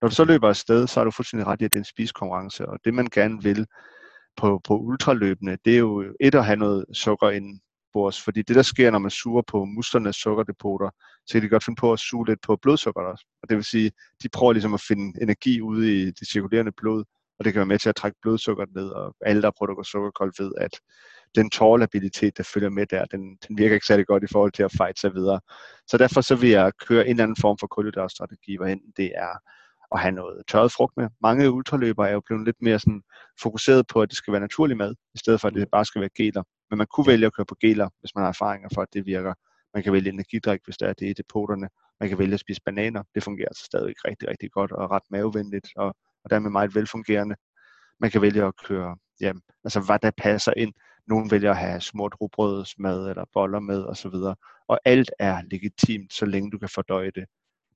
Når 0.00 0.08
du 0.08 0.14
så 0.14 0.24
løber 0.24 0.48
afsted, 0.48 0.86
så 0.86 1.00
er 1.00 1.04
du 1.04 1.10
fuldstændig 1.10 1.46
ret 1.46 1.60
i, 1.60 1.64
at 1.64 1.72
det 1.72 1.78
er 1.78 1.80
en 1.80 1.84
spiskonkurrence, 1.84 2.68
og 2.68 2.78
det 2.84 2.94
man 2.94 3.08
gerne 3.12 3.42
vil 3.42 3.66
på, 4.36 4.60
på 4.64 4.78
ultraløbende, 4.78 5.56
det 5.64 5.74
er 5.74 5.78
jo 5.78 6.04
et 6.20 6.34
at 6.34 6.44
have 6.44 6.56
noget 6.56 6.84
sukker 6.92 7.30
inden 7.30 7.60
bords, 7.92 8.22
fordi 8.24 8.42
det 8.42 8.56
der 8.56 8.62
sker, 8.62 8.90
når 8.90 8.98
man 8.98 9.10
suger 9.10 9.42
på 9.46 9.64
muslernes 9.64 10.16
sukkerdepoter, 10.16 10.90
så 11.26 11.32
kan 11.32 11.42
de 11.42 11.48
godt 11.48 11.64
finde 11.64 11.80
på 11.80 11.92
at 11.92 11.98
suge 11.98 12.26
lidt 12.26 12.40
på 12.42 12.56
blodsukkeret 12.62 13.06
også. 13.06 13.26
Og 13.42 13.48
det 13.48 13.56
vil 13.56 13.64
sige, 13.64 13.92
de 14.22 14.28
prøver 14.28 14.52
ligesom 14.52 14.74
at 14.74 14.80
finde 14.88 15.22
energi 15.22 15.60
ude 15.60 16.02
i 16.02 16.04
det 16.06 16.28
cirkulerende 16.32 16.72
blod, 16.76 17.04
og 17.38 17.44
det 17.44 17.52
kan 17.52 17.60
være 17.60 17.66
med 17.66 17.78
til 17.78 17.88
at 17.88 17.96
trække 17.96 18.18
blodsukkeret 18.22 18.68
ned, 18.74 18.88
og 18.88 19.14
alle, 19.26 19.42
der 19.42 19.50
prøver 19.58 19.70
at 19.70 19.76
gå 19.76 19.82
sukkerkold, 19.82 20.32
ved, 20.38 20.52
at 20.60 20.70
den 21.34 21.50
tårlabilitet, 21.50 22.36
der 22.36 22.42
følger 22.42 22.70
med 22.70 22.86
der, 22.86 23.04
den, 23.04 23.36
den 23.48 23.58
virker 23.58 23.74
ikke 23.74 23.86
særlig 23.86 24.06
godt 24.06 24.22
i 24.24 24.32
forhold 24.32 24.52
til 24.52 24.62
at 24.62 24.72
fight 24.78 24.98
sig 24.98 25.14
videre. 25.14 25.40
Så 25.86 25.98
derfor 25.98 26.20
så 26.20 26.34
vil 26.34 26.50
jeg 26.50 26.72
køre 26.88 27.04
en 27.04 27.10
eller 27.10 27.22
anden 27.22 27.36
form 27.40 27.58
for 27.58 27.66
kulhydratstrategi, 27.66 28.56
hvor 28.56 28.66
enten 28.66 28.92
det 28.96 29.12
er 29.14 29.34
at 29.94 30.00
have 30.00 30.12
noget 30.12 30.42
tørret 30.48 30.72
frugt 30.72 30.96
med. 30.96 31.08
Mange 31.22 31.50
ultraløbere 31.50 32.08
er 32.08 32.12
jo 32.12 32.22
blevet 32.26 32.44
lidt 32.44 32.62
mere 32.62 32.78
sådan 32.78 33.02
fokuseret 33.42 33.86
på, 33.86 34.02
at 34.02 34.08
det 34.08 34.16
skal 34.16 34.32
være 34.32 34.40
naturlig 34.40 34.76
mad, 34.76 34.94
i 35.14 35.18
stedet 35.18 35.40
for 35.40 35.48
at 35.48 35.54
det 35.54 35.68
bare 35.72 35.84
skal 35.84 36.00
være 36.00 36.10
geler. 36.16 36.42
Men 36.70 36.78
man 36.78 36.86
kunne 36.86 37.06
vælge 37.06 37.26
at 37.26 37.34
køre 37.36 37.46
på 37.46 37.56
geler, 37.60 37.88
hvis 38.00 38.14
man 38.14 38.22
har 38.22 38.28
erfaringer 38.28 38.68
for, 38.74 38.82
at 38.82 38.88
det 38.92 39.06
virker. 39.06 39.34
Man 39.74 39.82
kan 39.82 39.92
vælge 39.92 40.08
energidrik, 40.10 40.60
hvis 40.64 40.76
der 40.76 40.88
er 40.88 40.92
det 40.92 41.06
i 41.06 41.12
depoterne. 41.12 41.68
Man 42.00 42.08
kan 42.08 42.18
vælge 42.18 42.34
at 42.34 42.40
spise 42.40 42.60
bananer. 42.64 43.02
Det 43.14 43.22
fungerer 43.22 43.48
altså 43.48 43.64
stadig 43.64 43.94
rigtig, 44.04 44.28
rigtig 44.28 44.50
godt 44.50 44.72
og 44.72 44.90
ret 44.90 45.02
mavevenligt 45.10 45.68
og, 45.76 45.86
og 46.24 46.30
dermed 46.30 46.50
meget 46.50 46.74
velfungerende. 46.74 47.36
Man 48.00 48.10
kan 48.10 48.22
vælge 48.22 48.44
at 48.44 48.54
køre, 48.66 48.96
ja, 49.20 49.32
altså 49.64 49.80
hvad 49.80 49.98
der 49.98 50.10
passer 50.18 50.52
ind. 50.56 50.72
Nogle 51.10 51.30
vælger 51.30 51.50
at 51.50 51.56
have 51.56 51.80
smurt 51.80 52.14
rugbrødsmad 52.20 53.08
eller 53.08 53.24
boller 53.32 53.60
med 53.60 53.84
osv. 53.84 54.14
Og 54.68 54.80
alt 54.84 55.10
er 55.18 55.42
legitimt, 55.50 56.12
så 56.12 56.26
længe 56.26 56.50
du 56.50 56.58
kan 56.58 56.68
fordøje 56.68 57.10
det. 57.14 57.24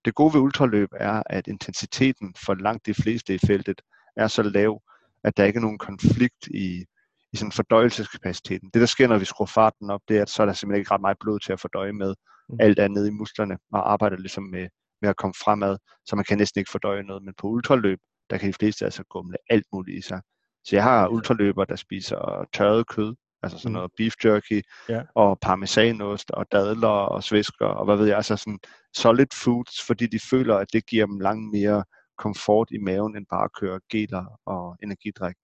Det 0.05 0.15
gode 0.15 0.35
ved 0.35 0.41
ultraløb 0.41 0.89
er, 0.93 1.23
at 1.27 1.47
intensiteten 1.47 2.35
for 2.45 2.55
langt 2.55 2.87
de 2.87 2.95
fleste 2.95 3.35
i 3.35 3.39
feltet 3.47 3.83
er 4.17 4.29
så 4.29 4.43
lav, 4.43 4.83
at 5.25 5.37
der 5.37 5.45
ikke 5.45 5.57
er 5.57 5.61
nogen 5.61 5.79
konflikt 5.79 6.47
i, 6.47 6.85
i 7.33 7.37
sådan 7.37 7.53
fordøjelseskapaciteten. 7.53 8.71
Det, 8.75 8.81
der 8.81 8.87
sker, 8.87 9.09
når 9.09 9.19
vi 9.19 9.25
skruer 9.25 9.47
farten 9.47 9.91
op, 9.91 10.01
det 10.09 10.19
er, 10.19 10.23
at 10.23 10.31
så 10.31 10.43
er 10.43 10.47
der 10.47 10.53
simpelthen 10.53 10.81
ikke 10.81 10.91
ret 10.91 11.01
meget 11.01 11.17
blod 11.21 11.41
til 11.41 11.53
at 11.53 11.61
fordøje 11.61 11.93
med. 11.93 12.15
Mm. 12.49 12.57
Alt 12.61 12.79
er 12.79 12.89
nede 12.89 13.09
i 13.09 13.11
musklerne, 13.11 13.59
og 13.73 13.93
arbejder 13.93 14.17
ligesom 14.17 14.43
med, 14.43 14.69
med 15.03 15.11
at 15.11 15.17
komme 15.17 15.35
fremad, 15.45 15.79
så 16.07 16.17
man 16.17 16.25
kan 16.25 16.39
næsten 16.39 16.59
ikke 16.59 16.71
fordøje 16.71 17.03
noget. 17.03 17.23
Men 17.23 17.35
på 17.39 17.47
ultraløb, 17.47 17.99
der 18.31 18.39
kan 18.39 18.49
de 18.49 18.53
fleste 18.53 18.85
altså 18.85 19.23
med 19.31 19.39
alt 19.51 19.67
muligt 19.73 19.99
i 19.99 20.03
sig. 20.03 20.21
Så 20.65 20.77
jeg 20.77 20.83
har 20.83 21.09
ultraløbere, 21.09 21.67
der 21.69 21.77
spiser 21.77 22.49
tørret 22.53 22.87
kød, 22.87 23.15
altså 23.45 23.59
sådan 23.59 23.71
mm. 23.71 23.75
noget 23.75 23.91
beef 23.97 24.15
jerky, 24.25 24.63
ja. 24.89 25.03
og 25.15 25.39
parmesanost, 25.41 26.31
og 26.31 26.47
dadler, 26.53 26.89
og 26.89 27.25
svisker, 27.25 27.67
og 27.67 27.85
hvad 27.85 27.97
ved 27.97 28.07
jeg, 28.07 28.17
altså 28.17 28.37
sådan 28.37 28.59
solid 28.95 29.27
foods, 29.45 29.83
fordi 29.87 30.07
de 30.07 30.21
føler, 30.31 30.57
at 30.57 30.73
det 30.73 30.87
giver 30.87 31.07
dem 31.07 31.21
langt 31.21 31.51
mere 31.53 31.85
komfort 32.19 32.69
i 32.71 32.79
maven, 32.79 33.17
end 33.17 33.27
bare 33.31 33.45
at 33.45 33.53
køre 33.61 33.81
geler 33.91 34.41
og 34.47 34.77
energidrik. 34.83 35.37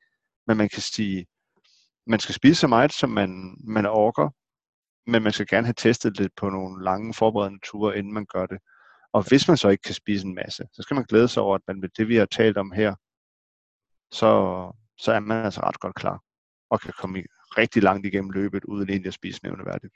Men 0.47 0.57
man 0.57 0.69
kan 0.69 0.83
sige, 0.83 1.27
man 2.07 2.21
skal 2.21 2.35
spise 2.35 2.61
så 2.61 2.67
meget, 2.67 2.93
som 2.93 3.11
man, 3.11 3.57
man 3.65 3.87
orker, 3.87 4.29
men 5.11 5.23
man 5.23 5.33
skal 5.33 5.47
gerne 5.47 5.67
have 5.67 5.75
testet 5.77 6.19
lidt 6.19 6.33
på 6.37 6.49
nogle 6.49 6.85
lange 6.85 7.15
forberedende 7.15 7.61
ture, 7.65 7.99
inden 7.99 8.13
man 8.13 8.27
gør 8.27 8.47
det. 8.47 8.59
Og 9.13 9.29
hvis 9.29 9.49
man 9.49 9.57
så 9.57 9.69
ikke 9.69 9.83
kan 9.83 9.95
spise 9.95 10.27
en 10.27 10.35
masse, 10.35 10.65
så 10.73 10.83
skal 10.83 10.95
man 10.95 11.05
glæde 11.05 11.29
sig 11.29 11.43
over, 11.43 11.55
at 11.55 11.63
man 11.69 11.81
med 11.81 11.89
det, 11.97 12.09
vi 12.09 12.17
har 12.17 12.27
talt 12.27 12.57
om 12.57 12.73
her, 12.73 12.95
så, 14.13 14.31
så 14.99 15.13
er 15.13 15.21
man 15.21 15.45
altså 15.45 15.61
ret 15.61 15.81
godt 15.81 15.95
klar 15.95 16.23
og 16.71 16.81
kan 16.81 16.93
komme 16.99 17.19
rigtig 17.59 17.83
langt 17.83 18.07
igennem 18.07 18.31
løbet, 18.31 18.65
uden 18.65 18.89
egentlig 18.89 19.09
at 19.09 19.15
spise 19.15 19.41
nævneværdigt. 19.45 19.95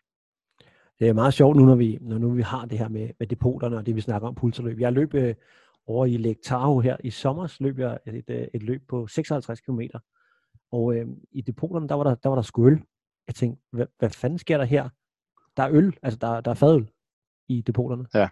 Det 0.99 1.09
er 1.09 1.13
meget 1.13 1.35
sjovt 1.35 1.57
nu, 1.57 1.65
når 1.65 1.75
vi, 1.75 1.99
når 2.01 2.19
nu 2.19 2.31
vi 2.31 2.43
har 2.43 2.65
det 2.65 2.79
her 2.79 2.89
med, 2.89 3.11
med 3.19 3.27
depoterne 3.27 3.77
og 3.77 3.87
det, 3.87 3.97
vi 3.97 4.01
snakker 4.01 4.29
om 4.29 4.35
pulserløb. 4.35 4.81
Jeg 4.81 4.93
løb 4.93 5.15
øh, 5.15 5.35
over 5.87 6.07
i 6.07 6.17
Lake 6.17 6.41
Tahoe 6.43 6.83
her 6.83 6.97
i 7.05 7.11
sommer, 7.11 7.57
løb 7.61 7.79
jeg 7.79 7.99
et, 8.07 8.15
et, 8.15 8.49
et 8.55 8.63
løb 8.63 8.83
på 8.89 9.07
56 9.07 9.61
km. 9.61 9.81
Og 10.73 10.97
øh, 10.97 11.07
i 11.33 11.41
depoterne, 11.41 11.89
der 11.89 11.95
var 11.95 12.05
der, 12.05 12.15
der, 12.15 12.29
var 12.29 12.37
der 12.37 12.43
sgu 12.43 12.67
øl. 12.67 12.83
Jeg 13.27 13.35
tænkte, 13.35 13.63
hvad, 13.73 13.87
hvad 13.99 14.11
fanden 14.11 14.39
sker 14.39 14.59
der 14.59 14.65
her? 14.65 14.89
Der 15.57 15.63
er 15.63 15.71
øl, 15.73 15.97
altså 16.03 16.19
der, 16.21 16.41
der 16.41 16.51
er 16.51 16.55
fadøl 16.55 16.91
i 17.49 17.61
depoterne. 17.61 18.07
Ja. 18.15 18.29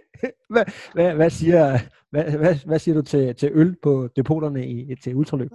hvad, 0.52 0.64
hvad, 0.94 1.14
hvad, 1.14 1.30
siger, 1.30 1.78
hvad, 2.10 2.38
hvad, 2.38 2.66
hvad 2.66 2.78
siger 2.78 2.94
du 2.94 3.02
til, 3.02 3.34
til 3.34 3.50
øl 3.52 3.76
på 3.82 4.08
depoterne 4.16 4.68
i, 4.68 4.94
til 4.94 5.14
ultraløb? 5.14 5.50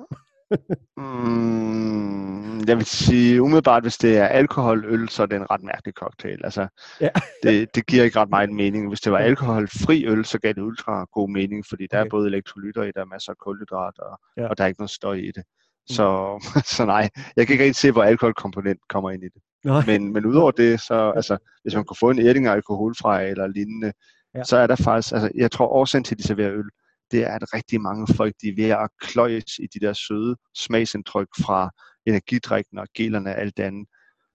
Mm, 0.98 2.60
jeg 2.68 2.78
vil 2.78 2.86
sige, 2.86 3.42
umiddelbart, 3.42 3.84
hvis 3.84 3.98
det 3.98 4.18
er 4.18 4.26
alkoholøl, 4.26 5.10
så 5.10 5.22
er 5.24 5.28
det 5.28 5.36
en 5.36 5.52
ret 5.52 5.64
mærkelig 5.64 5.94
cocktail. 5.94 6.40
Altså, 6.44 6.68
ja. 7.02 7.10
det, 7.44 7.76
det 7.76 7.86
giver 7.86 8.04
ikke 8.04 8.20
ret 8.20 8.30
meget 8.30 8.54
mening. 8.54 8.88
Hvis 8.88 9.02
det 9.02 9.12
var 9.12 9.18
alkoholfri 9.18 10.06
øl, 10.06 10.26
så 10.26 10.40
gav 10.40 10.54
det 10.54 10.62
ultra 10.62 11.06
god 11.12 11.30
mening, 11.30 11.66
fordi 11.70 11.88
der 11.92 12.00
okay. 12.00 12.06
er 12.06 12.10
både 12.10 12.28
elektrolytter 12.28 12.84
i, 12.84 12.92
der 12.96 13.02
er 13.02 13.06
masser 13.06 13.32
af 13.32 13.38
kulhydrat, 13.38 14.00
og, 14.00 14.20
ja. 14.38 14.48
og 14.48 14.58
der 14.58 14.64
er 14.64 14.68
ikke 14.68 14.82
noget 14.82 14.92
støj 14.92 15.14
i 15.14 15.32
det. 15.36 15.44
Mm. 15.46 15.94
Så, 15.96 16.40
så 16.76 16.86
nej, 16.86 17.10
jeg 17.36 17.48
kan 17.48 17.54
ikke 17.54 17.64
rigtig 17.64 17.76
se, 17.76 17.92
hvor 17.92 18.04
alkoholkomponent 18.04 18.80
kommer 18.90 19.12
ind 19.12 19.24
i 19.24 19.30
det. 19.34 19.42
Nej. 19.64 19.84
Men, 19.86 20.14
men 20.14 20.26
udover 20.26 20.52
det, 20.52 20.82
så 20.82 21.12
altså, 21.16 21.38
hvis 21.64 21.76
man 21.76 21.84
kunne 21.84 21.98
få 22.00 22.10
en 22.10 22.20
ærding 22.20 22.48
af 22.48 22.52
alkoholfri 22.52 23.30
eller 23.30 23.48
lignende, 23.48 23.92
ja. 24.36 24.44
så 24.44 24.58
er 24.58 24.68
der 24.68 24.76
faktisk, 24.76 25.14
altså, 25.14 25.32
jeg 25.36 25.52
tror 25.52 25.68
årsagen 25.68 26.04
til, 26.04 26.16
at 26.16 26.20
de 26.20 26.28
serverer 26.28 26.54
øl, 26.54 26.70
det 27.12 27.24
er, 27.24 27.36
at 27.36 27.54
rigtig 27.54 27.82
mange 27.82 28.14
folk, 28.16 28.36
de 28.42 28.48
er 28.48 28.56
ved 28.56 28.70
at 28.70 28.90
kløjes 29.02 29.60
i 29.60 29.68
de 29.74 29.80
der 29.80 29.94
søde 29.94 30.36
smagsindtryk 30.56 31.28
fra 31.42 31.70
energidrikken 32.06 32.78
og 32.78 32.88
gelerne 32.94 33.30
og 33.30 33.38
alt 33.38 33.58
det 33.58 33.64
andet, 33.64 33.88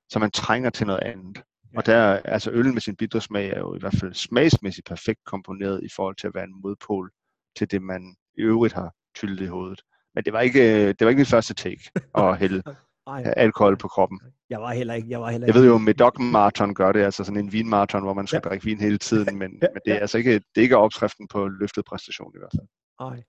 så 0.09 0.19
man 0.19 0.31
trænger 0.31 0.71
til 0.71 0.87
noget 0.87 1.03
andet. 1.03 1.43
Og 1.77 1.87
der, 1.87 2.21
altså 2.25 2.51
øllen 2.51 2.75
med 2.75 2.81
sin 2.81 2.97
bitre 2.97 3.21
smag 3.21 3.51
er 3.51 3.59
jo 3.59 3.75
i 3.75 3.79
hvert 3.81 3.97
fald 4.01 4.15
smagsmæssigt 4.15 4.87
perfekt 4.87 5.21
komponeret 5.25 5.81
i 5.85 5.89
forhold 5.97 6.17
til 6.17 6.27
at 6.27 6.35
være 6.35 6.45
en 6.45 6.61
modpol 6.63 7.11
til 7.57 7.71
det, 7.71 7.83
man 7.83 8.17
i 8.39 8.41
øvrigt 8.41 8.75
har 8.75 8.93
tyllet 9.15 9.41
i 9.41 9.47
hovedet. 9.47 9.83
Men 10.15 10.25
det 10.25 10.33
var 10.33 10.41
ikke, 10.41 10.89
det 10.89 11.01
var 11.01 11.09
ikke 11.09 11.19
min 11.19 11.27
første 11.27 11.55
take 11.55 11.91
at 12.15 12.39
hælde 12.39 12.63
alkohol 13.37 13.77
på 13.77 13.89
kroppen. 13.89 14.21
Jeg 14.51 14.61
var 14.61 14.73
heller 14.73 14.95
ikke. 14.95 15.11
Jeg, 15.11 15.21
var 15.21 15.31
heller 15.31 15.47
ikke. 15.47 15.57
jeg 15.57 15.63
ved 15.63 15.71
jo, 15.71 15.79
med 15.79 15.95
Dog 15.95 16.23
Marathon 16.23 16.75
gør 16.75 16.93
det, 16.93 17.01
altså 17.01 17.25
sådan 17.25 17.45
en 17.45 17.53
vinmarathon, 17.53 18.03
hvor 18.03 18.15
man 18.15 18.27
skal 18.27 18.41
ja. 18.45 18.49
drikke 18.49 18.65
vin 18.65 18.81
hele 18.81 18.99
tiden, 18.99 19.39
men, 19.39 19.51
men 19.75 19.81
det 19.85 19.93
er 19.93 19.99
altså 19.99 20.19
ikke, 20.19 20.35
det 20.35 20.57
er 20.57 20.61
ikke 20.61 20.77
opskriften 20.77 21.29
på 21.29 21.49
løftet 21.49 21.85
præstation 21.85 22.33
i 22.35 22.39
hvert 22.39 22.53
fald. 22.59 22.69
Nej. 23.01 23.23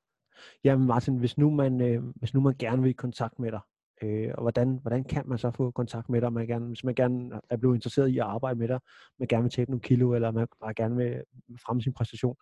Jamen 0.63 0.87
Martin, 0.87 1.17
hvis 1.17 1.37
nu 1.37 1.49
man, 1.49 1.81
øh, 1.81 2.03
hvis 2.15 2.33
nu 2.33 2.41
man 2.41 2.55
gerne 2.59 2.81
vil 2.81 2.89
i 2.89 2.93
kontakt 2.93 3.39
med 3.39 3.51
dig, 3.51 3.59
øh, 4.03 4.31
og 4.33 4.41
hvordan, 4.41 4.79
hvordan 4.81 5.03
kan 5.03 5.23
man 5.25 5.37
så 5.37 5.51
få 5.51 5.71
kontakt 5.71 6.09
med 6.09 6.21
dig, 6.21 6.33
man 6.33 6.47
gerne, 6.47 6.65
hvis 6.65 6.83
man 6.83 6.95
gerne 6.95 7.41
er 7.49 7.57
blevet 7.57 7.75
interesseret 7.75 8.07
i 8.07 8.17
at 8.17 8.25
arbejde 8.25 8.59
med 8.59 8.67
dig, 8.67 8.79
man 9.19 9.27
gerne 9.27 9.43
vil 9.43 9.51
tabe 9.51 9.71
nogle 9.71 9.81
kilo, 9.81 10.13
eller 10.13 10.31
man 10.31 10.47
bare 10.61 10.73
gerne 10.73 10.95
vil 10.95 11.23
fremme 11.65 11.81
sin 11.81 11.93
præstation 11.93 12.35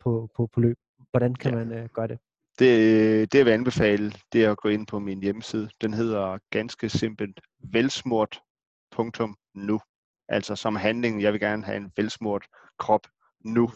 på, 0.00 0.30
på, 0.36 0.48
på 0.54 0.60
løb, 0.60 0.76
hvordan 1.10 1.34
kan 1.34 1.50
ja. 1.52 1.64
man 1.64 1.72
øh, 1.72 1.88
gøre 1.94 2.08
det? 2.08 2.18
Det, 2.58 3.32
det 3.32 3.38
jeg 3.38 3.46
vil 3.46 3.52
anbefale, 3.52 4.12
det 4.32 4.44
er 4.44 4.50
at 4.50 4.58
gå 4.58 4.68
ind 4.68 4.86
på 4.86 4.98
min 4.98 5.22
hjemmeside. 5.22 5.70
Den 5.80 5.94
hedder 5.94 6.38
ganske 6.50 6.88
simpelt 6.88 7.40
velsmurt.nu. 7.72 9.80
Altså 10.28 10.56
som 10.56 10.76
handling, 10.76 11.22
jeg 11.22 11.32
vil 11.32 11.40
gerne 11.40 11.64
have 11.64 11.76
en 11.76 11.92
velsmurt 11.96 12.46
krop 12.78 13.06
nu. 13.44 13.70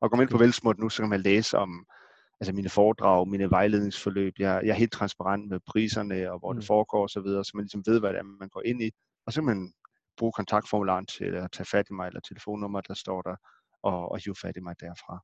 Og 0.00 0.10
gå 0.10 0.20
ind 0.20 0.30
på 0.30 0.38
velsmurt 0.38 0.78
nu, 0.78 0.88
så 0.88 1.02
kan 1.02 1.10
man 1.10 1.20
læse 1.20 1.58
om 1.58 1.86
altså 2.40 2.52
mine 2.52 2.68
foredrag, 2.68 3.28
mine 3.28 3.50
vejledningsforløb. 3.50 4.34
Jeg, 4.38 4.60
jeg 4.64 4.70
er 4.70 4.74
helt 4.74 4.92
transparent 4.92 5.48
med 5.48 5.60
priserne 5.66 6.32
og 6.32 6.38
hvor 6.38 6.52
mm. 6.52 6.58
det 6.58 6.66
foregår 6.66 7.04
osv., 7.04 7.22
så, 7.22 7.42
så 7.42 7.50
man 7.54 7.64
ligesom 7.64 7.82
ved, 7.86 8.00
hvad 8.00 8.10
det 8.10 8.18
er, 8.18 8.22
man 8.22 8.48
går 8.48 8.62
ind 8.64 8.82
i. 8.82 8.90
Og 9.26 9.32
så 9.32 9.40
kan 9.40 9.46
man 9.46 9.72
bruge 10.16 10.32
kontaktformularen 10.32 11.06
til 11.06 11.24
at 11.24 11.52
tage 11.52 11.66
fat 11.66 11.86
i 11.90 11.92
mig, 11.92 12.06
eller 12.06 12.20
telefonnummer, 12.20 12.80
der 12.80 12.94
står 12.94 13.22
der, 13.22 13.36
og, 13.82 14.12
og 14.12 14.18
hive 14.24 14.34
fat 14.42 14.56
i 14.56 14.60
mig 14.60 14.80
derfra. 14.80 15.20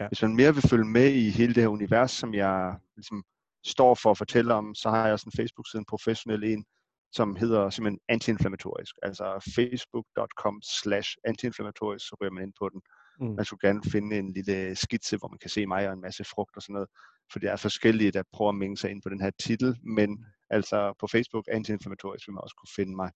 Ja. 0.00 0.08
Hvis 0.08 0.22
man 0.22 0.36
mere 0.36 0.54
vil 0.54 0.68
følge 0.68 0.84
med 0.84 1.12
i 1.12 1.30
hele 1.30 1.54
det 1.54 1.62
her 1.62 1.68
univers, 1.68 2.10
som 2.10 2.34
jeg 2.34 2.78
ligesom 2.96 3.24
står 3.66 3.94
for 3.94 4.10
at 4.10 4.18
fortælle 4.18 4.54
om, 4.54 4.74
så 4.74 4.90
har 4.90 5.04
jeg 5.04 5.12
også 5.12 5.26
en 5.26 5.42
Facebook-side, 5.42 5.80
en 5.80 5.86
professionel 5.86 6.44
en, 6.44 6.64
som 7.12 7.36
hedder 7.36 7.70
simpelthen 7.70 8.00
antiinflammatorisk. 8.08 8.94
Altså 9.02 9.52
facebook.com 9.54 10.60
slash 10.82 11.16
antiinflammatorisk, 11.24 12.08
så 12.08 12.16
ryger 12.20 12.32
man 12.32 12.42
ind 12.42 12.52
på 12.58 12.68
den. 12.68 12.80
Mm. 13.20 13.34
Man 13.36 13.44
skulle 13.44 13.68
gerne 13.68 13.82
finde 13.90 14.18
en 14.18 14.32
lille 14.32 14.76
skitse, 14.76 15.16
hvor 15.16 15.28
man 15.28 15.38
kan 15.38 15.50
se 15.50 15.66
mig 15.66 15.88
og 15.88 15.92
en 15.92 16.00
masse 16.00 16.24
frugt 16.24 16.56
og 16.56 16.62
sådan 16.62 16.74
noget. 16.74 16.88
For 17.32 17.38
det 17.38 17.50
er 17.50 17.56
forskellige, 17.56 18.10
der 18.10 18.22
prøver 18.32 18.48
at 18.48 18.54
mænge 18.54 18.76
sig 18.76 18.90
ind 18.90 19.02
på 19.02 19.08
den 19.08 19.20
her 19.20 19.30
titel, 19.40 19.76
men 19.82 20.24
altså 20.50 20.94
på 21.00 21.06
Facebook 21.06 21.44
antiinflammatorisk 21.50 22.28
vil 22.28 22.34
man 22.34 22.42
også 22.42 22.56
kunne 22.58 22.74
finde 22.76 22.96
mig. 22.96 23.10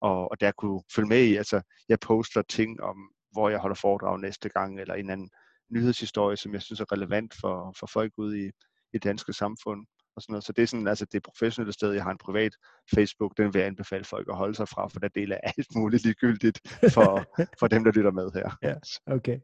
Og, 0.00 0.30
og 0.30 0.40
der 0.40 0.52
kunne 0.52 0.82
følge 0.94 1.08
med 1.08 1.22
i, 1.24 1.36
altså 1.36 1.60
jeg 1.88 2.00
poster 2.00 2.42
ting 2.42 2.80
om, 2.80 2.96
hvor 3.32 3.48
jeg 3.48 3.58
holder 3.58 3.76
foredrag 3.76 4.20
næste 4.20 4.48
gang, 4.48 4.80
eller 4.80 4.94
en 4.94 5.10
anden 5.10 5.30
nyhedshistorie, 5.70 6.36
som 6.36 6.52
jeg 6.52 6.62
synes 6.62 6.80
er 6.80 6.92
relevant 6.92 7.34
for, 7.40 7.74
for 7.78 7.86
folk 7.86 8.12
ude 8.16 8.40
i, 8.40 8.46
i 8.46 8.50
det 8.92 9.04
danske 9.04 9.32
samfund. 9.32 9.86
Og 10.16 10.22
sådan 10.22 10.32
noget. 10.32 10.44
Så 10.44 10.52
det 10.52 10.62
er 10.62 10.66
sådan, 10.66 10.88
altså 10.88 11.06
det 11.12 11.22
professionelle 11.22 11.72
sted, 11.72 11.92
jeg 11.92 12.02
har 12.02 12.10
en 12.10 12.18
privat 12.18 12.52
Facebook, 12.94 13.36
den 13.36 13.54
vil 13.54 13.58
jeg 13.58 13.66
anbefale 13.66 14.04
folk 14.04 14.28
at 14.28 14.36
holde 14.36 14.54
sig 14.54 14.68
fra, 14.68 14.88
for 14.88 15.00
der 15.00 15.08
deler 15.08 15.36
alt 15.42 15.66
muligt 15.76 16.04
ligegyldigt 16.04 16.60
for, 16.94 17.24
for 17.60 17.66
dem, 17.66 17.84
der 17.84 17.92
lytter 17.92 18.10
med 18.10 18.30
her. 18.34 18.56
Ja, 18.62 18.74
okay. 19.14 19.38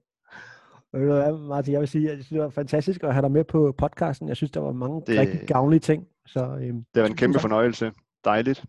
Martin, 1.48 1.72
jeg 1.72 1.80
vil 1.80 1.88
sige, 1.88 2.10
at 2.10 2.18
det 2.30 2.40
var 2.40 2.48
fantastisk 2.48 3.02
at 3.02 3.12
have 3.12 3.22
dig 3.22 3.30
med 3.30 3.44
på 3.44 3.74
podcasten. 3.78 4.28
Jeg 4.28 4.36
synes, 4.36 4.50
der 4.50 4.60
var 4.60 4.72
mange 4.72 5.02
det, 5.06 5.20
rigtig 5.20 5.48
gavnlige 5.48 5.80
ting. 5.80 6.06
Så, 6.26 6.58
øhm, 6.62 6.84
det 6.94 7.02
var 7.02 7.08
en 7.08 7.16
kæmpe 7.16 7.34
tak. 7.34 7.40
fornøjelse. 7.40 7.92
Dejligt. 8.24 8.64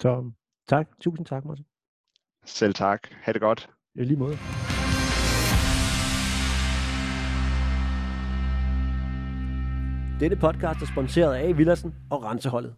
Så 0.00 0.30
tak. 0.68 0.88
Tusind 1.00 1.26
tak, 1.26 1.44
Martin. 1.44 1.64
Selv 2.44 2.74
tak. 2.74 3.08
Ha' 3.12 3.32
det 3.32 3.40
godt. 3.40 3.70
I 3.94 4.04
lige 4.04 4.16
måde. 4.16 4.36
Denne 10.20 10.36
podcast 10.36 10.82
er 10.82 10.86
sponsoreret 10.86 11.34
af 11.34 11.58
Villersen 11.58 11.94
og 12.10 12.24
Renseholdet. 12.24 12.74